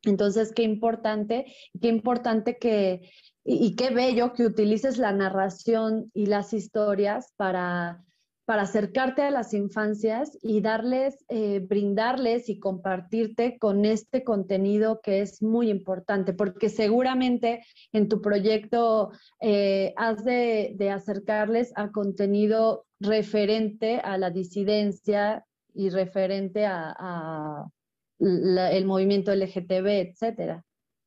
Entonces, 0.04 0.52
qué 0.54 0.64
importante, 0.64 1.46
qué 1.82 1.88
importante 1.88 2.58
que, 2.58 3.10
y, 3.46 3.76
qué 3.76 3.90
bello 3.90 4.34
que 4.34 4.46
utilices 4.46 4.98
la 4.98 5.14
narración 5.14 6.12
y 6.14 6.26
las 6.26 6.54
historias 6.54 7.34
para, 7.38 8.04
para 8.46 8.64
acercarte 8.64 9.22
a 9.22 9.32
las 9.32 9.54
infancias 9.54 10.38
y 10.42 10.62
darles, 10.62 11.24
eh, 11.30 11.60
brindarles 11.60 12.50
y 12.50 12.60
compartirte 12.60 13.58
con 13.58 13.86
este 13.86 14.24
contenido 14.24 15.00
que 15.02 15.22
es 15.22 15.42
muy 15.42 15.70
importante, 15.70 16.34
porque 16.34 16.70
seguramente 16.70 17.66
en 17.94 18.10
tu 18.10 18.22
proyecto 18.22 19.12
eh, 19.40 19.94
has 19.96 20.24
de, 20.26 20.76
acercarles 20.94 21.72
a 21.76 21.92
contenido 21.92 22.86
referente 23.00 24.00
a 24.04 24.18
la 24.18 24.30
disidencia 24.30 25.46
y 25.74 25.90
referente 25.90 26.66
a 26.66 27.66
el 28.20 28.86
movimiento 28.86 29.34
LGTB, 29.34 29.88
etcétera. 29.88 30.64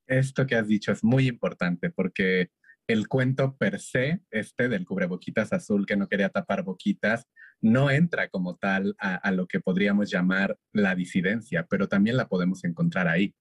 Esto 0.07 0.47
que 0.47 0.55
has 0.55 0.69
dicho 0.69 0.93
es 0.93 1.03
muy 1.03 1.27
importante 1.27 1.91
porque 1.91 2.51
el 2.89 3.09
cuento 3.09 3.57
per 3.57 3.81
se, 3.81 4.21
este 4.31 4.69
del 4.69 4.85
cubreboquitas 4.85 5.53
azul 5.53 5.87
que 5.87 5.97
no 5.97 6.09
quería 6.09 6.29
tapar 6.29 6.63
boquitas, 6.63 7.27
no 7.61 7.91
entra 7.91 8.29
como 8.29 8.57
tal 8.57 8.95
a, 8.99 9.31
lo 9.33 9.47
que 9.47 9.61
podríamos 9.61 10.11
llamar 10.11 10.59
la 10.73 10.95
disidencia, 10.95 11.67
pero 11.69 11.89
también 11.89 12.17
la 12.17 12.29
podemos 12.29 12.65
encontrar 12.65 13.09
ahí, 13.09 13.35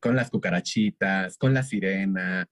con 0.00 0.16
las 0.16 0.30
cucarachitas, 0.30 1.38
con 1.38 1.54
la 1.54 1.62
sirena, 1.62 2.48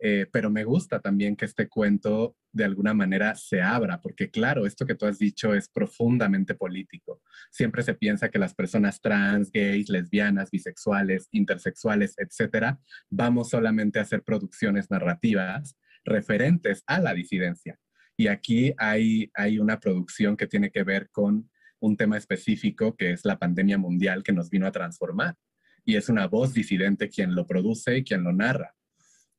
eh, 0.00 0.26
pero 0.30 0.48
me 0.48 0.62
gusta 0.62 1.00
también 1.00 1.34
que 1.34 1.44
este 1.44 1.68
cuento 1.68 2.36
de 2.52 2.64
alguna 2.64 2.94
manera 2.94 3.34
se 3.34 3.60
abra, 3.60 4.00
porque 4.00 4.30
claro, 4.30 4.64
esto 4.64 4.86
que 4.86 4.94
tú 4.94 5.06
has 5.06 5.18
dicho 5.18 5.54
es 5.54 5.68
profundamente 5.68 6.54
político. 6.54 7.20
Siempre 7.50 7.82
se 7.82 7.94
piensa 7.94 8.28
que 8.28 8.38
las 8.38 8.54
personas 8.54 9.00
trans, 9.00 9.50
gays, 9.50 9.88
lesbianas, 9.88 10.50
bisexuales, 10.50 11.28
intersexuales, 11.32 12.14
etcétera, 12.16 12.78
vamos 13.10 13.50
solamente 13.50 13.98
a 13.98 14.02
hacer 14.02 14.22
producciones 14.22 14.90
narrativas 14.90 15.76
referentes 16.04 16.82
a 16.86 17.00
la 17.00 17.12
disidencia. 17.12 17.76
Y 18.16 18.28
aquí 18.28 18.72
hay, 18.78 19.30
hay 19.34 19.58
una 19.58 19.80
producción 19.80 20.36
que 20.36 20.46
tiene 20.46 20.70
que 20.70 20.84
ver 20.84 21.08
con 21.10 21.50
un 21.80 21.96
tema 21.96 22.16
específico 22.16 22.96
que 22.96 23.12
es 23.12 23.24
la 23.24 23.38
pandemia 23.38 23.78
mundial 23.78 24.22
que 24.22 24.32
nos 24.32 24.48
vino 24.48 24.66
a 24.66 24.72
transformar. 24.72 25.36
Y 25.84 25.96
es 25.96 26.08
una 26.08 26.26
voz 26.26 26.54
disidente 26.54 27.08
quien 27.08 27.34
lo 27.34 27.46
produce 27.46 27.98
y 27.98 28.04
quien 28.04 28.22
lo 28.22 28.32
narra 28.32 28.74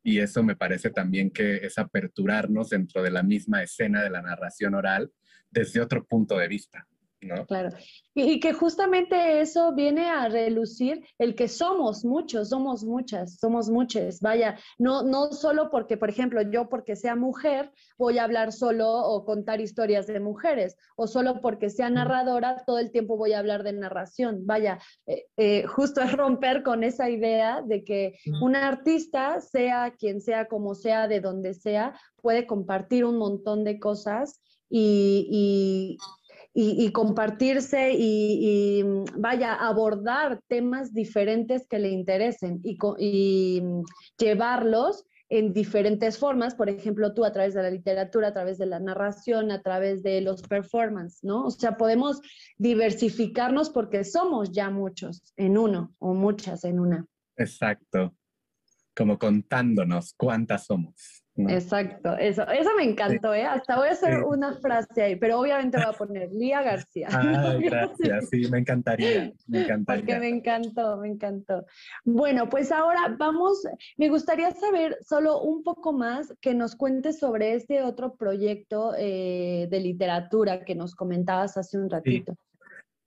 y 0.04 0.20
eso 0.20 0.44
me 0.44 0.56
parece 0.56 0.90
también 0.90 1.32
que 1.32 1.58
es 1.58 1.78
aperturarnos 1.78 2.70
dentro 2.70 3.02
de 3.04 3.12
la 3.12 3.24
misma 3.24 3.64
escena 3.64 4.02
de 4.02 4.10
la 4.10 4.22
narración 4.22 4.76
oral 4.76 5.12
desde 5.50 5.82
otro 5.82 6.06
punto 6.06 6.38
de 6.38 6.48
vista. 6.48 6.89
¿No? 7.22 7.46
Claro. 7.46 7.70
Y, 8.14 8.40
que 8.40 8.54
justamente 8.54 9.42
eso 9.42 9.74
viene 9.74 10.10
a 10.10 10.30
relucir 10.30 11.06
el 11.18 11.36
que 11.36 11.48
somos 11.48 12.06
muchos, 12.06 12.50
somos 12.50 12.84
muchas, 12.84 13.38
somos 13.40 13.70
muchas. 13.70 14.22
Vaya, 14.22 14.58
no, 14.78 15.04
no 15.04 15.32
solo 15.32 15.70
porque, 15.70 15.98
por 15.98 16.10
ejemplo, 16.10 16.42
yo 16.42 16.70
porque 16.70 16.96
sea 16.96 17.16
mujer 17.16 17.72
voy 17.98 18.18
a 18.18 18.24
hablar 18.24 18.52
solo 18.52 18.90
o 18.90 19.26
contar 19.26 19.62
historias 19.62 20.08
de 20.08 20.20
mujeres, 20.20 20.78
o 20.96 21.08
solo 21.08 21.42
porque 21.42 21.70
sea 21.70 21.90
narradora 21.90 22.64
todo 22.66 22.80
el 22.80 22.92
tiempo 22.92 23.18
voy 23.18 23.34
a 23.34 23.40
hablar 23.40 23.64
de 23.64 23.74
narración. 23.74 24.46
Vaya, 24.46 24.80
eh, 25.06 25.26
eh, 25.38 25.66
justo 25.66 26.02
es 26.02 26.14
romper 26.14 26.64
con 26.64 26.84
esa 26.84 27.10
idea 27.10 27.62
de 27.62 27.84
que 27.84 28.18
un 28.42 28.56
artista, 28.56 29.42
sea 29.42 29.94
quien 29.98 30.22
sea, 30.22 30.48
como 30.48 30.76
sea, 30.76 31.08
de 31.08 31.20
donde 31.20 31.54
sea, 31.54 32.00
puede 32.22 32.48
compartir 32.48 33.06
un 33.06 33.18
montón 33.18 33.64
de 33.64 33.80
cosas 33.80 34.42
y, 34.70 35.28
y, 35.32 35.98
compartirse 36.92 37.94
y, 37.94 38.84
mm, 38.84 39.22
vaya, 39.22 39.54
abordar 39.54 40.42
temas 40.48 40.94
diferentes 40.94 41.68
que 41.68 41.80
le 41.80 41.90
interesen 41.90 42.62
y, 42.64 43.62
mm, 43.62 43.84
llevarlos 44.18 45.06
en 45.30 45.54
diferentes 45.54 46.18
formas, 46.18 46.56
por 46.56 46.70
ejemplo, 46.70 47.14
tú 47.14 47.24
a 47.24 47.32
través 47.32 47.54
de 47.54 47.62
la 47.62 47.70
literatura, 47.70 48.30
a 48.30 48.34
través 48.34 48.58
de 48.58 48.66
la 48.66 48.80
narración, 48.80 49.52
a 49.52 49.62
través 49.62 50.02
de 50.02 50.22
los 50.22 50.42
performance, 50.42 51.20
¿no? 51.24 51.46
O 51.46 51.52
sea, 51.52 51.78
podemos 51.78 52.20
diversificarnos 52.58 53.70
porque 53.70 54.04
somos 54.04 54.52
ya 54.52 54.72
muchos 54.72 55.22
en 55.38 55.58
uno 55.58 55.94
o 56.00 56.16
muchas 56.16 56.64
en 56.64 56.80
una. 56.80 57.06
Exacto, 57.38 58.16
como 58.96 59.20
contándonos 59.20 60.14
cuántas 60.18 60.66
somos. 60.66 61.24
Exacto, 61.48 62.16
eso, 62.18 62.48
eso 62.48 62.70
me 62.76 62.84
encantó, 62.84 63.34
¿eh? 63.34 63.44
Hasta 63.46 63.78
voy 63.78 63.88
a 63.88 63.92
hacer 63.92 64.24
una 64.24 64.54
frase 64.56 65.02
ahí, 65.02 65.16
pero 65.16 65.40
obviamente 65.40 65.78
voy 65.78 65.86
a 65.88 65.98
poner 65.98 66.30
Lía 66.32 66.62
García. 66.62 67.08
Ah, 67.12 67.56
gracias, 67.60 68.30
sí, 68.30 68.50
me 68.50 68.60
encantaría, 68.60 69.32
me 69.48 69.64
encantaría. 69.64 70.02
Porque 70.06 70.20
me 70.20 70.30
encantó, 70.30 70.98
me 70.98 71.08
encantó. 71.08 71.66
Bueno, 72.04 72.50
pues 72.50 72.72
ahora 72.72 73.16
vamos, 73.18 73.64
me 73.98 74.10
gustaría 74.10 74.52
saber 74.52 74.98
solo 75.02 75.42
un 75.42 75.64
poco 75.64 75.94
más 75.94 76.34
que 76.42 76.54
nos 76.54 76.76
cuentes 76.76 77.20
sobre 77.20 77.56
este 77.56 77.84
otro 77.84 78.16
proyecto 78.16 78.94
eh, 78.98 79.68
de 79.70 79.80
literatura 79.80 80.66
que 80.66 80.76
nos 80.76 80.96
comentabas 80.96 81.58
hace 81.58 81.78
un 81.78 81.90
ratito. 81.90 82.36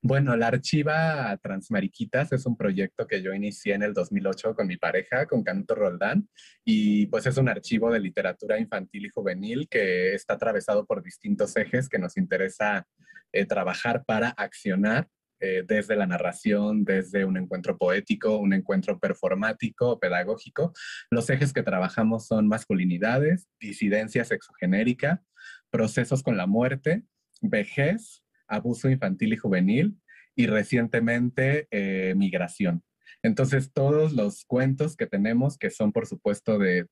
Bueno, 0.04 0.36
la 0.36 0.48
Archiva 0.48 1.38
Transmariquitas 1.40 2.32
es 2.32 2.44
un 2.44 2.56
proyecto 2.56 3.06
que 3.06 3.22
yo 3.22 3.32
inicié 3.32 3.74
en 3.74 3.84
el 3.84 3.94
2008 3.94 4.56
con 4.56 4.66
mi 4.66 4.76
pareja, 4.76 5.26
con 5.26 5.44
Canuto 5.44 5.76
Roldán, 5.76 6.28
y 6.64 7.06
pues 7.06 7.24
es 7.26 7.36
un 7.36 7.48
archivo 7.48 7.88
de 7.92 8.00
literatura 8.00 8.58
infantil 8.58 9.06
y 9.06 9.10
juvenil 9.10 9.68
que 9.68 10.12
está 10.14 10.34
atravesado 10.34 10.86
por 10.86 11.04
distintos 11.04 11.56
ejes 11.56 11.88
que 11.88 12.00
nos 12.00 12.16
interesa 12.16 12.84
eh, 13.30 13.44
trabajar 13.44 14.04
para 14.04 14.30
accionar 14.30 15.06
eh, 15.38 15.62
desde 15.64 15.94
la 15.94 16.06
narración, 16.08 16.84
desde 16.84 17.24
un 17.24 17.36
encuentro 17.36 17.78
poético, 17.78 18.38
un 18.38 18.54
encuentro 18.54 18.98
performático, 18.98 20.00
pedagógico. 20.00 20.72
Los 21.10 21.30
ejes 21.30 21.52
que 21.52 21.62
trabajamos 21.62 22.26
son 22.26 22.48
masculinidades, 22.48 23.46
disidencia 23.60 24.24
sexogenérica, 24.24 25.22
procesos 25.70 26.24
con 26.24 26.36
la 26.36 26.48
muerte, 26.48 27.04
vejez, 27.40 28.21
abuso 28.52 28.88
infantil 28.88 29.32
y 29.32 29.36
juvenil 29.36 29.96
y 30.36 30.46
recientemente 30.46 31.66
eh, 31.70 32.14
migración. 32.16 32.82
Entonces, 33.22 33.72
todos 33.72 34.12
los 34.12 34.44
cuentos 34.44 34.96
que 34.96 35.06
tenemos, 35.06 35.56
que 35.56 35.70
son 35.70 35.92
por 35.92 36.06
supuesto 36.06 36.58
de, 36.58 36.86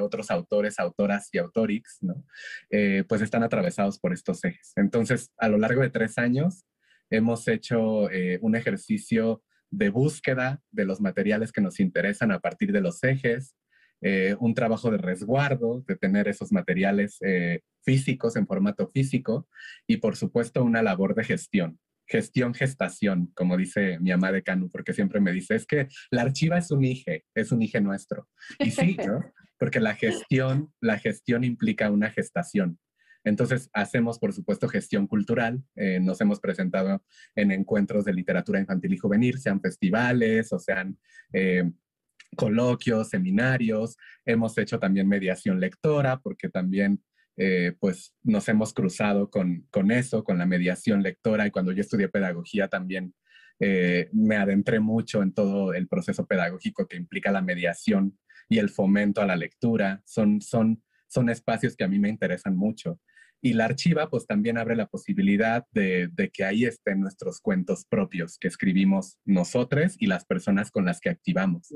otros 0.00 0.30
autores, 0.30 0.78
autoras 0.80 1.28
y 1.32 1.38
autorix, 1.38 1.98
¿no? 2.00 2.24
Eh, 2.70 3.04
pues 3.08 3.22
están 3.22 3.44
atravesados 3.44 3.98
por 3.98 4.12
estos 4.12 4.44
ejes. 4.44 4.72
Entonces, 4.76 5.30
a 5.36 5.48
lo 5.48 5.58
largo 5.58 5.82
de 5.82 5.90
tres 5.90 6.18
años, 6.18 6.64
hemos 7.10 7.46
hecho 7.46 8.10
eh, 8.10 8.38
un 8.42 8.56
ejercicio 8.56 9.42
de 9.70 9.90
búsqueda 9.90 10.62
de 10.72 10.84
los 10.84 11.00
materiales 11.00 11.52
que 11.52 11.60
nos 11.60 11.78
interesan 11.78 12.32
a 12.32 12.40
partir 12.40 12.72
de 12.72 12.80
los 12.80 13.04
ejes, 13.04 13.54
eh, 14.00 14.36
un 14.38 14.54
trabajo 14.54 14.90
de 14.90 14.98
resguardo, 14.98 15.84
de 15.86 15.96
tener 15.96 16.28
esos 16.28 16.52
materiales 16.52 17.18
eh, 17.20 17.62
físicos 17.82 18.36
en 18.36 18.46
formato 18.46 18.88
físico 18.88 19.48
y 19.86 19.96
por 19.96 20.16
supuesto 20.16 20.62
una 20.62 20.82
labor 20.82 21.14
de 21.14 21.24
gestión. 21.24 21.80
Gestión, 22.06 22.54
gestación, 22.54 23.32
como 23.34 23.56
dice 23.56 23.98
mi 23.98 24.12
amada 24.12 24.34
de 24.34 24.42
Canu, 24.42 24.70
porque 24.70 24.94
siempre 24.94 25.20
me 25.20 25.32
dice, 25.32 25.56
es 25.56 25.66
que 25.66 25.88
la 26.10 26.22
archiva 26.22 26.56
es 26.56 26.70
un 26.70 26.84
hije, 26.84 27.24
es 27.34 27.52
un 27.52 27.60
hije 27.60 27.80
nuestro. 27.80 28.28
Y 28.60 28.70
sí, 28.70 28.96
¿no? 29.06 29.20
Porque 29.58 29.80
la 29.80 29.94
gestión, 29.94 30.72
la 30.80 30.98
gestión 30.98 31.44
implica 31.44 31.90
una 31.90 32.10
gestación. 32.10 32.78
Entonces, 33.24 33.68
hacemos, 33.74 34.18
por 34.18 34.32
supuesto, 34.32 34.68
gestión 34.68 35.06
cultural. 35.06 35.62
Eh, 35.74 35.98
nos 36.00 36.20
hemos 36.20 36.40
presentado 36.40 37.04
en 37.34 37.50
encuentros 37.50 38.04
de 38.04 38.14
literatura 38.14 38.60
infantil 38.60 38.94
y 38.94 38.96
juvenil, 38.96 39.38
sean 39.38 39.60
festivales 39.60 40.52
o 40.52 40.58
sean 40.58 40.96
coloquios, 42.36 43.08
seminarios, 43.10 43.96
hemos 44.24 44.56
hecho 44.58 44.78
también 44.78 45.08
mediación 45.08 45.60
lectora, 45.60 46.20
porque 46.20 46.48
también 46.48 47.02
eh, 47.36 47.72
pues 47.78 48.14
nos 48.22 48.48
hemos 48.48 48.72
cruzado 48.74 49.30
con, 49.30 49.66
con, 49.70 49.90
eso, 49.90 50.24
con 50.24 50.38
la 50.38 50.46
mediación 50.46 51.02
lectora, 51.02 51.46
y 51.46 51.50
cuando 51.50 51.72
yo 51.72 51.80
estudié 51.80 52.08
pedagogía 52.08 52.68
también 52.68 53.14
eh, 53.60 54.08
me 54.12 54.36
adentré 54.36 54.78
mucho 54.78 55.22
en 55.22 55.32
todo 55.32 55.72
el 55.74 55.88
proceso 55.88 56.26
pedagógico 56.26 56.86
que 56.86 56.96
implica 56.96 57.32
la 57.32 57.42
mediación 57.42 58.18
y 58.48 58.58
el 58.58 58.68
fomento 58.68 59.20
a 59.20 59.26
la 59.26 59.36
lectura. 59.36 60.02
Son, 60.04 60.40
son, 60.40 60.82
son 61.08 61.28
espacios 61.28 61.76
que 61.76 61.84
a 61.84 61.88
mí 61.88 61.98
me 61.98 62.08
interesan 62.08 62.56
mucho. 62.56 63.00
Y 63.40 63.52
la 63.52 63.66
archiva 63.66 64.10
pues 64.10 64.26
también 64.26 64.58
abre 64.58 64.76
la 64.76 64.86
posibilidad 64.86 65.64
de, 65.72 66.10
que 66.32 66.44
ahí 66.44 66.64
estén 66.64 67.00
nuestros 67.00 67.40
cuentos 67.40 67.84
propios 67.88 68.38
que 68.38 68.48
escribimos 68.48 69.18
nosotros 69.24 69.96
y 69.98 70.06
las 70.06 70.24
personas 70.24 70.70
con 70.70 70.84
las 70.84 71.00
que 71.00 71.10
activamos. 71.10 71.72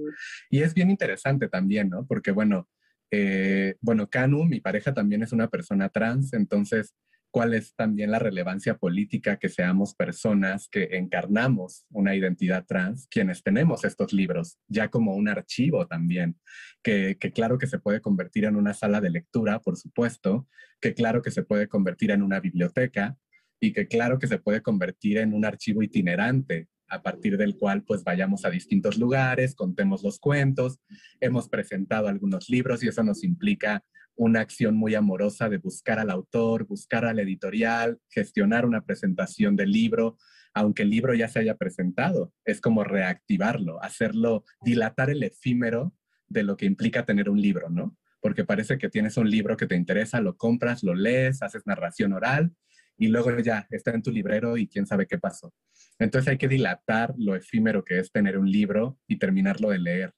Y 0.50 0.62
es 0.62 0.74
bien 0.74 0.90
interesante 0.90 1.48
también, 1.48 1.88
¿no? 1.88 2.06
Porque 2.06 2.32
bueno, 2.32 2.68
eh, 3.10 3.76
bueno, 3.80 4.08
Kanu, 4.08 4.44
mi 4.44 4.60
pareja 4.60 4.92
también 4.92 5.22
es 5.22 5.32
una 5.32 5.48
persona 5.48 5.88
trans, 5.88 6.32
entonces 6.32 6.94
cuál 7.32 7.54
es 7.54 7.74
también 7.74 8.10
la 8.10 8.18
relevancia 8.18 8.76
política 8.76 9.38
que 9.38 9.48
seamos 9.48 9.94
personas 9.94 10.68
que 10.68 10.90
encarnamos 10.92 11.86
una 11.90 12.14
identidad 12.14 12.66
trans, 12.66 13.08
quienes 13.10 13.42
tenemos 13.42 13.84
estos 13.84 14.12
libros, 14.12 14.58
ya 14.68 14.88
como 14.88 15.16
un 15.16 15.28
archivo 15.28 15.86
también, 15.86 16.38
que, 16.82 17.16
claro 17.34 17.56
que 17.56 17.66
se 17.66 17.78
puede 17.78 18.02
convertir 18.02 18.44
en 18.44 18.54
una 18.54 18.74
sala 18.74 19.00
de 19.00 19.08
lectura, 19.08 19.60
por 19.60 19.78
supuesto, 19.78 20.46
que 20.78 20.92
claro 20.92 21.22
que 21.22 21.30
se 21.30 21.42
puede 21.42 21.68
convertir 21.68 22.10
en 22.10 22.22
una 22.22 22.38
biblioteca 22.38 23.16
y 23.58 23.72
que 23.72 23.88
claro 23.88 24.18
que 24.18 24.26
se 24.26 24.38
puede 24.38 24.60
convertir 24.60 25.16
en 25.16 25.32
un 25.32 25.46
archivo 25.46 25.82
itinerante 25.82 26.68
a 26.88 27.02
partir 27.02 27.38
del 27.38 27.56
cual 27.56 27.82
pues 27.82 28.04
vayamos 28.04 28.44
a 28.44 28.50
distintos 28.50 28.98
lugares, 28.98 29.54
contemos 29.54 30.02
los 30.02 30.18
cuentos, 30.18 30.80
hemos 31.18 31.48
presentado 31.48 32.08
algunos 32.08 32.50
libros 32.50 32.84
y 32.84 32.88
eso 32.88 33.02
nos 33.02 33.24
implica 33.24 33.82
una 34.16 34.40
acción 34.40 34.76
muy 34.76 34.94
amorosa 34.94 35.48
de 35.48 35.58
buscar 35.58 35.98
al 35.98 36.10
autor, 36.10 36.66
buscar 36.66 37.04
al 37.04 37.18
editorial, 37.18 37.98
gestionar 38.08 38.66
una 38.66 38.84
presentación 38.84 39.56
del 39.56 39.70
libro, 39.70 40.16
aunque 40.54 40.82
el 40.82 40.90
libro 40.90 41.14
ya 41.14 41.28
se 41.28 41.40
haya 41.40 41.56
presentado. 41.56 42.32
Es 42.44 42.60
como 42.60 42.84
reactivarlo, 42.84 43.82
hacerlo, 43.82 44.44
dilatar 44.62 45.10
el 45.10 45.22
efímero 45.22 45.94
de 46.28 46.42
lo 46.42 46.56
que 46.56 46.66
implica 46.66 47.04
tener 47.04 47.28
un 47.28 47.40
libro, 47.40 47.70
¿no? 47.70 47.96
Porque 48.20 48.44
parece 48.44 48.78
que 48.78 48.88
tienes 48.88 49.16
un 49.16 49.28
libro 49.30 49.56
que 49.56 49.66
te 49.66 49.76
interesa, 49.76 50.20
lo 50.20 50.36
compras, 50.36 50.82
lo 50.82 50.94
lees, 50.94 51.42
haces 51.42 51.66
narración 51.66 52.12
oral 52.12 52.52
y 52.96 53.08
luego 53.08 53.36
ya 53.40 53.66
está 53.70 53.92
en 53.92 54.02
tu 54.02 54.10
librero 54.10 54.56
y 54.56 54.68
quién 54.68 54.86
sabe 54.86 55.06
qué 55.06 55.18
pasó. 55.18 55.52
Entonces 55.98 56.28
hay 56.28 56.38
que 56.38 56.48
dilatar 56.48 57.14
lo 57.16 57.34
efímero 57.34 57.84
que 57.84 57.98
es 57.98 58.12
tener 58.12 58.38
un 58.38 58.50
libro 58.50 58.98
y 59.08 59.18
terminarlo 59.18 59.70
de 59.70 59.78
leer. 59.78 60.14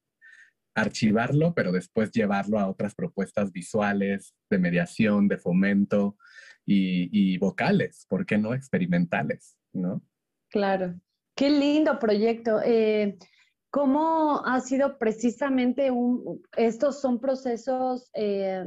Archivarlo, 0.75 1.55
pero 1.55 1.73
después 1.73 2.11
llevarlo 2.11 2.59
a 2.59 2.69
otras 2.69 2.95
propuestas 2.95 3.53
visuales, 3.53 4.35
de 4.51 4.59
mediación, 4.59 5.29
de 5.29 5.39
fomento 5.39 6.17
y, 6.67 7.37
vocales, 7.39 8.07
¿por 8.09 8.25
qué 8.25 8.39
no 8.39 8.55
experimentales? 8.55 9.57
¿no? 9.73 10.03
Claro, 10.51 10.95
qué 11.37 11.51
lindo 11.51 11.99
proyecto. 11.99 12.61
Eh, 12.65 13.19
¿Cómo 13.71 14.45
ha 14.47 14.61
sido 14.61 14.99
precisamente 14.99 15.91
un, 15.91 16.43
estos 16.57 17.01
son 17.01 17.21
procesos 17.21 18.09
eh, 18.15 18.65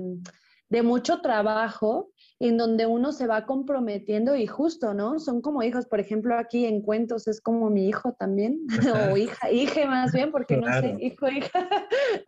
de 0.69 0.83
mucho 0.83 1.21
trabajo 1.21 2.11
en 2.39 2.57
donde 2.57 2.85
uno 2.85 3.11
se 3.11 3.25
va 3.25 3.45
comprometiendo 3.45 4.35
y 4.35 4.45
justo, 4.45 4.93
¿no? 4.93 5.19
Son 5.19 5.41
como 5.41 5.63
hijos, 5.63 5.87
por 5.87 5.99
ejemplo, 5.99 6.37
aquí 6.37 6.65
en 6.65 6.81
cuentos 6.81 7.27
es 7.27 7.41
como 7.41 7.69
mi 7.69 7.87
hijo 7.87 8.13
también, 8.13 8.59
o 9.13 9.17
hija, 9.17 9.51
hija 9.51 9.87
más 9.87 10.11
bien, 10.13 10.31
porque 10.31 10.57
no 10.57 10.67
sé, 10.79 10.95
hijo, 10.99 11.27
hija. 11.29 11.69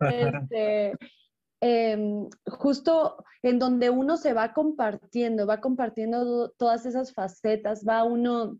este, 0.00 0.92
em, 1.60 2.28
justo 2.46 3.24
en 3.42 3.58
donde 3.58 3.90
uno 3.90 4.16
se 4.16 4.32
va 4.32 4.52
compartiendo, 4.52 5.46
va 5.46 5.60
compartiendo 5.60 6.50
todas 6.58 6.86
esas 6.86 7.14
facetas, 7.14 7.84
va 7.88 8.02
uno 8.04 8.58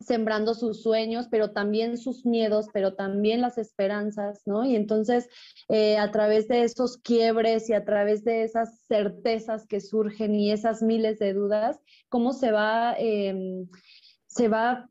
sembrando 0.00 0.54
sus 0.54 0.82
sueños, 0.82 1.26
pero 1.30 1.50
también 1.50 1.98
sus 1.98 2.24
miedos, 2.24 2.66
pero 2.72 2.94
también 2.94 3.40
las 3.40 3.58
esperanzas, 3.58 4.42
¿no? 4.46 4.64
Y 4.64 4.76
entonces, 4.76 5.28
eh, 5.68 5.98
a 5.98 6.10
través 6.10 6.48
de 6.48 6.62
esos 6.62 6.98
quiebres 6.98 7.68
y 7.68 7.72
a 7.72 7.84
través 7.84 8.24
de 8.24 8.44
esas 8.44 8.80
certezas 8.86 9.66
que 9.66 9.80
surgen 9.80 10.34
y 10.34 10.52
esas 10.52 10.82
miles 10.82 11.18
de 11.18 11.34
dudas, 11.34 11.80
cómo 12.08 12.32
se 12.32 12.52
va, 12.52 12.94
em, 12.96 13.68
se 14.26 14.48
va 14.48 14.88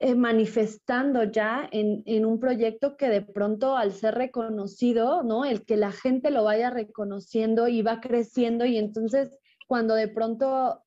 eh, 0.00 0.14
manifestando 0.14 1.24
ya 1.24 1.68
en, 1.72 2.04
en, 2.06 2.24
un 2.24 2.38
proyecto 2.38 2.96
que 2.96 3.08
de 3.08 3.22
pronto 3.22 3.76
al 3.76 3.92
ser 3.92 4.14
reconocido, 4.14 5.24
¿no? 5.24 5.44
El 5.44 5.64
que 5.64 5.76
la 5.76 5.90
gente 5.90 6.30
lo 6.30 6.44
vaya 6.44 6.70
reconociendo 6.70 7.66
y 7.66 7.82
va 7.82 8.00
creciendo 8.00 8.64
y 8.64 8.78
entonces 8.78 9.36
cuando 9.66 9.94
de 9.94 10.06
pronto 10.06 10.84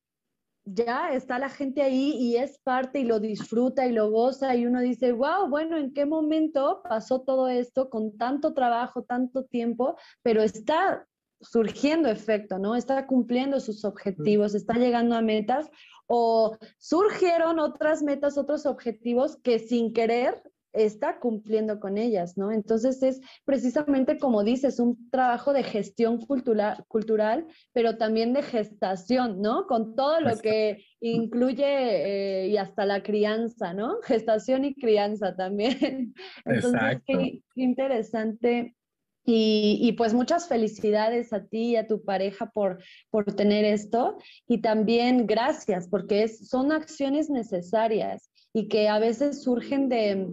ya 0.73 1.13
está 1.13 1.39
la 1.39 1.49
gente 1.49 1.81
ahí 1.81 2.15
y 2.17 2.37
es 2.37 2.59
parte 2.59 2.99
y 2.99 3.03
lo 3.03 3.19
disfruta 3.19 3.85
y 3.87 3.91
lo 3.91 4.09
goza 4.09 4.55
y 4.55 4.65
uno 4.65 4.81
dice, 4.81 5.11
wow, 5.11 5.49
bueno, 5.49 5.77
¿en 5.77 5.93
qué 5.93 6.05
momento 6.05 6.81
pasó 6.83 7.21
todo 7.21 7.47
esto 7.47 7.89
con 7.89 8.17
tanto 8.17 8.53
trabajo, 8.53 9.03
tanto 9.03 9.43
tiempo, 9.45 9.97
pero 10.21 10.41
está 10.41 11.07
surgiendo 11.41 12.09
efecto, 12.09 12.59
¿no? 12.59 12.75
Está 12.75 13.07
cumpliendo 13.07 13.59
sus 13.59 13.83
objetivos, 13.83 14.53
está 14.53 14.75
llegando 14.75 15.15
a 15.15 15.21
metas 15.21 15.69
o 16.07 16.57
surgieron 16.77 17.59
otras 17.59 18.03
metas, 18.03 18.37
otros 18.37 18.65
objetivos 18.65 19.37
que 19.37 19.59
sin 19.59 19.93
querer 19.93 20.41
está 20.73 21.19
cumpliendo 21.19 21.79
con 21.79 21.97
ellas, 21.97 22.37
¿no? 22.37 22.51
Entonces 22.51 23.01
es 23.03 23.21
precisamente 23.45 24.17
como 24.17 24.43
dices, 24.43 24.79
un 24.79 25.09
trabajo 25.09 25.53
de 25.53 25.63
gestión 25.63 26.19
cultural, 26.19 26.85
cultural 26.87 27.47
pero 27.73 27.97
también 27.97 28.33
de 28.33 28.43
gestación, 28.43 29.41
¿no? 29.41 29.67
Con 29.67 29.95
todo 29.95 30.19
lo 30.21 30.37
que 30.37 30.85
incluye 30.99 31.63
eh, 31.65 32.47
y 32.47 32.57
hasta 32.57 32.85
la 32.85 33.03
crianza, 33.03 33.73
¿no? 33.73 33.97
Gestación 34.03 34.65
y 34.65 34.75
crianza 34.75 35.35
también. 35.35 36.13
Entonces, 36.45 37.01
qué, 37.05 37.41
interesante 37.55 38.75
y, 39.23 39.93
pues 39.97 40.13
muchas 40.13 40.47
felicidades 40.47 41.31
a 41.31 41.45
ti 41.45 41.71
y 41.71 41.75
a 41.75 41.85
tu 41.85 42.03
pareja 42.03 42.47
por, 42.47 42.83
por 43.11 43.25
tener 43.33 43.65
esto. 43.65 44.17
Y 44.47 44.61
también 44.61 45.27
gracias, 45.27 45.87
porque 45.87 46.23
es, 46.23 46.49
son 46.49 46.71
acciones 46.71 47.29
necesarias 47.29 48.30
y 48.53 48.67
que 48.67 48.89
a 48.89 48.99
veces 48.99 49.43
surgen 49.43 49.89
de 49.89 50.27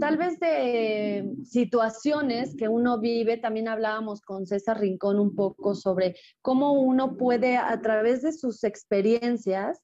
tal 0.00 0.16
vez 0.16 0.40
de 0.40 1.30
situaciones 1.44 2.56
que 2.56 2.68
uno 2.68 2.98
vive. 2.98 3.36
También 3.36 3.68
hablábamos 3.68 4.22
con 4.22 4.46
César 4.46 4.80
Rincón 4.80 5.20
un 5.20 5.36
poco 5.36 5.74
sobre 5.74 6.16
cómo 6.42 6.72
uno 6.72 7.16
puede 7.16 7.56
a 7.56 7.80
través 7.80 8.22
de 8.22 8.32
sus 8.32 8.64
experiencias 8.64 9.80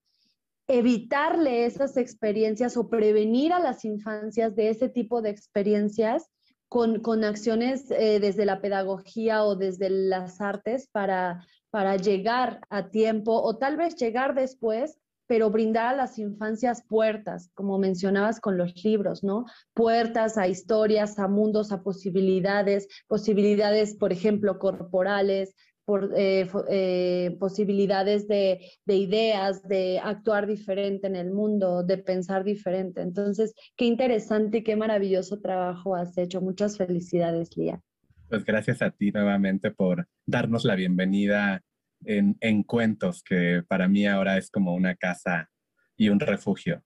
evitarle 0.69 1.65
esas 1.67 1.97
experiencias 1.97 2.77
o 2.77 2.89
prevenir 2.89 3.53
a 3.53 3.61
las 3.61 3.85
infancias 3.85 4.57
de 4.57 4.71
ese 4.71 4.89
tipo 4.89 5.23
de 5.23 5.31
experiencias 5.31 6.29
con, 6.69 7.01
con 7.01 7.23
acciones 7.23 7.89
eh, 7.93 8.19
desde 8.19 8.47
la 8.47 8.61
pedagogía 8.61 9.45
o 9.45 9.55
desde 9.55 9.91
las 9.91 10.41
artes 10.41 10.89
para, 10.91 11.47
para 11.71 11.97
llegar 11.97 12.61
a 12.69 12.91
tiempo 12.91 13.41
o 13.41 13.57
tal 13.59 13.77
vez 13.77 13.95
llegar 13.95 14.35
después 14.35 14.99
pero 15.27 15.51
brindar 15.51 15.95
a 15.95 15.97
las 15.97 16.19
infancias 16.19 16.85
puertas, 16.87 17.51
como 17.55 17.79
mencionabas 17.79 18.41
con 18.41 18.57
los 18.57 18.85
libros, 18.85 19.25
¿no? 19.25 19.45
Puertas 19.75 20.39
a 20.39 20.49
historias, 20.49 21.19
a 21.19 21.29
mundos, 21.29 21.73
a 21.73 21.83
posibilidades, 21.83 22.89
posibilidades, 23.09 23.97
por 23.97 24.13
ejemplo, 24.13 24.59
corporales, 24.59 25.55
por, 25.87 26.13
eh, 26.17 26.49
eh, 26.69 27.37
posibilidades 27.39 28.27
de, 28.27 28.61
ideas, 28.87 29.63
de 29.63 30.01
actuar 30.03 30.47
diferente 30.47 31.07
en 31.07 31.15
el 31.17 31.31
mundo, 31.31 31.85
de 31.85 31.97
pensar 31.99 32.43
diferente. 32.45 33.01
Entonces, 33.01 33.55
qué 33.77 33.87
interesante 33.87 34.59
y 34.59 34.63
qué 34.65 34.75
maravilloso 34.77 35.41
trabajo 35.41 35.95
has 35.95 36.19
hecho. 36.19 36.41
Muchas 36.41 36.77
felicidades, 36.77 37.57
Lía. 37.57 37.81
Pues 38.29 38.45
gracias 38.45 38.83
a 38.83 38.91
ti 38.91 39.13
nuevamente 39.13 39.71
por 39.71 40.09
darnos 40.27 40.65
la 40.65 40.75
bienvenida 40.75 41.63
en, 42.07 42.63
cuentos, 42.63 43.23
que 43.23 43.63
para 43.69 43.89
mí 43.89 44.07
ahora 44.07 44.39
es 44.39 44.51
como 44.51 44.75
una 44.75 44.95
casa 44.95 45.51
y 45.97 46.09
un 46.09 46.21
refugio. 46.21 46.83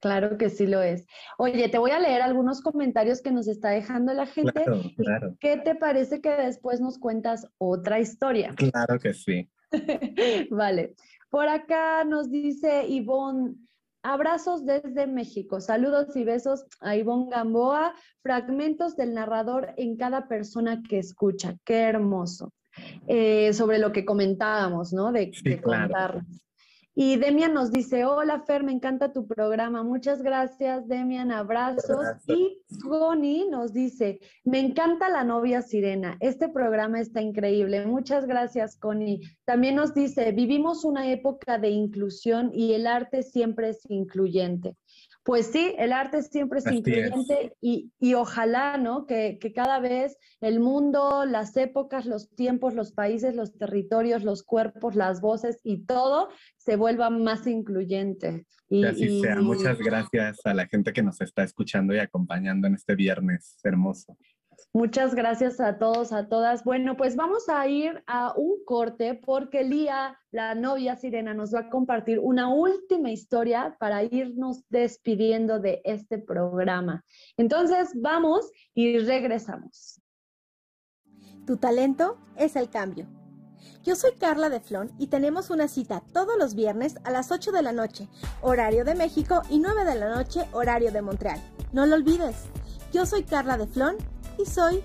Claro 0.00 0.38
que 0.38 0.48
sí 0.48 0.66
lo 0.66 0.82
es. 0.82 1.06
Oye, 1.36 1.68
te 1.68 1.78
voy 1.78 1.90
a 1.90 1.98
leer 1.98 2.22
algunos 2.22 2.62
comentarios 2.62 3.20
que 3.20 3.32
nos 3.32 3.48
está 3.48 3.70
dejando 3.70 4.14
la 4.14 4.26
gente. 4.26 4.52
Claro, 4.52 4.82
claro. 4.96 5.36
¿Qué 5.40 5.58
te 5.58 5.74
parece 5.74 6.22
que 6.22 6.30
después 6.30 6.80
nos 6.80 6.98
cuentas 6.98 7.46
otra 7.58 8.00
historia? 8.00 8.54
Claro 8.56 8.98
que 8.98 9.12
sí. 9.12 9.50
vale. 10.50 10.94
Por 11.28 11.48
acá 11.48 12.04
nos 12.04 12.30
dice 12.30 12.86
Ivonne, 12.88 13.56
abrazos 14.02 14.64
desde 14.64 15.06
México. 15.06 15.60
Saludos 15.60 16.16
y 16.16 16.24
besos 16.24 16.64
a 16.80 16.96
Ivonne 16.96 17.30
Gamboa. 17.30 17.94
Fragmentos 18.22 18.96
del 18.96 19.14
narrador 19.14 19.74
en 19.76 19.96
cada 19.96 20.28
persona 20.28 20.82
que 20.88 20.98
escucha. 20.98 21.56
Qué 21.64 21.80
hermoso. 21.80 22.52
Eh, 23.06 23.52
sobre 23.52 23.78
lo 23.78 23.92
que 23.92 24.04
comentábamos, 24.04 24.92
¿no? 24.92 25.12
De, 25.12 25.32
contar. 25.62 26.22
Y 26.94 27.16
Demian 27.16 27.54
nos 27.54 27.70
dice, 27.70 28.04
hola 28.04 28.40
Fer, 28.40 28.62
me 28.62 28.72
encanta 28.72 29.12
tu 29.12 29.26
programa. 29.26 29.82
Muchas 29.82 30.22
gracias, 30.22 30.86
Demian, 30.86 31.32
abrazos. 31.32 32.04
Y 32.26 32.58
Connie 32.82 33.48
nos 33.48 33.72
dice, 33.72 34.20
me 34.44 34.58
encanta 34.58 35.08
la 35.08 35.24
novia 35.24 35.62
sirena. 35.62 36.16
Este 36.20 36.48
programa 36.48 37.00
está 37.00 37.22
increíble. 37.22 37.86
Muchas 37.86 38.26
gracias, 38.26 38.76
Connie. 38.76 39.20
También 39.44 39.76
nos 39.76 39.94
dice, 39.94 40.32
vivimos 40.32 40.84
una 40.84 41.10
época 41.10 41.58
de 41.58 41.70
inclusión 41.70 42.50
y 42.52 42.74
el 42.74 42.86
arte 42.86 43.22
siempre 43.22 43.70
es 43.70 43.80
incluyente. 43.88 44.76
Pues 45.22 45.46
sí, 45.48 45.74
el 45.78 45.92
arte 45.92 46.22
siempre 46.22 46.60
es 46.60 46.66
incluyente 46.66 47.54
Y, 47.60 48.14
ojalá, 48.14 48.78
¿no? 48.78 49.06
Que, 49.06 49.38
cada 49.54 49.78
vez 49.78 50.16
el 50.40 50.60
mundo, 50.60 51.24
las 51.26 51.56
épocas, 51.56 52.06
los 52.06 52.30
tiempos, 52.34 52.74
los 52.74 52.92
países, 52.92 53.34
los 53.34 53.56
territorios, 53.56 54.24
los 54.24 54.42
cuerpos, 54.42 54.94
las 54.94 55.20
voces 55.20 55.60
y 55.62 55.84
todo 55.84 56.28
se 56.56 56.76
vuelva 56.76 57.10
más 57.10 57.46
incluyente. 57.46 58.46
Y, 58.68 58.84
así 58.84 59.20
sea. 59.20 59.36
Muchas 59.40 59.78
gracias 59.78 60.38
a 60.44 60.54
la 60.54 60.66
gente 60.66 60.92
que 60.92 61.02
nos 61.02 61.20
está 61.20 61.42
escuchando 61.42 61.94
y 61.94 61.98
acompañando 61.98 62.66
en 62.66 62.74
este 62.74 62.94
viernes 62.94 63.58
hermoso. 63.62 64.16
Muchas 64.72 65.14
gracias 65.14 65.60
a 65.60 65.78
todos, 65.78 66.12
a 66.12 66.28
todas. 66.28 66.64
Bueno, 66.64 66.96
pues 66.96 67.16
vamos 67.16 67.48
a 67.48 67.66
ir 67.66 68.02
a 68.06 68.32
un 68.36 68.64
corte 68.64 69.14
porque 69.14 69.64
Lía, 69.64 70.18
la 70.30 70.54
novia 70.54 70.96
sirena, 70.96 71.34
nos 71.34 71.54
va 71.54 71.60
a 71.60 71.70
compartir 71.70 72.18
una 72.20 72.52
última 72.52 73.10
historia 73.10 73.76
para 73.78 74.02
irnos 74.04 74.64
despidiendo 74.68 75.58
de 75.58 75.80
este 75.84 76.18
programa. 76.18 77.04
Entonces, 77.36 77.90
vamos 77.94 78.50
y 78.74 78.98
regresamos. 78.98 80.00
Tu 81.46 81.56
talento 81.56 82.18
es 82.36 82.54
el 82.56 82.70
cambio. 82.70 83.08
Yo 83.82 83.96
soy 83.96 84.12
Carla 84.12 84.50
de 84.50 84.60
Flon 84.60 84.92
y 84.98 85.06
tenemos 85.06 85.50
una 85.50 85.66
cita 85.66 86.02
todos 86.12 86.36
los 86.38 86.54
viernes 86.54 86.96
a 87.04 87.10
las 87.10 87.30
8 87.32 87.50
de 87.50 87.62
la 87.62 87.72
noche, 87.72 88.08
horario 88.42 88.84
de 88.84 88.94
México, 88.94 89.42
y 89.48 89.58
9 89.58 89.84
de 89.84 89.94
la 89.94 90.14
noche, 90.14 90.46
horario 90.52 90.92
de 90.92 91.00
Montreal 91.00 91.40
No 91.72 91.86
lo 91.86 91.96
olvides, 91.96 92.44
yo 92.92 93.06
soy 93.06 93.22
Carla 93.22 93.56
de 93.56 93.66
Flon 93.66 93.96
y 94.40 94.46
soy 94.46 94.82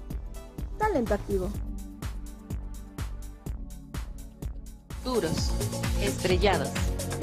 talento 0.78 1.14
activo. 1.14 1.50
Duros, 5.04 5.52
estrellados, 6.02 6.70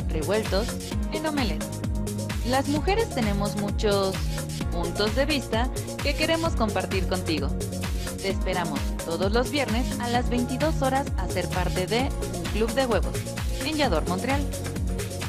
revueltos 0.09 0.68
en 1.12 1.26
omelette. 1.26 1.64
Las 2.49 2.68
mujeres 2.68 3.09
tenemos 3.11 3.57
muchos 3.57 4.14
puntos 4.70 5.14
de 5.16 5.26
vista 5.26 5.68
que 6.03 6.14
queremos 6.14 6.55
compartir 6.55 7.07
contigo. 7.09 7.49
Te 8.18 8.30
esperamos 8.30 8.80
todos 9.05 9.33
los 9.33 9.51
viernes 9.51 9.99
a 10.01 10.09
las 10.09 10.28
22 10.30 10.80
horas 10.83 11.07
a 11.18 11.28
ser 11.28 11.49
parte 11.49 11.87
de 11.87 12.09
un 12.37 12.43
club 12.53 12.72
de 12.72 12.87
huevos 12.87 13.14
en 13.64 14.09
Montreal. 14.09 14.45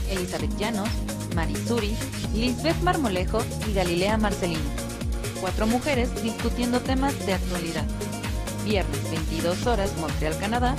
Elizabeth 0.10 0.56
Llanos, 0.58 0.90
Marisuri, 1.36 1.96
Lisbeth 2.34 2.80
Marmolejo 2.82 3.40
y 3.68 3.74
Galilea 3.74 4.18
Marcelino. 4.18 4.83
Cuatro 5.44 5.68
mujeres 5.68 6.24
discutiendo 6.24 6.80
temas 6.80 7.14
de 7.26 7.34
actualidad. 7.34 7.86
Viernes 8.64 9.12
22 9.12 9.68
horas 9.68 9.94
Montreal, 9.98 10.40
Canadá, 10.40 10.74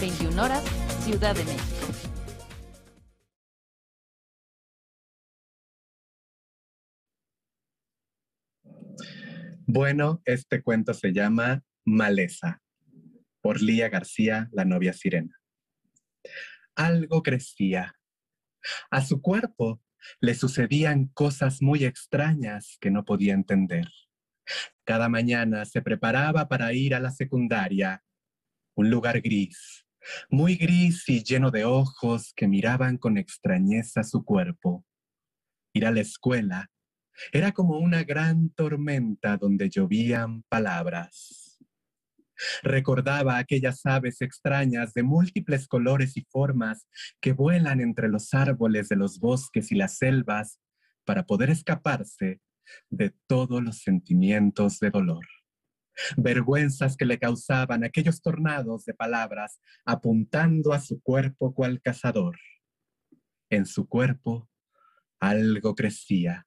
21 0.00 0.42
horas 0.42 0.64
Ciudad 1.04 1.36
de 1.36 1.44
México. 1.44 1.86
Bueno, 9.66 10.22
este 10.24 10.62
cuento 10.62 10.94
se 10.94 11.12
llama 11.12 11.62
Maleza, 11.84 12.62
por 13.42 13.60
Lía 13.60 13.90
García, 13.90 14.48
la 14.50 14.64
novia 14.64 14.94
sirena. 14.94 15.38
Algo 16.74 17.22
crecía. 17.22 17.94
A 18.90 19.04
su 19.04 19.20
cuerpo 19.20 19.82
le 20.20 20.34
sucedían 20.34 21.08
cosas 21.08 21.60
muy 21.60 21.84
extrañas 21.84 22.78
que 22.80 22.90
no 22.90 23.04
podía 23.04 23.34
entender. 23.34 23.86
Cada 24.84 25.08
mañana 25.08 25.64
se 25.64 25.82
preparaba 25.82 26.48
para 26.48 26.72
ir 26.72 26.94
a 26.94 27.00
la 27.00 27.10
secundaria, 27.10 28.04
un 28.74 28.90
lugar 28.90 29.20
gris, 29.20 29.86
muy 30.30 30.56
gris 30.56 31.08
y 31.08 31.22
lleno 31.24 31.50
de 31.50 31.64
ojos 31.64 32.32
que 32.34 32.48
miraban 32.48 32.98
con 32.98 33.18
extrañeza 33.18 34.02
su 34.02 34.24
cuerpo. 34.24 34.84
Ir 35.72 35.86
a 35.86 35.90
la 35.90 36.00
escuela 36.00 36.70
era 37.32 37.52
como 37.52 37.78
una 37.78 38.04
gran 38.04 38.50
tormenta 38.50 39.36
donde 39.36 39.68
llovían 39.68 40.42
palabras. 40.48 41.58
Recordaba 42.62 43.38
aquellas 43.38 43.84
aves 43.86 44.20
extrañas 44.20 44.92
de 44.92 45.02
múltiples 45.02 45.66
colores 45.66 46.16
y 46.16 46.26
formas 46.30 46.86
que 47.20 47.32
vuelan 47.32 47.80
entre 47.80 48.08
los 48.08 48.34
árboles 48.34 48.88
de 48.88 48.96
los 48.96 49.18
bosques 49.18 49.72
y 49.72 49.74
las 49.74 49.96
selvas 49.96 50.60
para 51.04 51.24
poder 51.24 51.48
escaparse 51.50 52.40
de 52.90 53.14
todos 53.26 53.62
los 53.62 53.78
sentimientos 53.78 54.78
de 54.80 54.90
dolor. 54.90 55.26
Vergüenzas 56.16 56.96
que 56.96 57.06
le 57.06 57.18
causaban 57.18 57.84
aquellos 57.84 58.20
tornados 58.20 58.84
de 58.84 58.94
palabras 58.94 59.60
apuntando 59.84 60.72
a 60.72 60.80
su 60.80 61.00
cuerpo 61.00 61.54
cual 61.54 61.80
cazador. 61.80 62.38
En 63.50 63.64
su 63.64 63.88
cuerpo 63.88 64.48
algo 65.18 65.74
crecía 65.74 66.46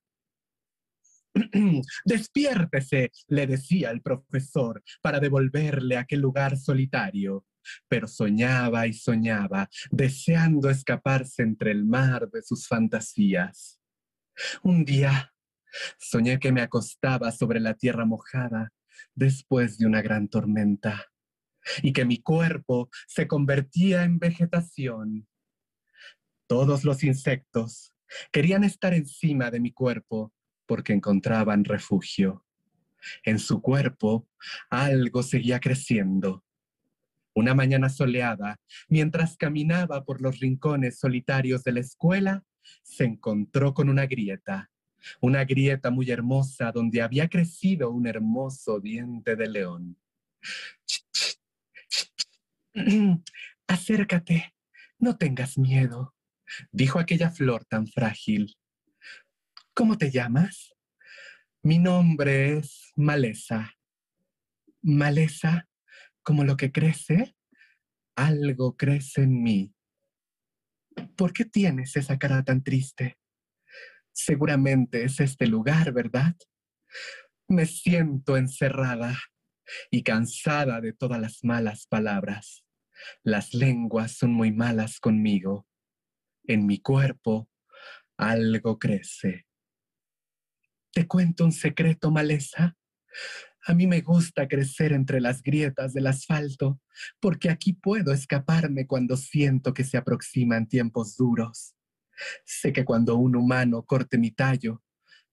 Despiértese, 2.06 3.12
le 3.28 3.48
decía 3.48 3.92
el 3.92 4.02
profesor, 4.02 4.84
para 5.02 5.20
devolverle 5.20 5.98
a 5.98 6.02
aquel 6.02 6.22
lugar 6.22 6.58
solitario. 6.58 7.46
Pero 7.88 8.08
soñaba 8.08 8.88
y 8.88 8.94
soñaba, 8.94 9.70
deseando 9.92 10.70
escaparse 10.70 11.44
entre 11.44 11.72
el 11.72 11.86
mar 11.86 12.30
de 12.32 12.42
sus 12.42 12.68
fantasías. 12.68 13.80
Un 14.64 14.86
día 14.86 15.34
soñé 15.98 16.40
que 16.40 16.52
me 16.52 16.62
acostaba 16.62 17.32
sobre 17.32 17.60
la 17.60 17.74
tierra 17.74 18.06
mojada 18.06 18.72
después 19.16 19.78
de 19.78 19.86
una 19.86 20.02
gran 20.02 20.28
tormenta 20.28 21.06
y 21.82 21.94
que 21.94 22.06
mi 22.06 22.22
cuerpo 22.22 22.90
se 23.08 23.28
convertía 23.28 24.04
en 24.04 24.20
vegetación. 24.20 25.28
Todos 26.48 26.84
los 26.84 27.04
insectos 27.04 27.94
querían 28.32 28.64
estar 28.64 28.94
encima 28.94 29.52
de 29.52 29.60
mi 29.60 29.72
cuerpo 29.72 30.34
porque 30.66 30.94
encontraban 30.94 31.64
refugio. 31.66 32.46
En 33.24 33.40
su 33.40 33.62
cuerpo 33.62 34.28
algo 34.70 35.24
seguía 35.24 35.60
creciendo. 35.60 36.44
Una 37.34 37.54
mañana 37.54 37.90
soleada, 37.90 38.60
mientras 38.90 39.38
caminaba 39.38 40.04
por 40.04 40.22
los 40.22 40.40
rincones 40.40 41.00
solitarios 41.00 41.64
de 41.64 41.74
la 41.74 41.80
escuela, 41.80 42.44
se 42.84 43.06
encontró 43.06 43.74
con 43.74 43.90
una 43.90 44.08
grieta, 44.08 44.70
una 45.22 45.46
grieta 45.46 45.90
muy 45.90 46.10
hermosa 46.12 46.72
donde 46.72 47.02
había 47.02 47.28
crecido 47.28 47.90
un 47.92 48.08
hermoso 48.08 48.80
diente 48.80 49.36
de 49.36 49.50
león. 49.50 49.98
Acércate, 53.68 54.56
no 54.98 55.18
tengas 55.18 55.58
miedo, 55.58 56.16
dijo 56.72 57.00
aquella 57.00 57.30
flor 57.30 57.66
tan 57.66 57.88
frágil. 57.88 58.56
¿Cómo 59.74 59.98
te 59.98 60.12
llamas? 60.12 60.76
Mi 61.62 61.78
nombre 61.78 62.58
es 62.58 62.92
Maleza. 62.96 63.76
Maleza, 64.82 65.68
como 66.24 66.44
lo 66.44 66.58
que 66.58 66.72
crece, 66.72 67.36
algo 68.16 68.76
crece 68.76 69.24
en 69.24 69.44
mí. 69.44 69.74
¿Por 71.16 71.34
qué 71.34 71.46
tienes 71.46 71.96
esa 71.96 72.18
cara 72.18 72.44
tan 72.44 72.64
triste? 72.64 73.19
Seguramente 74.12 75.04
es 75.04 75.20
este 75.20 75.48
lugar, 75.48 75.92
¿verdad? 75.94 76.36
Me 77.48 77.66
siento 77.66 78.38
encerrada 78.38 79.18
y 79.92 80.04
cansada 80.04 80.82
de 80.82 80.94
todas 80.94 81.20
las 81.20 81.44
malas 81.44 81.88
palabras. 81.88 82.64
Las 83.24 83.54
lenguas 83.54 84.14
son 84.14 84.34
muy 84.34 84.52
malas 84.52 85.00
conmigo. 85.00 85.68
En 86.44 86.66
mi 86.66 86.80
cuerpo 86.80 87.50
algo 88.18 88.78
crece. 88.78 89.46
Te 90.92 91.08
cuento 91.08 91.46
un 91.46 91.52
secreto, 91.52 92.12
maleza. 92.12 92.76
A 93.66 93.74
mí 93.74 93.88
me 93.88 94.02
gusta 94.02 94.48
crecer 94.48 94.92
entre 94.92 95.22
las 95.22 95.42
grietas 95.42 95.94
del 95.94 96.08
asfalto, 96.08 96.82
porque 97.20 97.50
aquí 97.50 97.74
puedo 97.74 98.12
escaparme 98.12 98.88
cuando 98.88 99.16
siento 99.16 99.74
que 99.74 99.84
se 99.84 99.98
aproximan 99.98 100.68
tiempos 100.68 101.16
duros. 101.16 101.76
Sé 102.46 102.74
que 102.74 102.86
cuando 102.86 103.16
un 103.16 103.36
humano 103.36 103.84
corte 103.84 104.18
mi 104.18 104.32
tallo, 104.32 104.84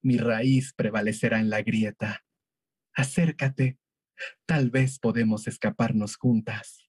mi 0.02 0.18
raíz 0.18 0.72
prevalecerá 0.74 1.40
en 1.40 1.50
la 1.50 1.62
grieta. 1.62 2.24
Acércate, 2.94 3.78
tal 4.46 4.70
vez 4.70 4.98
podemos 4.98 5.46
escaparnos 5.46 6.16
juntas. 6.16 6.88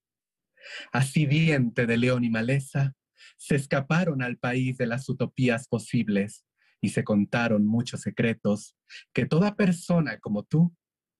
Así 0.91 1.26
diente 1.26 1.86
de 1.86 1.98
león 1.98 2.24
y 2.24 2.30
maleza, 2.30 2.93
se 3.38 3.56
escaparon 3.56 4.22
al 4.22 4.38
país 4.38 4.78
de 4.78 4.88
las 4.88 5.10
utopías 5.10 5.68
posibles 5.68 6.45
y 6.82 6.89
se 6.89 7.04
contaron 7.04 7.66
muchos 7.66 8.02
secretos 8.02 8.76
que 9.14 9.26
toda 9.26 9.56
persona 9.56 10.20
como 10.20 10.43
tú 10.43 10.76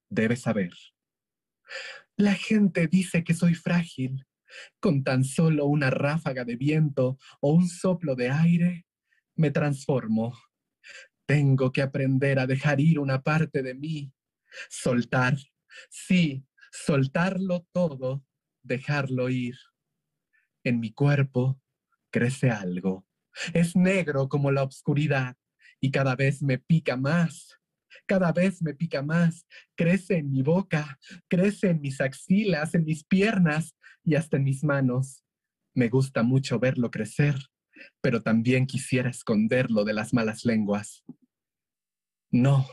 debe 0.09 0.36
saber. 0.36 0.71
La 2.15 2.34
gente 2.34 2.88
dice 2.88 3.23
que 3.23 3.34
soy 3.34 3.55
frágil. 3.55 4.25
Con 4.79 5.03
tan 5.03 5.23
solo 5.23 5.65
una 5.65 5.89
ráfaga 5.89 6.45
de 6.45 6.55
viento 6.55 7.17
o 7.41 7.53
un 7.53 7.67
soplo 7.67 8.15
de 8.15 8.29
aire, 8.29 8.85
me 9.35 9.51
transformo. 9.51 10.37
Tengo 11.25 11.71
que 11.71 11.81
aprender 11.81 12.39
a 12.39 12.47
dejar 12.47 12.79
ir 12.79 12.99
una 12.99 13.21
parte 13.21 13.61
de 13.61 13.73
mí, 13.73 14.11
soltar, 14.69 15.37
sí, 15.89 16.45
soltarlo 16.71 17.67
todo, 17.71 18.25
dejarlo 18.63 19.29
ir. 19.29 19.55
En 20.63 20.79
mi 20.79 20.91
cuerpo 20.91 21.61
crece 22.11 22.49
algo. 22.49 23.05
Es 23.53 23.75
negro 23.75 24.27
como 24.29 24.51
la 24.51 24.63
oscuridad, 24.63 25.35
y 25.79 25.91
cada 25.91 26.15
vez 26.15 26.41
me 26.41 26.57
pica 26.57 26.97
más. 26.97 27.57
Cada 28.05 28.31
vez 28.31 28.61
me 28.61 28.73
pica 28.73 29.01
más. 29.01 29.45
Crece 29.75 30.17
en 30.17 30.31
mi 30.31 30.41
boca, 30.41 30.99
crece 31.27 31.69
en 31.69 31.81
mis 31.81 32.01
axilas, 32.01 32.73
en 32.73 32.83
mis 32.83 33.03
piernas 33.03 33.75
y 34.07 34.15
hasta 34.15 34.37
en 34.37 34.45
mis 34.45 34.63
manos. 34.63 35.23
Me 35.75 35.89
gusta 35.89 36.23
mucho 36.23 36.59
verlo 36.59 36.89
crecer, 36.89 37.35
pero 38.01 38.23
también 38.23 38.65
quisiera 38.65 39.09
esconderlo 39.09 39.83
de 39.83 39.93
las 39.93 40.13
malas 40.13 40.45
lenguas. 40.45 41.03
No, 42.31 42.65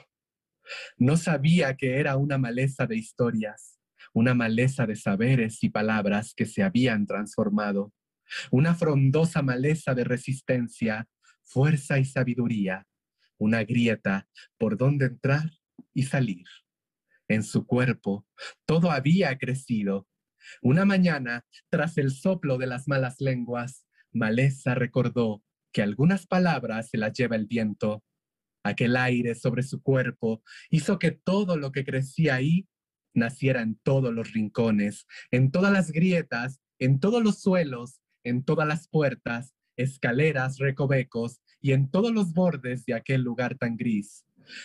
no 0.97 1.17
sabía 1.17 1.77
que 1.77 1.99
era 1.99 2.17
una 2.17 2.39
maleza 2.39 2.87
de 2.87 2.97
historias, 2.97 3.81
una 4.13 4.33
maleza 4.33 4.87
de 4.87 4.95
saberes 4.95 5.63
y 5.65 5.71
palabras 5.71 6.35
que 6.35 6.47
se 6.47 6.63
habían 6.63 7.05
transformado, 7.05 7.93
una 8.53 8.75
frondosa 8.77 9.43
maleza 9.43 9.95
de 9.95 10.05
resistencia, 10.05 11.09
fuerza 11.43 11.99
y 11.99 12.05
sabiduría, 12.05 12.87
una 13.39 13.65
grieta 13.65 14.29
por 14.57 14.79
donde 14.79 15.07
entrar 15.07 15.51
y 15.93 16.05
salir. 16.05 16.47
En 17.27 17.43
su 17.43 17.67
cuerpo 17.67 18.25
todo 18.67 18.93
había 18.93 19.37
crecido. 19.37 20.07
Una 20.63 20.85
mañana, 20.85 21.45
tras 21.71 21.99
el 21.99 22.11
soplo 22.11 22.59
de 22.59 22.67
las 22.67 22.89
malas 22.89 23.21
lenguas, 23.21 23.87
Maleza 24.13 24.75
recordó 24.75 25.43
que 25.73 25.83
algunas 25.83 26.27
palabras 26.27 26.91
se 26.91 26.99
las 26.99 27.13
lleva 27.13 27.37
el 27.37 27.47
viento 27.47 28.05
aquel 28.65 28.97
aire 28.97 29.35
sobre 29.35 29.63
su 29.63 29.83
cuerpo, 29.83 30.43
hizo 30.71 30.99
que 30.99 31.13
todo 31.13 31.57
lo 31.57 31.71
que 31.71 31.85
crecía 31.85 32.35
ahí 32.35 32.67
naciera 33.13 33.63
en 33.63 33.79
todos 33.83 34.13
los 34.13 34.33
rincones, 34.33 35.07
en 35.31 35.53
todas 35.53 35.73
las 35.73 35.93
grietas, 35.93 36.61
en 36.79 36.99
todos 36.99 37.23
los 37.23 37.41
suelos, 37.41 38.01
en 38.25 38.43
todas 38.43 38.67
las 38.67 38.89
puertas, 38.89 39.55
escaleras, 39.77 40.59
recovecos 40.59 41.41
y 41.61 41.73
en 41.73 41.91
todos 41.91 42.13
los 42.13 42.33
bordes 42.33 42.85
de 42.87 42.95
aquel 42.95 43.21
lugar 43.23 43.57
tan 43.57 43.77
gris. 43.77 44.25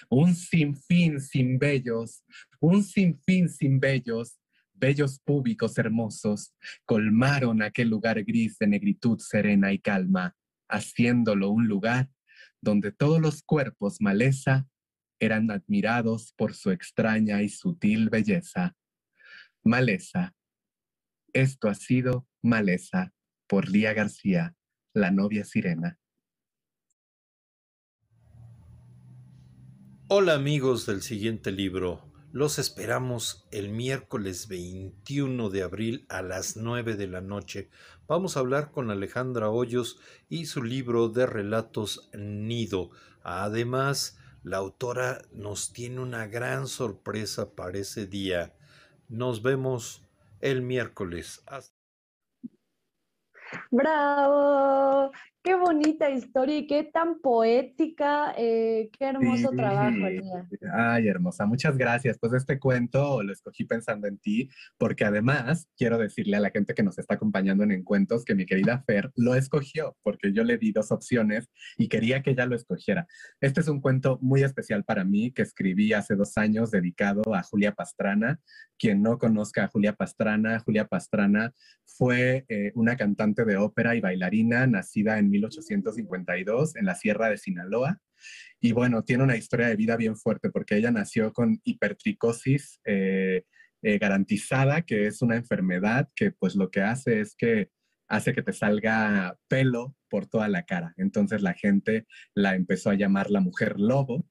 Un 0.09 0.33
sinfín 0.35 1.21
sin 1.21 1.59
bellos, 1.59 2.23
un 2.59 2.83
sinfín 2.83 3.49
sin 3.49 3.79
bellos, 3.79 4.38
bellos 4.79 5.19
públicos 5.19 5.77
hermosos, 5.77 6.53
colmaron 6.85 7.61
aquel 7.61 7.89
lugar 7.89 8.23
gris 8.23 8.57
de 8.57 8.67
negritud 8.67 9.19
serena 9.19 9.71
y 9.73 9.79
calma, 9.79 10.35
haciéndolo 10.69 11.49
un 11.49 11.67
lugar 11.67 12.09
donde 12.61 12.91
todos 12.91 13.21
los 13.21 13.43
cuerpos 13.43 13.97
maleza 13.99 14.67
eran 15.19 15.51
admirados 15.51 16.33
por 16.37 16.53
su 16.53 16.71
extraña 16.71 17.41
y 17.41 17.49
sutil 17.49 18.09
belleza. 18.09 18.75
Maleza. 19.63 20.33
Esto 21.33 21.67
ha 21.67 21.75
sido 21.75 22.27
Maleza 22.41 23.13
por 23.47 23.69
Lía 23.69 23.93
García, 23.93 24.55
la 24.93 25.11
novia 25.11 25.43
sirena. 25.43 25.99
Hola 30.07 30.33
amigos 30.33 30.87
del 30.87 31.01
siguiente 31.01 31.51
libro. 31.51 32.08
Los 32.31 32.59
esperamos 32.59 33.47
el 33.49 33.69
miércoles 33.69 34.47
21 34.47 35.49
de 35.49 35.63
abril 35.63 36.05
a 36.09 36.21
las 36.21 36.57
9 36.57 36.95
de 36.95 37.07
la 37.07 37.21
noche. 37.21 37.71
Vamos 38.07 38.37
a 38.37 38.41
hablar 38.41 38.69
con 38.69 38.91
Alejandra 38.91 39.49
Hoyos 39.49 39.99
y 40.29 40.45
su 40.45 40.61
libro 40.61 41.09
de 41.09 41.25
relatos 41.25 42.07
Nido. 42.13 42.91
Además, 43.23 44.19
la 44.43 44.57
autora 44.57 45.23
nos 45.31 45.73
tiene 45.73 46.01
una 46.01 46.27
gran 46.27 46.67
sorpresa 46.67 47.55
para 47.55 47.79
ese 47.79 48.05
día. 48.05 48.53
Nos 49.07 49.41
vemos 49.41 50.03
el 50.39 50.61
miércoles. 50.61 51.43
¡Bravo! 53.71 55.11
Qué 55.41 55.55
bonita 55.55 56.09
historia 56.09 56.57
y 56.57 56.67
qué 56.67 56.83
tan 56.83 57.21
poética, 57.21 58.33
eh, 58.37 58.89
qué 58.91 59.05
hermoso 59.05 59.51
trabajo, 59.51 59.95
Ay, 60.73 61.07
hermosa, 61.07 61.45
muchas 61.45 61.77
gracias. 61.77 62.17
Pues 62.19 62.33
este 62.33 62.59
cuento 62.59 63.23
lo 63.23 63.31
escogí 63.31 63.63
pensando 63.63 64.07
en 64.07 64.17
ti, 64.17 64.49
porque 64.77 65.05
además 65.05 65.69
quiero 65.77 65.97
decirle 65.97 66.35
a 66.35 66.41
la 66.41 66.49
gente 66.49 66.73
que 66.73 66.83
nos 66.83 66.99
está 66.99 67.13
acompañando 67.13 67.63
en 67.63 67.71
Encuentros 67.71 68.25
que 68.25 68.35
mi 68.35 68.45
querida 68.45 68.83
Fer 68.85 69.11
lo 69.15 69.33
escogió, 69.33 69.95
porque 70.03 70.33
yo 70.33 70.43
le 70.43 70.57
di 70.57 70.73
dos 70.73 70.91
opciones 70.91 71.49
y 71.77 71.87
quería 71.87 72.21
que 72.21 72.31
ella 72.31 72.45
lo 72.45 72.57
escogiera. 72.57 73.07
Este 73.39 73.61
es 73.61 73.69
un 73.69 73.79
cuento 73.79 74.19
muy 74.21 74.43
especial 74.43 74.83
para 74.83 75.05
mí 75.05 75.31
que 75.31 75.43
escribí 75.43 75.93
hace 75.93 76.15
dos 76.15 76.37
años 76.37 76.69
dedicado 76.69 77.33
a 77.33 77.43
Julia 77.43 77.73
Pastrana. 77.73 78.41
Quien 78.79 79.01
no 79.01 79.17
conozca 79.17 79.65
a 79.65 79.67
Julia 79.67 79.93
Pastrana, 79.93 80.59
Julia 80.59 80.87
Pastrana 80.87 81.53
fue 81.85 82.45
eh, 82.47 82.71
una 82.75 82.95
cantante 82.95 83.43
de 83.43 83.57
ópera 83.57 83.93
y 83.95 83.99
bailarina 83.99 84.65
nacida 84.67 85.19
en 85.19 85.29
1852 85.29 86.77
en 86.77 86.85
la 86.85 86.95
Sierra 86.95 87.29
de 87.29 87.37
Sinaloa. 87.37 87.99
Y 88.61 88.71
bueno, 88.71 89.03
tiene 89.03 89.23
una 89.23 89.35
historia 89.35 89.67
de 89.67 89.75
vida 89.75 89.97
bien 89.97 90.15
fuerte 90.15 90.49
porque 90.49 90.77
ella 90.77 90.91
nació 90.91 91.33
con 91.33 91.59
hipertricosis 91.65 92.79
eh, 92.85 93.43
eh, 93.81 93.97
garantizada, 93.97 94.83
que 94.83 95.07
es 95.07 95.21
una 95.21 95.35
enfermedad 95.35 96.09
que 96.15 96.31
pues 96.31 96.55
lo 96.55 96.71
que 96.71 96.81
hace 96.81 97.19
es 97.19 97.35
que 97.35 97.69
hace 98.07 98.33
que 98.33 98.41
te 98.41 98.53
salga 98.53 99.37
pelo 99.49 99.95
por 100.09 100.25
toda 100.25 100.47
la 100.47 100.63
cara. 100.63 100.93
Entonces 100.95 101.41
la 101.41 101.53
gente 101.53 102.07
la 102.33 102.55
empezó 102.55 102.89
a 102.89 102.95
llamar 102.95 103.29
la 103.29 103.41
mujer 103.41 103.77
lobo 103.77 104.25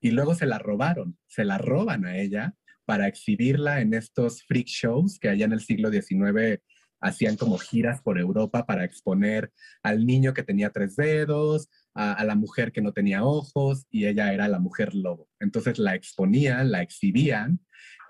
y 0.00 0.10
luego 0.10 0.34
se 0.34 0.46
la 0.46 0.58
robaron, 0.58 1.18
se 1.26 1.44
la 1.44 1.58
roban 1.58 2.06
a 2.06 2.18
ella 2.18 2.54
para 2.84 3.08
exhibirla 3.08 3.80
en 3.80 3.94
estos 3.94 4.42
freak 4.44 4.66
shows 4.66 5.18
que 5.18 5.28
allá 5.28 5.44
en 5.44 5.52
el 5.52 5.60
siglo 5.60 5.90
XIX 5.90 6.60
hacían 7.02 7.36
como 7.36 7.58
giras 7.58 8.00
por 8.00 8.18
Europa 8.18 8.64
para 8.64 8.84
exponer 8.84 9.52
al 9.82 10.06
niño 10.06 10.32
que 10.32 10.44
tenía 10.44 10.70
tres 10.70 10.96
dedos, 10.96 11.68
a, 11.94 12.24
la 12.24 12.36
mujer 12.36 12.72
que 12.72 12.80
no 12.80 12.92
tenía 12.92 13.24
ojos 13.24 13.86
y 13.90 14.06
ella 14.06 14.32
era 14.32 14.48
la 14.48 14.60
mujer 14.60 14.94
lobo. 14.94 15.28
Entonces 15.40 15.78
la 15.78 15.94
exponían, 15.94 16.70
la 16.70 16.80
exhibían 16.80 17.60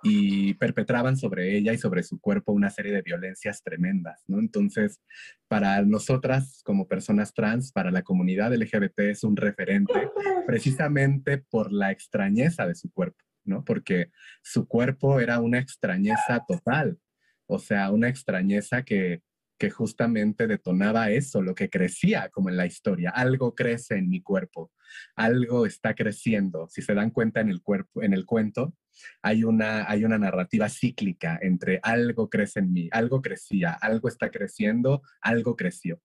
y 0.05 0.55
perpetraban 0.55 1.17
sobre 1.17 1.57
ella 1.57 1.73
y 1.73 1.79
sobre 1.79 2.03
su 2.03 2.21
cuerpo 2.21 2.53
una 2.53 2.71
serie 2.71 2.93
de 2.93 3.03
violencias 3.03 3.63
tremendas, 3.63 4.23
¿no? 4.27 4.41
Entonces, 4.41 5.01
para 5.49 5.81
nosotras 5.83 6.61
como 6.65 6.89
personas 6.89 7.33
trans, 7.33 7.73
para 7.73 7.93
la 7.93 8.03
comunidad 8.03 8.53
LGBT 8.53 8.99
es 9.11 9.23
un 9.23 9.37
referente 9.37 10.11
precisamente 10.47 11.39
por 11.39 11.73
la 11.73 11.93
extrañeza 11.93 12.67
de 12.67 12.75
su 12.75 12.91
cuerpo, 12.91 13.25
¿no? 13.45 13.65
Porque 13.65 14.11
su 14.43 14.67
cuerpo 14.67 15.21
era 15.21 15.41
una 15.41 15.59
extrañeza 15.59 16.45
total, 16.47 16.99
o 17.47 17.59
sea, 17.59 17.91
una 17.91 18.09
extrañeza 18.09 18.83
que, 18.83 19.23
que 19.63 19.71
justamente 19.71 20.49
detonaba 20.49 21.11
eso, 21.11 21.41
lo 21.41 21.55
que 21.55 21.71
crecía 21.71 22.29
como 22.31 22.49
en 22.49 22.57
la 22.57 22.67
historia. 22.67 23.11
Algo 23.11 23.55
crece 23.55 23.97
en 23.97 24.09
mi 24.09 24.21
cuerpo, 24.21 24.73
algo 25.15 25.67
está 25.67 25.95
creciendo. 25.95 26.67
Si 26.69 26.83
se 26.83 26.95
dan 26.95 27.11
cuenta 27.11 27.41
en 27.41 27.49
el 27.49 27.63
cuerpo, 27.63 28.03
en 28.03 28.13
el 28.13 28.27
cuento, 28.27 28.75
hay 29.23 29.45
una, 29.45 29.89
hay 29.89 30.05
una 30.05 30.19
narrativa 30.19 30.69
cíclica 30.69 31.39
entre 31.41 31.79
algo 31.85 32.29
crece 32.29 32.59
en 32.61 32.73
mí, 32.73 32.89
algo 32.91 33.23
crecía, 33.23 33.73
algo 33.73 34.09
está 34.09 34.31
creciendo, 34.31 35.03
algo 35.21 35.55
creció. 35.55 36.01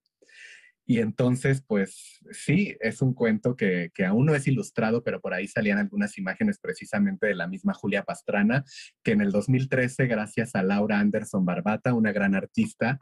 Y 0.89 0.99
entonces, 0.99 1.61
pues 1.61 2.21
sí, 2.31 2.77
es 2.79 3.01
un 3.01 3.13
cuento 3.13 3.57
que, 3.57 3.91
que, 3.93 4.05
aún 4.05 4.25
no 4.25 4.35
es 4.35 4.47
ilustrado, 4.47 5.03
pero 5.03 5.19
por 5.19 5.33
ahí 5.33 5.45
salían 5.45 5.79
algunas 5.79 6.17
imágenes 6.17 6.59
precisamente 6.59 7.27
de 7.27 7.35
la 7.35 7.45
misma 7.45 7.73
Julia 7.73 8.03
Pastrana, 8.03 8.63
que 9.03 9.11
en 9.11 9.19
el 9.19 9.33
2013, 9.33 10.07
gracias 10.07 10.55
a 10.55 10.63
Laura 10.63 10.99
Anderson 10.99 11.43
Barbata, 11.43 11.93
una 11.93 12.13
gran 12.13 12.35
artista, 12.35 12.97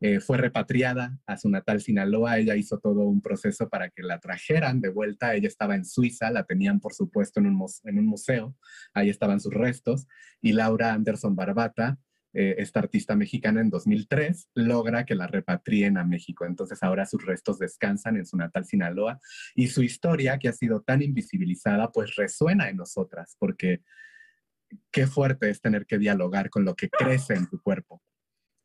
eh, 0.00 0.20
fue 0.20 0.36
repatriada 0.36 1.18
a 1.26 1.38
su 1.38 1.48
natal 1.48 1.80
Sinaloa. 1.80 2.36
Ella 2.36 2.56
hizo 2.56 2.78
todo 2.78 3.04
un 3.04 3.22
proceso 3.22 3.70
para 3.70 3.88
que 3.88 4.02
la 4.02 4.18
trajeran 4.18 4.82
de 4.82 4.90
vuelta. 4.90 5.34
Ella 5.34 5.48
estaba 5.48 5.74
en 5.76 5.86
Suiza, 5.86 6.30
la 6.30 6.44
tenían 6.44 6.78
por 6.78 6.92
supuesto 6.92 7.40
en 7.40 7.46
un, 7.46 7.66
en 7.84 7.98
un 7.98 8.06
museo, 8.06 8.54
ahí 8.92 9.08
estaban 9.08 9.40
sus 9.40 9.54
restos, 9.54 10.06
y 10.42 10.52
Laura 10.52 10.92
Anderson 10.92 11.34
Barbata 11.34 11.98
eh, 12.32 12.56
esta 12.58 12.78
artista 12.78 13.16
mexicana 13.16 13.60
en 13.60 13.70
2003 13.70 14.50
logra 14.54 15.04
que 15.04 15.16
la 15.16 15.26
repatrien 15.26 15.98
a 15.98 16.04
México. 16.04 16.46
Entonces 16.46 16.82
ahora 16.82 17.06
sus 17.06 17.24
restos 17.26 17.58
descansan 17.58 18.16
en 18.16 18.26
su 18.26 18.36
natal 18.36 18.64
Sinaloa 18.64 19.18
y 19.54 19.66
su 19.66 19.82
historia, 19.82 20.38
que 20.38 20.48
ha 20.48 20.52
sido 20.52 20.82
tan 20.82 21.02
invisibilizada, 21.02 21.90
pues 21.90 22.14
resuena 22.14 22.68
en 22.68 22.76
nosotras, 22.76 23.36
porque 23.38 23.82
qué 24.92 25.06
fuerte 25.06 25.50
es 25.50 25.60
tener 25.60 25.86
que 25.86 25.98
dialogar 25.98 26.50
con 26.50 26.64
lo 26.64 26.76
que 26.76 26.88
crece 26.88 27.34
en 27.34 27.48
tu 27.48 27.60
cuerpo. 27.60 28.00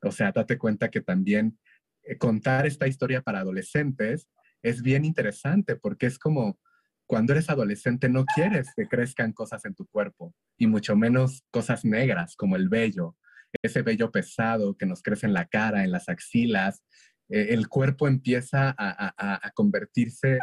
O 0.04 0.12
sea, 0.12 0.32
date 0.32 0.60
cuenta 0.60 0.90
que 0.90 1.02
también 1.02 1.58
eh, 2.04 2.18
contar 2.18 2.68
esta 2.68 2.88
historia 2.88 3.22
para 3.22 3.40
adolescentes 3.40 4.30
es 4.62 4.84
bien 4.84 5.06
interesante 5.06 5.76
porque 5.76 6.06
es 6.06 6.20
como 6.20 6.60
cuando 7.08 7.34
eres 7.34 7.50
adolescente 7.50 8.10
no 8.10 8.26
quieres 8.26 8.72
que 8.76 8.88
crezcan 8.88 9.32
cosas 9.32 9.66
en 9.66 9.76
tu 9.76 9.86
cuerpo 9.88 10.34
y 10.58 10.68
mucho 10.68 10.96
menos 10.96 11.44
cosas 11.52 11.86
negras 11.86 12.36
como 12.36 12.56
el 12.56 12.70
vello 12.70 13.16
ese 13.62 13.82
vello 13.82 14.12
pesado 14.12 14.76
que 14.76 14.86
nos 14.86 15.02
crece 15.02 15.26
en 15.26 15.34
la 15.34 15.46
cara, 15.46 15.84
en 15.84 15.92
las 15.92 16.10
axilas, 16.10 16.84
eh, 17.30 17.48
el 17.50 17.68
cuerpo 17.68 18.08
empieza 18.08 18.76
a, 18.78 19.52
convertirse 19.54 20.40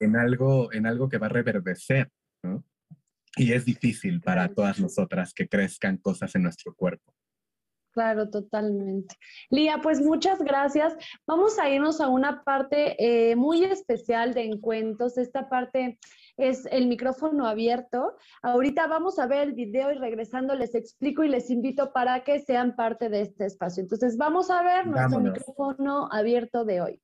en 0.00 0.16
algo, 0.16 0.72
en 0.72 0.86
algo 0.86 1.08
que 1.08 1.18
va 1.18 1.26
a 1.26 1.30
reverdecer, 1.30 2.10
¿no? 2.42 2.64
Y 3.36 3.52
es 3.52 3.64
difícil 3.64 4.20
para 4.20 4.48
todas 4.48 4.80
nosotras 4.80 5.34
que 5.34 5.48
crezcan 5.48 5.98
cosas 5.98 6.34
en 6.34 6.42
nuestro 6.42 6.74
cuerpo. 6.74 7.14
Claro, 7.96 8.28
totalmente. 8.28 9.16
Lía, 9.48 9.80
pues 9.82 10.02
muchas 10.02 10.42
gracias. 10.42 10.94
Vamos 11.26 11.58
a 11.58 11.70
irnos 11.70 11.98
a 12.02 12.08
una 12.08 12.44
parte 12.44 12.94
eh, 12.98 13.34
muy 13.36 13.64
especial 13.64 14.34
de 14.34 14.44
encuentros, 14.44 15.16
esta 15.16 15.48
parte 15.48 15.98
es 16.36 16.66
el 16.66 16.88
micrófono 16.88 17.46
abierto. 17.46 18.18
Ahorita 18.42 18.86
vamos 18.86 19.18
a 19.18 19.26
ver 19.26 19.48
el 19.48 19.54
video 19.54 19.90
y 19.92 19.94
regresando 19.94 20.54
les 20.54 20.74
explico 20.74 21.24
y 21.24 21.28
les 21.28 21.48
invito 21.48 21.94
para 21.94 22.22
que 22.22 22.38
sean 22.40 22.76
parte 22.76 23.08
de 23.08 23.22
este 23.22 23.46
espacio. 23.46 23.82
Entonces 23.82 24.18
vamos 24.18 24.50
a 24.50 24.62
ver 24.62 24.86
nuestro 24.86 25.18
micrófono 25.18 26.10
abierto 26.12 26.66
de 26.66 26.82
hoy. 26.82 27.02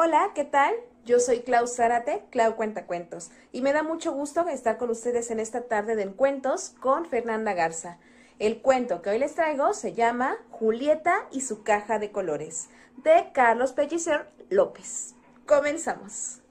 Hola, 0.00 0.30
¿qué 0.32 0.44
tal? 0.44 0.76
Yo 1.04 1.18
soy 1.18 1.40
Clau 1.40 1.66
Zárate, 1.66 2.22
Clau 2.30 2.54
Cuenta 2.54 2.86
Cuentos, 2.86 3.32
y 3.50 3.62
me 3.62 3.72
da 3.72 3.82
mucho 3.82 4.12
gusto 4.12 4.46
estar 4.46 4.78
con 4.78 4.90
ustedes 4.90 5.32
en 5.32 5.40
esta 5.40 5.62
tarde 5.62 5.96
de 5.96 6.04
Encuentos 6.04 6.76
con 6.78 7.04
Fernanda 7.04 7.52
Garza. 7.52 7.98
El 8.38 8.62
cuento 8.62 9.02
que 9.02 9.10
hoy 9.10 9.18
les 9.18 9.34
traigo 9.34 9.74
se 9.74 9.94
llama 9.94 10.36
Julieta 10.50 11.26
y 11.32 11.40
su 11.40 11.64
caja 11.64 11.98
de 11.98 12.12
colores, 12.12 12.68
de 12.98 13.32
Carlos 13.34 13.72
Pellicer 13.72 14.28
López. 14.50 15.16
Comenzamos. 15.46 16.42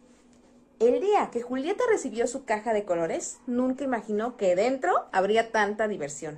El 0.80 1.00
día 1.00 1.30
que 1.32 1.42
Julieta 1.42 1.86
recibió 1.90 2.28
su 2.28 2.44
caja 2.44 2.74
de 2.74 2.84
colores, 2.84 3.40
nunca 3.48 3.86
imaginó 3.86 4.36
que 4.36 4.58
dentro 4.58 5.06
habría 5.14 5.54
tanta 5.54 5.88
diversión. 5.88 6.38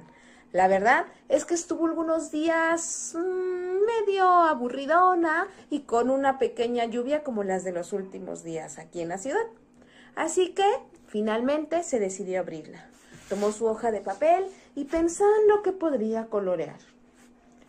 La 0.52 0.68
verdad 0.68 1.06
es 1.28 1.46
que 1.46 1.54
estuvo 1.54 1.86
algunos 1.86 2.32
días 2.32 3.16
mmm, 3.16 3.86
medio 3.86 4.26
aburridona 4.26 5.48
y 5.70 5.82
con 5.82 6.10
una 6.10 6.40
pequeña 6.40 6.86
lluvia 6.86 7.24
como 7.24 7.44
las 7.44 7.64
de 7.64 7.72
los 7.72 7.94
últimos 7.94 8.44
días 8.44 8.80
aquí 8.80 9.02
en 9.02 9.10
la 9.10 9.20
ciudad. 9.20 9.46
Así 10.16 10.54
que 10.54 10.66
finalmente 11.08 11.84
se 11.84 12.00
decidió 12.00 12.40
abrirla. 12.40 12.86
Tomó 13.30 13.52
su 13.52 13.68
hoja 13.68 13.92
de 13.92 14.02
papel 14.02 14.46
y 14.76 14.86
pensando 14.86 15.62
que 15.62 15.72
podría 15.72 16.26
colorear. 16.26 16.80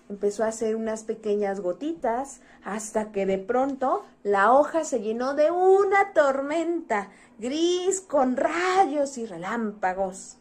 Empezó 0.08 0.42
a 0.42 0.48
hacer 0.48 0.74
unas 0.74 1.04
pequeñas 1.04 1.60
gotitas 1.60 2.40
hasta 2.64 3.12
que 3.12 3.26
de 3.26 3.38
pronto 3.38 4.04
la 4.22 4.52
hoja 4.52 4.84
se 4.84 5.00
llenó 5.00 5.34
de 5.34 5.50
una 5.50 6.12
tormenta 6.14 7.10
gris 7.38 8.00
con 8.00 8.36
rayos 8.36 9.18
y 9.18 9.26
relámpagos. 9.26 10.38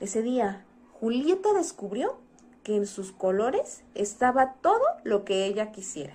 Ese 0.00 0.20
día 0.20 0.65
Julieta 1.00 1.52
descubrió 1.52 2.16
que 2.62 2.74
en 2.74 2.86
sus 2.86 3.12
colores 3.12 3.84
estaba 3.94 4.54
todo 4.62 4.82
lo 5.04 5.24
que 5.24 5.44
ella 5.44 5.70
quisiera. 5.70 6.14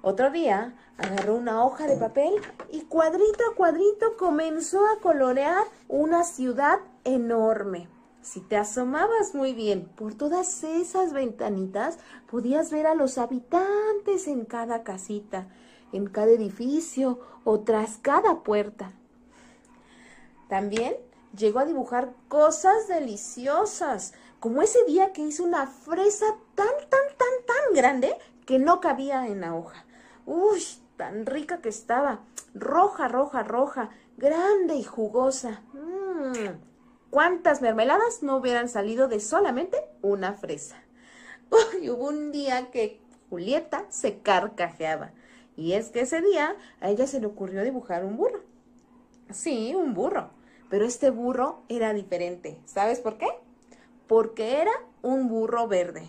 Otro 0.00 0.30
día 0.30 0.74
agarró 0.96 1.34
una 1.34 1.64
hoja 1.64 1.86
de 1.86 1.96
papel 1.96 2.34
y 2.70 2.82
cuadrito 2.82 3.42
a 3.50 3.56
cuadrito 3.56 4.16
comenzó 4.16 4.86
a 4.86 5.00
colorear 5.00 5.64
una 5.88 6.22
ciudad 6.22 6.78
enorme. 7.02 7.88
Si 8.22 8.40
te 8.40 8.56
asomabas 8.56 9.34
muy 9.34 9.54
bien 9.54 9.86
por 9.96 10.14
todas 10.14 10.62
esas 10.62 11.12
ventanitas, 11.12 11.98
podías 12.30 12.70
ver 12.70 12.86
a 12.86 12.94
los 12.94 13.18
habitantes 13.18 14.28
en 14.28 14.44
cada 14.44 14.84
casita, 14.84 15.48
en 15.92 16.06
cada 16.06 16.30
edificio 16.30 17.18
o 17.42 17.60
tras 17.60 17.98
cada 17.98 18.42
puerta. 18.44 18.92
También 20.48 20.94
llegó 21.36 21.60
a 21.60 21.64
dibujar 21.64 22.12
cosas 22.28 22.88
deliciosas, 22.88 24.14
como 24.40 24.62
ese 24.62 24.84
día 24.84 25.12
que 25.12 25.22
hizo 25.22 25.42
una 25.42 25.66
fresa 25.66 26.26
tan, 26.54 26.66
tan, 26.66 27.08
tan, 27.16 27.46
tan 27.46 27.74
grande 27.74 28.14
que 28.46 28.58
no 28.58 28.80
cabía 28.80 29.26
en 29.26 29.40
la 29.40 29.54
hoja. 29.54 29.84
Uy, 30.26 30.62
tan 30.96 31.26
rica 31.26 31.58
que 31.58 31.68
estaba, 31.68 32.20
roja, 32.54 33.08
roja, 33.08 33.42
roja, 33.42 33.90
grande 34.16 34.76
y 34.76 34.84
jugosa. 34.84 35.62
Mmm, 35.72 36.58
¿Cuántas 37.10 37.62
mermeladas 37.62 38.22
no 38.22 38.36
hubieran 38.36 38.68
salido 38.68 39.08
de 39.08 39.20
solamente 39.20 39.78
una 40.02 40.34
fresa? 40.34 40.76
Uy, 41.50 41.90
hubo 41.90 42.08
un 42.08 42.32
día 42.32 42.70
que 42.70 43.00
Julieta 43.30 43.86
se 43.88 44.18
carcajeaba. 44.18 45.12
Y 45.56 45.72
es 45.74 45.90
que 45.90 46.00
ese 46.00 46.20
día 46.20 46.56
a 46.80 46.90
ella 46.90 47.06
se 47.06 47.20
le 47.20 47.26
ocurrió 47.26 47.62
dibujar 47.62 48.04
un 48.04 48.16
burro. 48.16 48.42
Sí, 49.30 49.72
un 49.74 49.94
burro 49.94 50.30
pero 50.74 50.86
este 50.86 51.10
burro 51.10 51.62
era 51.68 51.94
diferente. 51.94 52.58
¿Sabes 52.64 52.98
por 52.98 53.16
qué? 53.16 53.28
Porque 54.08 54.60
era 54.60 54.72
un 55.02 55.28
burro 55.28 55.68
verde. 55.68 56.02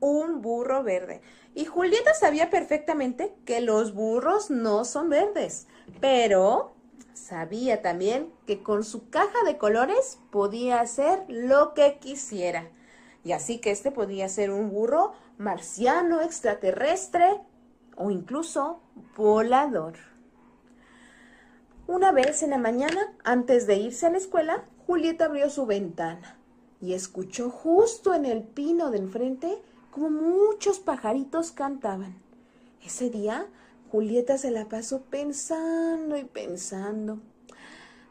Un 0.00 0.42
burro 0.42 0.82
verde. 0.82 1.20
Y 1.54 1.66
Julieta 1.66 2.12
sabía 2.14 2.50
perfectamente 2.50 3.32
que 3.44 3.60
los 3.60 3.94
burros 3.94 4.50
no 4.50 4.84
son 4.84 5.10
verdes, 5.10 5.68
pero 6.00 6.72
sabía 7.14 7.82
también 7.82 8.32
que 8.48 8.64
con 8.64 8.82
su 8.82 9.10
caja 9.10 9.44
de 9.46 9.58
colores 9.58 10.18
podía 10.32 10.80
hacer 10.80 11.22
lo 11.28 11.72
que 11.72 11.98
quisiera. 12.00 12.68
Y 13.22 13.30
así 13.30 13.60
que 13.60 13.70
este 13.70 13.92
podía 13.92 14.28
ser 14.28 14.50
un 14.50 14.70
burro 14.70 15.12
marciano, 15.38 16.20
extraterrestre 16.20 17.40
o 17.94 18.10
incluso 18.10 18.80
volador. 19.16 20.15
Una 21.88 22.10
vez 22.10 22.42
en 22.42 22.50
la 22.50 22.58
mañana, 22.58 23.14
antes 23.22 23.68
de 23.68 23.76
irse 23.76 24.06
a 24.06 24.10
la 24.10 24.18
escuela, 24.18 24.64
Julieta 24.88 25.26
abrió 25.26 25.48
su 25.50 25.66
ventana 25.66 26.36
y 26.80 26.94
escuchó 26.94 27.48
justo 27.48 28.12
en 28.12 28.24
el 28.24 28.42
pino 28.42 28.90
del 28.90 29.08
frente 29.08 29.62
como 29.92 30.10
muchos 30.10 30.80
pajaritos 30.80 31.52
cantaban. 31.52 32.16
Ese 32.84 33.08
día, 33.08 33.46
Julieta 33.92 34.36
se 34.36 34.50
la 34.50 34.68
pasó 34.68 35.02
pensando 35.02 36.16
y 36.16 36.24
pensando 36.24 37.20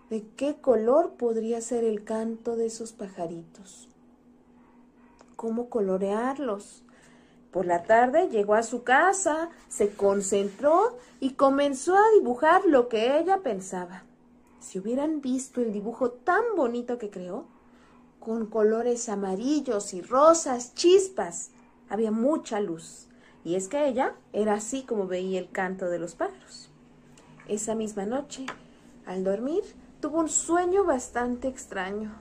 de 0.09 0.25
qué 0.37 0.55
color 0.55 1.15
podría 1.17 1.59
ser 1.59 1.83
el 1.83 2.05
canto 2.05 2.55
de 2.55 2.67
esos 2.67 2.93
pajaritos. 2.93 3.89
¿Cómo 5.35 5.69
colorearlos? 5.69 6.84
Por 7.55 7.67
la 7.67 7.83
tarde 7.83 8.27
llegó 8.27 8.55
a 8.55 8.63
su 8.63 8.83
casa, 8.83 9.49
se 9.69 9.93
concentró 9.93 10.97
y 11.21 11.35
comenzó 11.35 11.95
a 11.95 12.11
dibujar 12.19 12.65
lo 12.65 12.89
que 12.89 13.17
ella 13.17 13.43
pensaba. 13.43 14.03
Si 14.59 14.77
hubieran 14.77 15.21
visto 15.21 15.61
el 15.61 15.71
dibujo 15.71 16.11
tan 16.11 16.43
bonito 16.57 16.97
que 16.97 17.09
creó, 17.09 17.45
con 18.19 18.47
colores 18.47 19.07
amarillos 19.07 19.93
y 19.93 20.01
rosas, 20.01 20.75
chispas, 20.75 21.51
había 21.87 22.11
mucha 22.11 22.59
luz. 22.59 23.07
Y 23.45 23.55
es 23.55 23.69
que 23.69 23.87
ella 23.87 24.15
era 24.33 24.55
así 24.55 24.83
como 24.83 25.07
veía 25.07 25.39
el 25.39 25.49
canto 25.49 25.85
de 25.85 25.99
los 25.99 26.13
pájaros. 26.13 26.69
Esa 27.47 27.73
misma 27.73 28.05
noche, 28.05 28.47
al 29.05 29.23
dormir, 29.23 29.63
tuvo 30.01 30.19
un 30.19 30.27
sueño 30.27 30.83
bastante 30.83 31.47
extraño. 31.47 32.15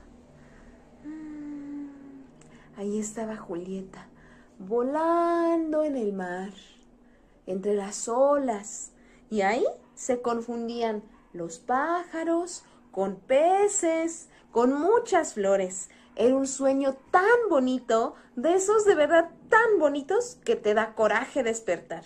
Mm, 1.03 1.89
ahí 2.79 3.01
estaba 3.01 3.37
Julieta 3.37 4.07
volando 4.59 5.83
en 5.83 5.97
el 5.97 6.13
mar, 6.13 6.53
entre 7.47 7.75
las 7.75 8.09
olas, 8.09 8.93
y 9.31 9.43
ahí 9.43 9.65
se 9.95 10.21
confundían 10.23 11.03
los 11.33 11.59
pájaros 11.59 12.65
con 12.91 13.17
peces, 13.17 14.29
con 14.53 14.73
muchas 14.73 15.35
flores. 15.35 15.91
Era 16.17 16.37
un 16.37 16.47
sueño 16.47 16.97
tan 17.11 17.49
bonito, 17.51 18.15
de 18.37 18.55
esos 18.55 18.85
de 18.85 18.95
verdad 18.95 19.31
tan 19.49 19.79
bonitos 19.79 20.39
que 20.45 20.57
te 20.57 20.75
da 20.75 20.95
coraje 20.95 21.43
despertar. 21.43 22.05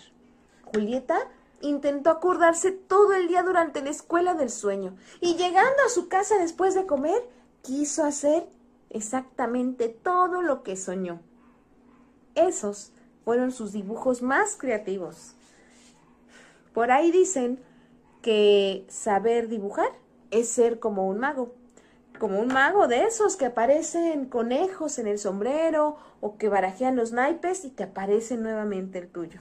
Julieta 0.65 1.19
intentó 1.61 2.11
acordarse 2.11 2.73
todo 2.73 3.15
el 3.15 3.29
día 3.29 3.43
durante 3.43 3.83
la 3.83 3.91
escuela 3.91 4.35
del 4.35 4.51
sueño 4.51 4.97
y 5.21 5.37
llegando 5.37 5.83
a 5.85 5.91
su 5.91 6.09
casa 6.09 6.39
después 6.39 6.75
de 6.75 6.87
comer, 6.87 7.23
quiso 7.63 8.05
hacer 8.05 8.47
exactamente 8.91 9.89
todo 9.89 10.41
lo 10.41 10.63
que 10.63 10.77
soñó. 10.77 11.21
Esos 12.39 12.93
fueron 13.25 13.53
sus 13.53 13.73
dibujos 13.73 14.23
más 14.23 14.57
creativos. 14.57 15.35
Por 16.73 16.91
ahí 16.91 17.11
dicen 17.11 17.59
que 18.23 18.87
saber 18.89 19.49
dibujar 19.49 19.91
es 20.31 20.49
ser 20.49 20.79
como 20.79 21.09
un 21.09 21.19
mago, 21.19 21.55
como 22.19 22.39
un 22.41 22.49
mago 22.49 22.89
de 22.89 23.05
esos 23.05 23.37
que 23.37 23.47
aparecen 23.47 24.27
conejos 24.27 24.99
en 24.99 25.07
el 25.07 25.19
sombrero 25.19 25.97
o 26.21 26.37
que 26.37 26.49
barajean 26.49 26.97
los 26.97 27.13
naipes 27.13 27.65
y 27.65 27.71
te 27.71 27.85
aparece 27.85 28.37
nuevamente 28.37 28.99
el 28.99 29.09
tuyo. 29.09 29.41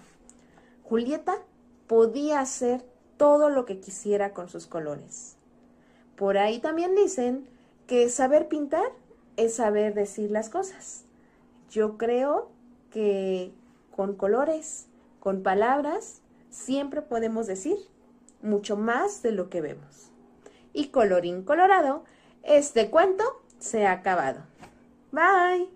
Julieta 0.83 1.35
podía 1.87 2.39
hacer 2.39 2.83
todo 3.17 3.49
lo 3.49 3.65
que 3.65 3.79
quisiera 3.79 4.33
con 4.33 4.49
sus 4.49 4.67
colores. 4.67 5.35
Por 6.15 6.37
ahí 6.37 6.59
también 6.59 6.95
dicen 6.95 7.47
que 7.87 8.09
saber 8.09 8.47
pintar 8.47 8.91
es 9.35 9.55
saber 9.55 9.93
decir 9.93 10.31
las 10.31 10.49
cosas. 10.49 11.03
Yo 11.69 11.97
creo 11.97 12.49
que 12.91 13.51
con 13.95 14.15
colores, 14.15 14.87
con 15.19 15.43
palabras, 15.43 16.21
siempre 16.49 17.01
podemos 17.01 17.47
decir 17.47 17.77
mucho 18.41 18.77
más 18.77 19.21
de 19.21 19.31
lo 19.31 19.49
que 19.49 19.61
vemos. 19.61 20.11
Y 20.73 20.89
colorín 20.89 21.43
colorado, 21.43 22.03
este 22.43 22.89
cuento 22.89 23.23
se 23.59 23.85
ha 23.85 23.91
acabado. 23.91 24.41
Bye. 25.11 25.69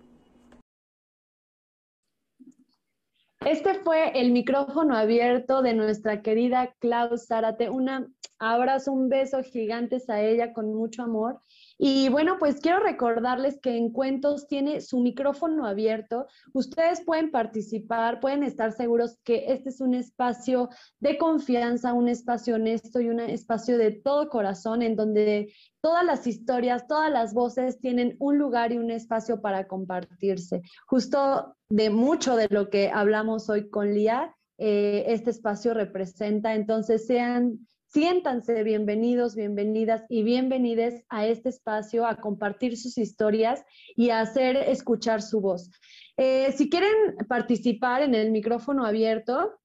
Este 3.44 3.74
fue 3.74 4.20
el 4.20 4.30
micrófono 4.30 4.96
abierto 4.96 5.62
de 5.62 5.74
nuestra 5.74 6.22
querida 6.22 6.74
Klaus 6.78 7.26
Zárate. 7.26 7.70
Un 7.70 8.14
abrazo, 8.38 8.92
un 8.92 9.08
beso 9.08 9.42
gigantes 9.42 10.08
a 10.08 10.22
ella 10.22 10.52
con 10.52 10.72
mucho 10.72 11.02
amor. 11.02 11.40
Y 11.78 12.08
bueno, 12.08 12.36
pues 12.38 12.60
quiero 12.60 12.80
recordarles 12.80 13.58
que 13.60 13.76
en 13.76 13.90
Cuentos 13.90 14.46
tiene 14.46 14.80
su 14.80 15.00
micrófono 15.00 15.66
abierto. 15.66 16.26
Ustedes 16.52 17.02
pueden 17.04 17.30
participar, 17.30 18.20
pueden 18.20 18.42
estar 18.42 18.72
seguros 18.72 19.18
que 19.24 19.52
este 19.52 19.70
es 19.70 19.80
un 19.80 19.94
espacio 19.94 20.68
de 21.00 21.18
confianza, 21.18 21.92
un 21.92 22.08
espacio 22.08 22.56
honesto 22.56 23.00
y 23.00 23.08
un 23.08 23.20
espacio 23.20 23.78
de 23.78 23.92
todo 23.92 24.28
corazón 24.28 24.82
en 24.82 24.96
donde 24.96 25.52
todas 25.80 26.04
las 26.04 26.26
historias, 26.26 26.86
todas 26.86 27.10
las 27.10 27.34
voces 27.34 27.80
tienen 27.80 28.16
un 28.18 28.38
lugar 28.38 28.72
y 28.72 28.78
un 28.78 28.90
espacio 28.90 29.40
para 29.40 29.66
compartirse. 29.66 30.62
Justo 30.86 31.56
de 31.68 31.90
mucho 31.90 32.36
de 32.36 32.48
lo 32.50 32.70
que 32.70 32.90
hablamos 32.90 33.48
hoy 33.48 33.68
con 33.68 33.92
Lía, 33.92 34.34
eh, 34.58 35.04
este 35.08 35.30
espacio 35.30 35.74
representa. 35.74 36.54
Entonces, 36.54 37.06
sean 37.06 37.66
Siéntanse 37.92 38.62
bienvenidos, 38.62 39.34
bienvenidas 39.34 40.04
y 40.08 40.22
bienvenides 40.22 41.04
a 41.10 41.26
este 41.26 41.50
espacio, 41.50 42.06
a 42.06 42.22
compartir 42.22 42.78
sus 42.78 42.96
historias 42.96 43.62
y 43.96 44.08
a 44.08 44.20
hacer 44.20 44.56
escuchar 44.56 45.20
su 45.20 45.42
voz. 45.42 45.70
Eh, 46.16 46.52
si 46.52 46.70
quieren 46.70 47.18
participar 47.28 48.00
en 48.00 48.14
el 48.14 48.30
micrófono 48.30 48.86
abierto, 48.86 49.60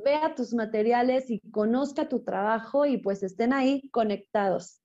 vea 0.02 0.34
tus 0.34 0.54
materiales 0.54 1.30
y 1.30 1.40
conozca 1.50 2.08
tu 2.08 2.24
trabajo 2.24 2.86
y 2.86 2.96
pues 2.96 3.22
estén 3.22 3.52
ahí 3.52 3.90
conectados? 3.90 4.80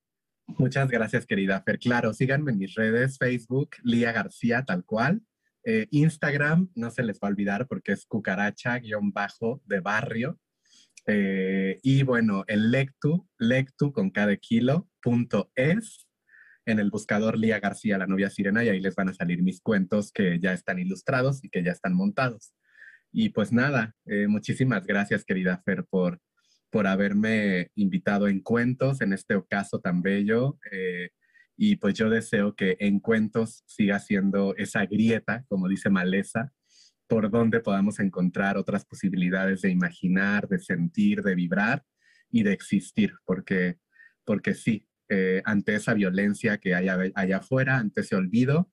Muchas 0.45 0.89
gracias, 0.89 1.25
querida 1.25 1.61
Fer. 1.61 1.79
Claro, 1.79 2.13
síganme 2.13 2.51
en 2.51 2.57
mis 2.57 2.75
redes, 2.75 3.17
Facebook, 3.17 3.69
Lía 3.81 4.11
García, 4.11 4.65
tal 4.65 4.83
cual. 4.83 5.21
Eh, 5.63 5.87
Instagram, 5.91 6.69
no 6.75 6.91
se 6.91 7.01
les 7.01 7.15
va 7.15 7.29
a 7.29 7.31
olvidar 7.31 7.65
porque 7.69 7.93
es 7.93 8.05
cucaracha-bajo 8.05 9.61
de 9.63 9.79
barrio. 9.79 10.37
Eh, 11.07 11.79
y 11.81 12.03
bueno, 12.03 12.43
el 12.47 12.71
lectu, 12.71 13.25
lectu 13.37 13.93
con 13.93 14.09
cada 14.09 14.35
kilo, 14.35 14.89
punto 15.01 15.49
es 15.55 16.05
en 16.65 16.79
el 16.79 16.89
buscador 16.89 17.37
Lía 17.37 17.59
García, 17.59 17.97
la 17.97 18.07
novia 18.07 18.29
sirena, 18.29 18.63
y 18.63 18.69
ahí 18.69 18.79
les 18.79 18.95
van 18.95 19.09
a 19.09 19.13
salir 19.13 19.43
mis 19.43 19.61
cuentos 19.61 20.11
que 20.11 20.39
ya 20.39 20.53
están 20.53 20.79
ilustrados 20.79 21.43
y 21.43 21.49
que 21.49 21.63
ya 21.63 21.71
están 21.71 21.93
montados. 21.93 22.53
Y 23.11 23.29
pues 23.29 23.51
nada, 23.51 23.95
eh, 24.05 24.27
muchísimas 24.27 24.85
gracias, 24.85 25.23
querida 25.23 25.61
Fer, 25.63 25.85
por, 25.85 26.19
por 26.69 26.87
haberme 26.87 27.69
invitado 27.75 28.27
en 28.27 28.41
cuentos, 28.41 29.01
en 29.01 29.13
este 29.13 29.41
caso 29.49 29.79
tan 29.79 30.01
bello. 30.01 30.59
Eh, 30.71 31.09
y 31.57 31.77
pues 31.77 31.93
yo 31.93 32.09
deseo 32.09 32.55
que 32.55 32.75
en 32.79 32.99
cuentos 32.99 33.63
siga 33.65 33.99
siendo 33.99 34.55
esa 34.57 34.85
grieta, 34.85 35.45
como 35.47 35.69
dice 35.69 35.89
Maleza, 35.89 36.51
por 37.07 37.29
donde 37.29 37.59
podamos 37.59 37.99
encontrar 37.99 38.57
otras 38.57 38.83
posibilidades 38.85 39.61
de 39.61 39.69
imaginar, 39.69 40.47
de 40.47 40.59
sentir, 40.59 41.21
de 41.21 41.35
vibrar 41.35 41.83
y 42.29 42.43
de 42.43 42.51
existir, 42.51 43.13
porque, 43.25 43.77
porque 44.25 44.53
sí, 44.53 44.87
eh, 45.09 45.41
ante 45.45 45.75
esa 45.75 45.93
violencia 45.93 46.57
que 46.57 46.75
hay 46.75 46.87
allá 46.87 47.37
afuera, 47.37 47.77
ante 47.77 48.01
ese 48.01 48.15
olvido, 48.15 48.71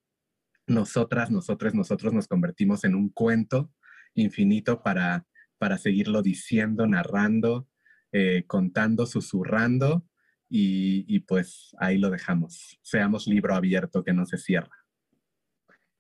nosotras, 0.67 1.31
nosotros, 1.31 1.75
nosotros 1.75 2.13
nos 2.13 2.29
convertimos 2.29 2.85
en 2.85 2.95
un 2.95 3.11
cuento 3.11 3.73
infinito 4.15 4.83
para, 4.83 5.27
para 5.59 5.79
seguirlo 5.79 6.23
diciendo, 6.23 6.87
narrando, 6.87 7.69
eh, 8.13 8.45
contando, 8.47 9.07
susurrando 9.07 10.07
y, 10.49 11.05
y 11.09 11.21
pues 11.21 11.75
ahí 11.79 11.99
lo 11.99 12.11
dejamos. 12.11 12.79
Seamos 12.83 13.27
libro 13.27 13.55
abierto 13.55 14.05
que 14.05 14.13
no 14.13 14.27
se 14.27 14.39
cierra. 14.39 14.82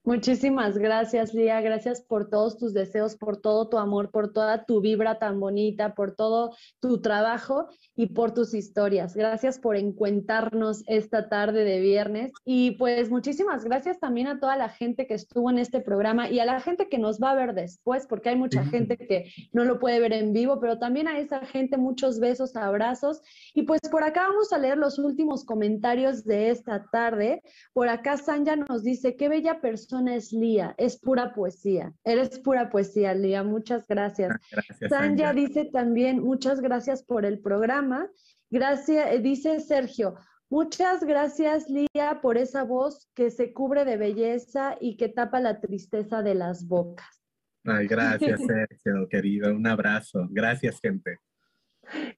Muchísimas 0.04 0.78
gracias, 0.78 1.32
Lía. 1.32 1.60
Gracias 1.60 2.02
por 2.02 2.28
todos 2.28 2.58
tus 2.58 2.74
deseos, 2.74 3.14
por 3.14 3.36
todo 3.36 3.68
tu 3.68 3.78
amor, 3.78 4.10
por 4.10 4.32
toda 4.32 4.64
tu 4.64 4.80
vibra 4.80 5.20
tan 5.20 5.38
bonita, 5.38 5.94
por 5.94 6.16
todo 6.16 6.56
tu 6.80 7.00
trabajo 7.00 7.68
y 7.94 8.08
por 8.08 8.34
tus 8.34 8.52
historias. 8.52 9.14
Gracias 9.14 9.60
por 9.60 9.76
encuentarnos 9.76 10.82
esta 10.88 11.28
tarde 11.28 11.62
de 11.62 11.78
viernes. 11.78 12.32
Y 12.44 12.72
pues 12.72 13.10
muchísimas 13.10 13.64
gracias 13.64 14.00
también 14.00 14.26
a 14.26 14.40
toda 14.40 14.56
la 14.56 14.70
gente 14.70 15.06
que 15.06 15.14
estuvo 15.14 15.48
en 15.50 15.58
este 15.58 15.80
programa 15.80 16.28
y 16.28 16.40
a 16.40 16.46
la 16.46 16.60
gente 16.60 16.88
que 16.88 16.98
nos 16.98 17.20
va 17.20 17.30
a 17.30 17.36
ver 17.36 17.54
después, 17.54 18.08
porque 18.08 18.30
hay 18.30 18.36
mucha 18.36 18.64
gente 18.64 18.96
que 18.96 19.30
no 19.52 19.62
lo 19.62 19.78
puede 19.78 20.00
ver 20.00 20.14
en 20.14 20.32
vivo, 20.32 20.58
pero 20.58 20.80
también 20.80 21.06
a 21.06 21.20
esa 21.20 21.46
gente 21.46 21.76
muchos 21.76 22.18
besos, 22.18 22.56
abrazos. 22.56 23.22
Y 23.54 23.62
pues 23.62 23.80
por 23.88 24.02
acá 24.02 24.26
vamos 24.26 24.52
a 24.52 24.58
leer 24.58 24.78
los 24.78 24.98
últimos 24.98 25.44
comentarios 25.44 26.24
de 26.24 26.50
esta 26.50 26.86
tarde. 26.90 27.40
Por 27.72 27.88
acá 27.88 28.16
Sanja 28.16 28.56
nos 28.56 28.82
dice, 28.82 29.14
qué 29.14 29.28
bella 29.28 29.60
persona 29.60 29.91
es 30.00 30.32
Lía, 30.32 30.74
es 30.78 30.98
pura 30.98 31.32
poesía. 31.32 31.92
Eres 32.04 32.38
pura 32.38 32.70
poesía, 32.70 33.14
Lía. 33.14 33.42
Muchas 33.42 33.86
gracias. 33.86 34.38
gracias 34.50 34.90
Sanja, 34.90 35.32
dice 35.32 35.66
también, 35.66 36.22
muchas 36.22 36.60
gracias 36.60 37.02
por 37.02 37.24
el 37.24 37.40
programa. 37.40 38.10
Gracias, 38.50 39.12
eh, 39.12 39.18
dice 39.18 39.60
Sergio, 39.60 40.14
muchas 40.50 41.04
gracias, 41.04 41.70
Lía, 41.70 42.20
por 42.20 42.36
esa 42.36 42.64
voz 42.64 43.08
que 43.14 43.30
se 43.30 43.52
cubre 43.52 43.84
de 43.84 43.96
belleza 43.96 44.76
y 44.80 44.96
que 44.96 45.08
tapa 45.08 45.40
la 45.40 45.60
tristeza 45.60 46.22
de 46.22 46.34
las 46.34 46.66
bocas. 46.66 47.22
Ay, 47.64 47.86
gracias, 47.86 48.40
Sergio, 48.46 49.08
querido. 49.08 49.54
Un 49.54 49.66
abrazo. 49.66 50.26
Gracias, 50.30 50.80
gente. 50.80 51.18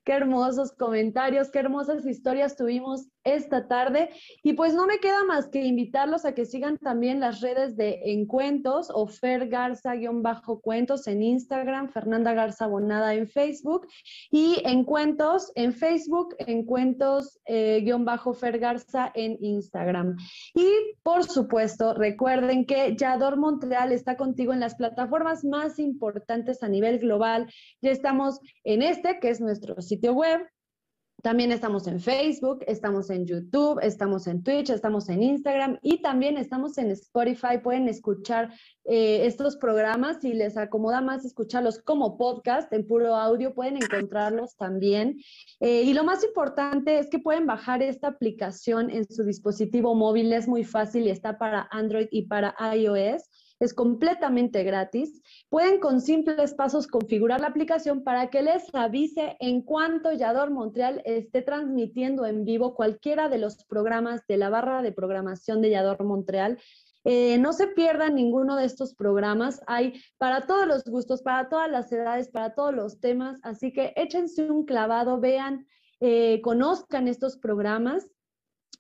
Qué 0.05 0.13
hermosos 0.13 0.73
comentarios, 0.73 1.51
qué 1.51 1.59
hermosas 1.59 2.05
historias 2.07 2.57
tuvimos 2.57 3.09
esta 3.25 3.67
tarde. 3.67 4.11
Y 4.43 4.53
pues 4.53 4.75
no 4.75 4.87
me 4.87 4.99
queda 4.99 5.25
más 5.25 5.49
que 5.49 5.65
invitarlos 5.65 6.25
a 6.25 6.35
que 6.35 6.47
sigan 6.47 6.79
también 6.79 7.21
las 7.21 7.41
redes 7.41 7.77
de 7.77 8.01
Encuentos 8.05 8.91
o 8.93 9.07
Fer 9.07 9.49
Garza-cuentos 9.49 11.07
en 11.07 11.23
Instagram, 11.23 11.91
Fernanda 11.91 12.35
Garza 12.35 12.67
Bonada 12.67 13.15
en 13.15 13.29
Facebook 13.29 13.87
y 14.31 14.61
Encuentos 14.65 15.53
en 15.55 15.73
Facebook, 15.73 16.35
Encuentos-Fer 16.39 18.59
Garza 18.59 19.13
en 19.15 19.39
Instagram. 19.41 20.17
Y 20.55 20.69
por 21.03 21.25
supuesto, 21.25 21.95
recuerden 21.95 22.67
que 22.67 22.97
Yador 22.97 23.37
Montreal 23.37 23.93
está 23.93 24.17
contigo 24.17 24.53
en 24.53 24.61
las 24.61 24.75
plataformas 24.75 25.45
más 25.45 25.79
importantes 25.79 26.63
a 26.63 26.69
nivel 26.69 26.99
global. 26.99 27.51
Ya 27.81 27.91
estamos 27.91 28.41
en 28.65 28.83
este, 28.83 29.19
que 29.21 29.31
es 29.31 29.41
nuestro 29.41 29.81
sitio 29.81 30.13
web, 30.13 30.41
también 31.25 31.53
estamos 31.53 31.87
en 31.87 32.01
Facebook, 32.01 32.63
estamos 32.67 33.09
en 33.09 33.25
YouTube, 33.25 33.81
estamos 33.83 34.27
en 34.27 34.43
Twitch, 34.43 34.69
estamos 34.69 35.09
en 35.09 35.23
Instagram 35.23 35.79
y 35.81 36.03
también 36.03 36.37
estamos 36.37 36.77
en 36.77 36.91
Spotify. 36.91 37.57
Pueden 37.63 37.89
escuchar 37.89 38.53
eh, 38.85 39.25
estos 39.25 39.57
programas 39.57 40.19
si 40.21 40.35
les 40.35 40.59
acomoda 40.59 41.01
más 41.01 41.25
escucharlos 41.25 41.79
como 41.79 42.19
podcast 42.19 42.71
en 42.75 42.87
puro 42.87 43.17
audio, 43.17 43.55
pueden 43.55 43.79
encontrarlos 43.79 44.55
también. 44.59 45.17
Eh, 45.61 45.85
y 45.85 45.95
lo 45.95 46.05
más 46.05 46.23
importante 46.23 46.99
es 46.99 47.09
que 47.09 47.19
pueden 47.19 47.47
bajar 47.47 47.83
esta 47.83 48.09
aplicación 48.09 48.91
en 48.91 49.11
su 49.11 49.25
dispositivo 49.25 49.95
móvil, 49.95 50.31
es 50.31 50.47
muy 50.47 50.63
fácil 50.63 51.05
y 51.07 51.11
está 51.11 51.39
para 51.39 51.67
Android 51.71 52.09
y 52.11 52.27
para 52.27 52.55
iOS 52.77 53.23
es 53.65 53.75
completamente 53.75 54.63
gratis. 54.63 55.23
Pueden 55.49 55.81
con 55.81 56.01
simples 56.01 56.55
pasos 56.55 56.87
configurar 56.87 57.41
la 57.41 57.49
aplicación 57.49 58.05
para 58.05 58.31
que 58.31 58.43
les 58.43 58.73
avise 58.75 59.37
en 59.41 59.63
cuanto 59.63 60.13
Yador 60.13 60.51
Montreal 60.51 61.03
esté 61.05 61.43
transmitiendo 61.43 62.27
en 62.27 62.45
vivo 62.45 62.75
cualquiera 62.75 63.29
de 63.29 63.39
los 63.39 63.65
programas 63.65 64.27
de 64.27 64.37
la 64.37 64.51
barra 64.51 64.83
de 64.83 64.93
programación 64.93 65.63
de 65.63 65.71
Yador 65.71 66.05
Montreal. 66.05 66.59
Eh, 67.05 67.37
no 67.39 67.53
se 67.53 67.67
pierdan 67.67 68.15
ninguno 68.15 68.57
de 68.57 68.65
estos 68.65 68.95
programas. 68.95 69.61
Hay 69.67 70.01
para 70.17 70.47
todos 70.47 70.67
los 70.67 70.85
gustos, 70.85 71.23
para 71.23 71.49
todas 71.49 71.71
las 71.71 71.93
edades, 71.93 72.29
para 72.29 72.55
todos 72.55 72.75
los 72.75 73.01
temas. 73.01 73.39
Así 73.43 73.73
que 73.73 73.93
échense 73.97 74.51
un 74.51 74.65
clavado, 74.65 75.21
vean, 75.21 75.67
eh, 76.01 76.41
conozcan 76.43 77.09
estos 77.09 77.37
programas. 77.37 78.07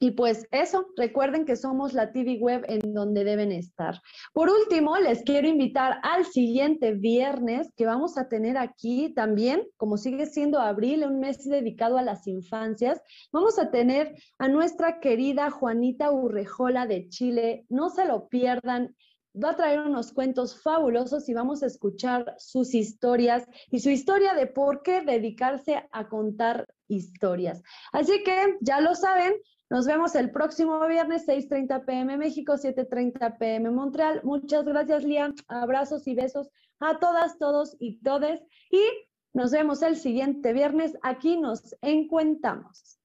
Y 0.01 0.13
pues 0.13 0.47
eso, 0.51 0.87
recuerden 0.97 1.45
que 1.45 1.57
somos 1.57 1.93
la 1.93 2.13
TV 2.13 2.39
web 2.41 2.65
en 2.69 2.95
donde 2.95 3.25
deben 3.25 3.53
estar. 3.53 4.01
Por 4.33 4.51
último, 4.51 4.97
les 4.99 5.23
quiero 5.23 5.49
invitar 5.49 5.99
al 6.03 6.25
siguiente 6.27 6.93
viernes 6.93 7.73
que 7.77 7.87
vamos 7.87 8.19
a 8.19 8.29
tener 8.29 8.59
aquí 8.59 9.13
también, 9.15 9.63
como 9.77 9.97
sigue 9.97 10.27
siendo 10.27 10.61
abril, 10.61 11.05
un 11.05 11.21
mes 11.21 11.45
dedicado 11.45 11.99
a 11.99 12.03
las 12.03 12.27
infancias, 12.27 13.01
vamos 13.33 13.59
a 13.59 13.71
tener 13.71 14.15
a 14.39 14.49
nuestra 14.49 15.01
querida 15.01 15.51
Juanita 15.51 16.11
Urrejola 16.11 16.87
de 16.87 17.09
Chile. 17.09 17.65
No 17.69 17.89
se 17.91 18.05
lo 18.05 18.29
pierdan 18.29 18.95
va 19.43 19.51
a 19.51 19.57
traer 19.57 19.81
unos 19.81 20.13
cuentos 20.13 20.63
fabulosos 20.63 21.29
y 21.29 21.35
vamos 21.35 21.63
a 21.63 21.67
escuchar 21.67 22.35
sus 22.39 22.75
historias 22.75 23.45
y 23.71 23.81
su 23.81 23.91
historia 23.91 24.35
de 24.35 24.47
por 24.47 24.83
qué 24.83 25.03
dedicarse 25.03 25.89
a 25.91 26.09
contar 26.09 26.69
historias. 26.89 27.63
Así 27.93 28.23
que 28.23 28.57
ya 28.61 28.81
lo 28.81 28.95
saben, 28.95 29.35
nos 29.71 29.87
vemos 29.87 30.15
el 30.15 30.31
próximo 30.31 30.79
viernes, 30.87 31.27
6.30 31.27 31.85
pm 31.85 32.17
México, 32.17 32.55
7.30 32.55 33.39
pm 33.39 33.71
Montreal. 33.71 34.21
Muchas 34.23 34.65
gracias, 34.65 35.05
Liam. 35.05 35.35
Abrazos 35.49 36.07
y 36.07 36.15
besos 36.15 36.51
a 36.81 36.99
todas, 36.99 37.39
todos 37.39 37.77
y 37.79 38.01
todes. 38.01 38.41
Y 38.71 38.83
nos 39.33 39.53
vemos 39.53 39.83
el 39.83 39.97
siguiente 39.97 40.53
viernes. 40.53 40.97
Aquí 41.03 41.39
nos 41.39 41.75
encuentamos. 41.81 43.01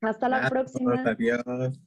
Hasta 0.00 0.28
la 0.28 0.48
próxima. 0.50 1.02
Adiós. 1.06 1.78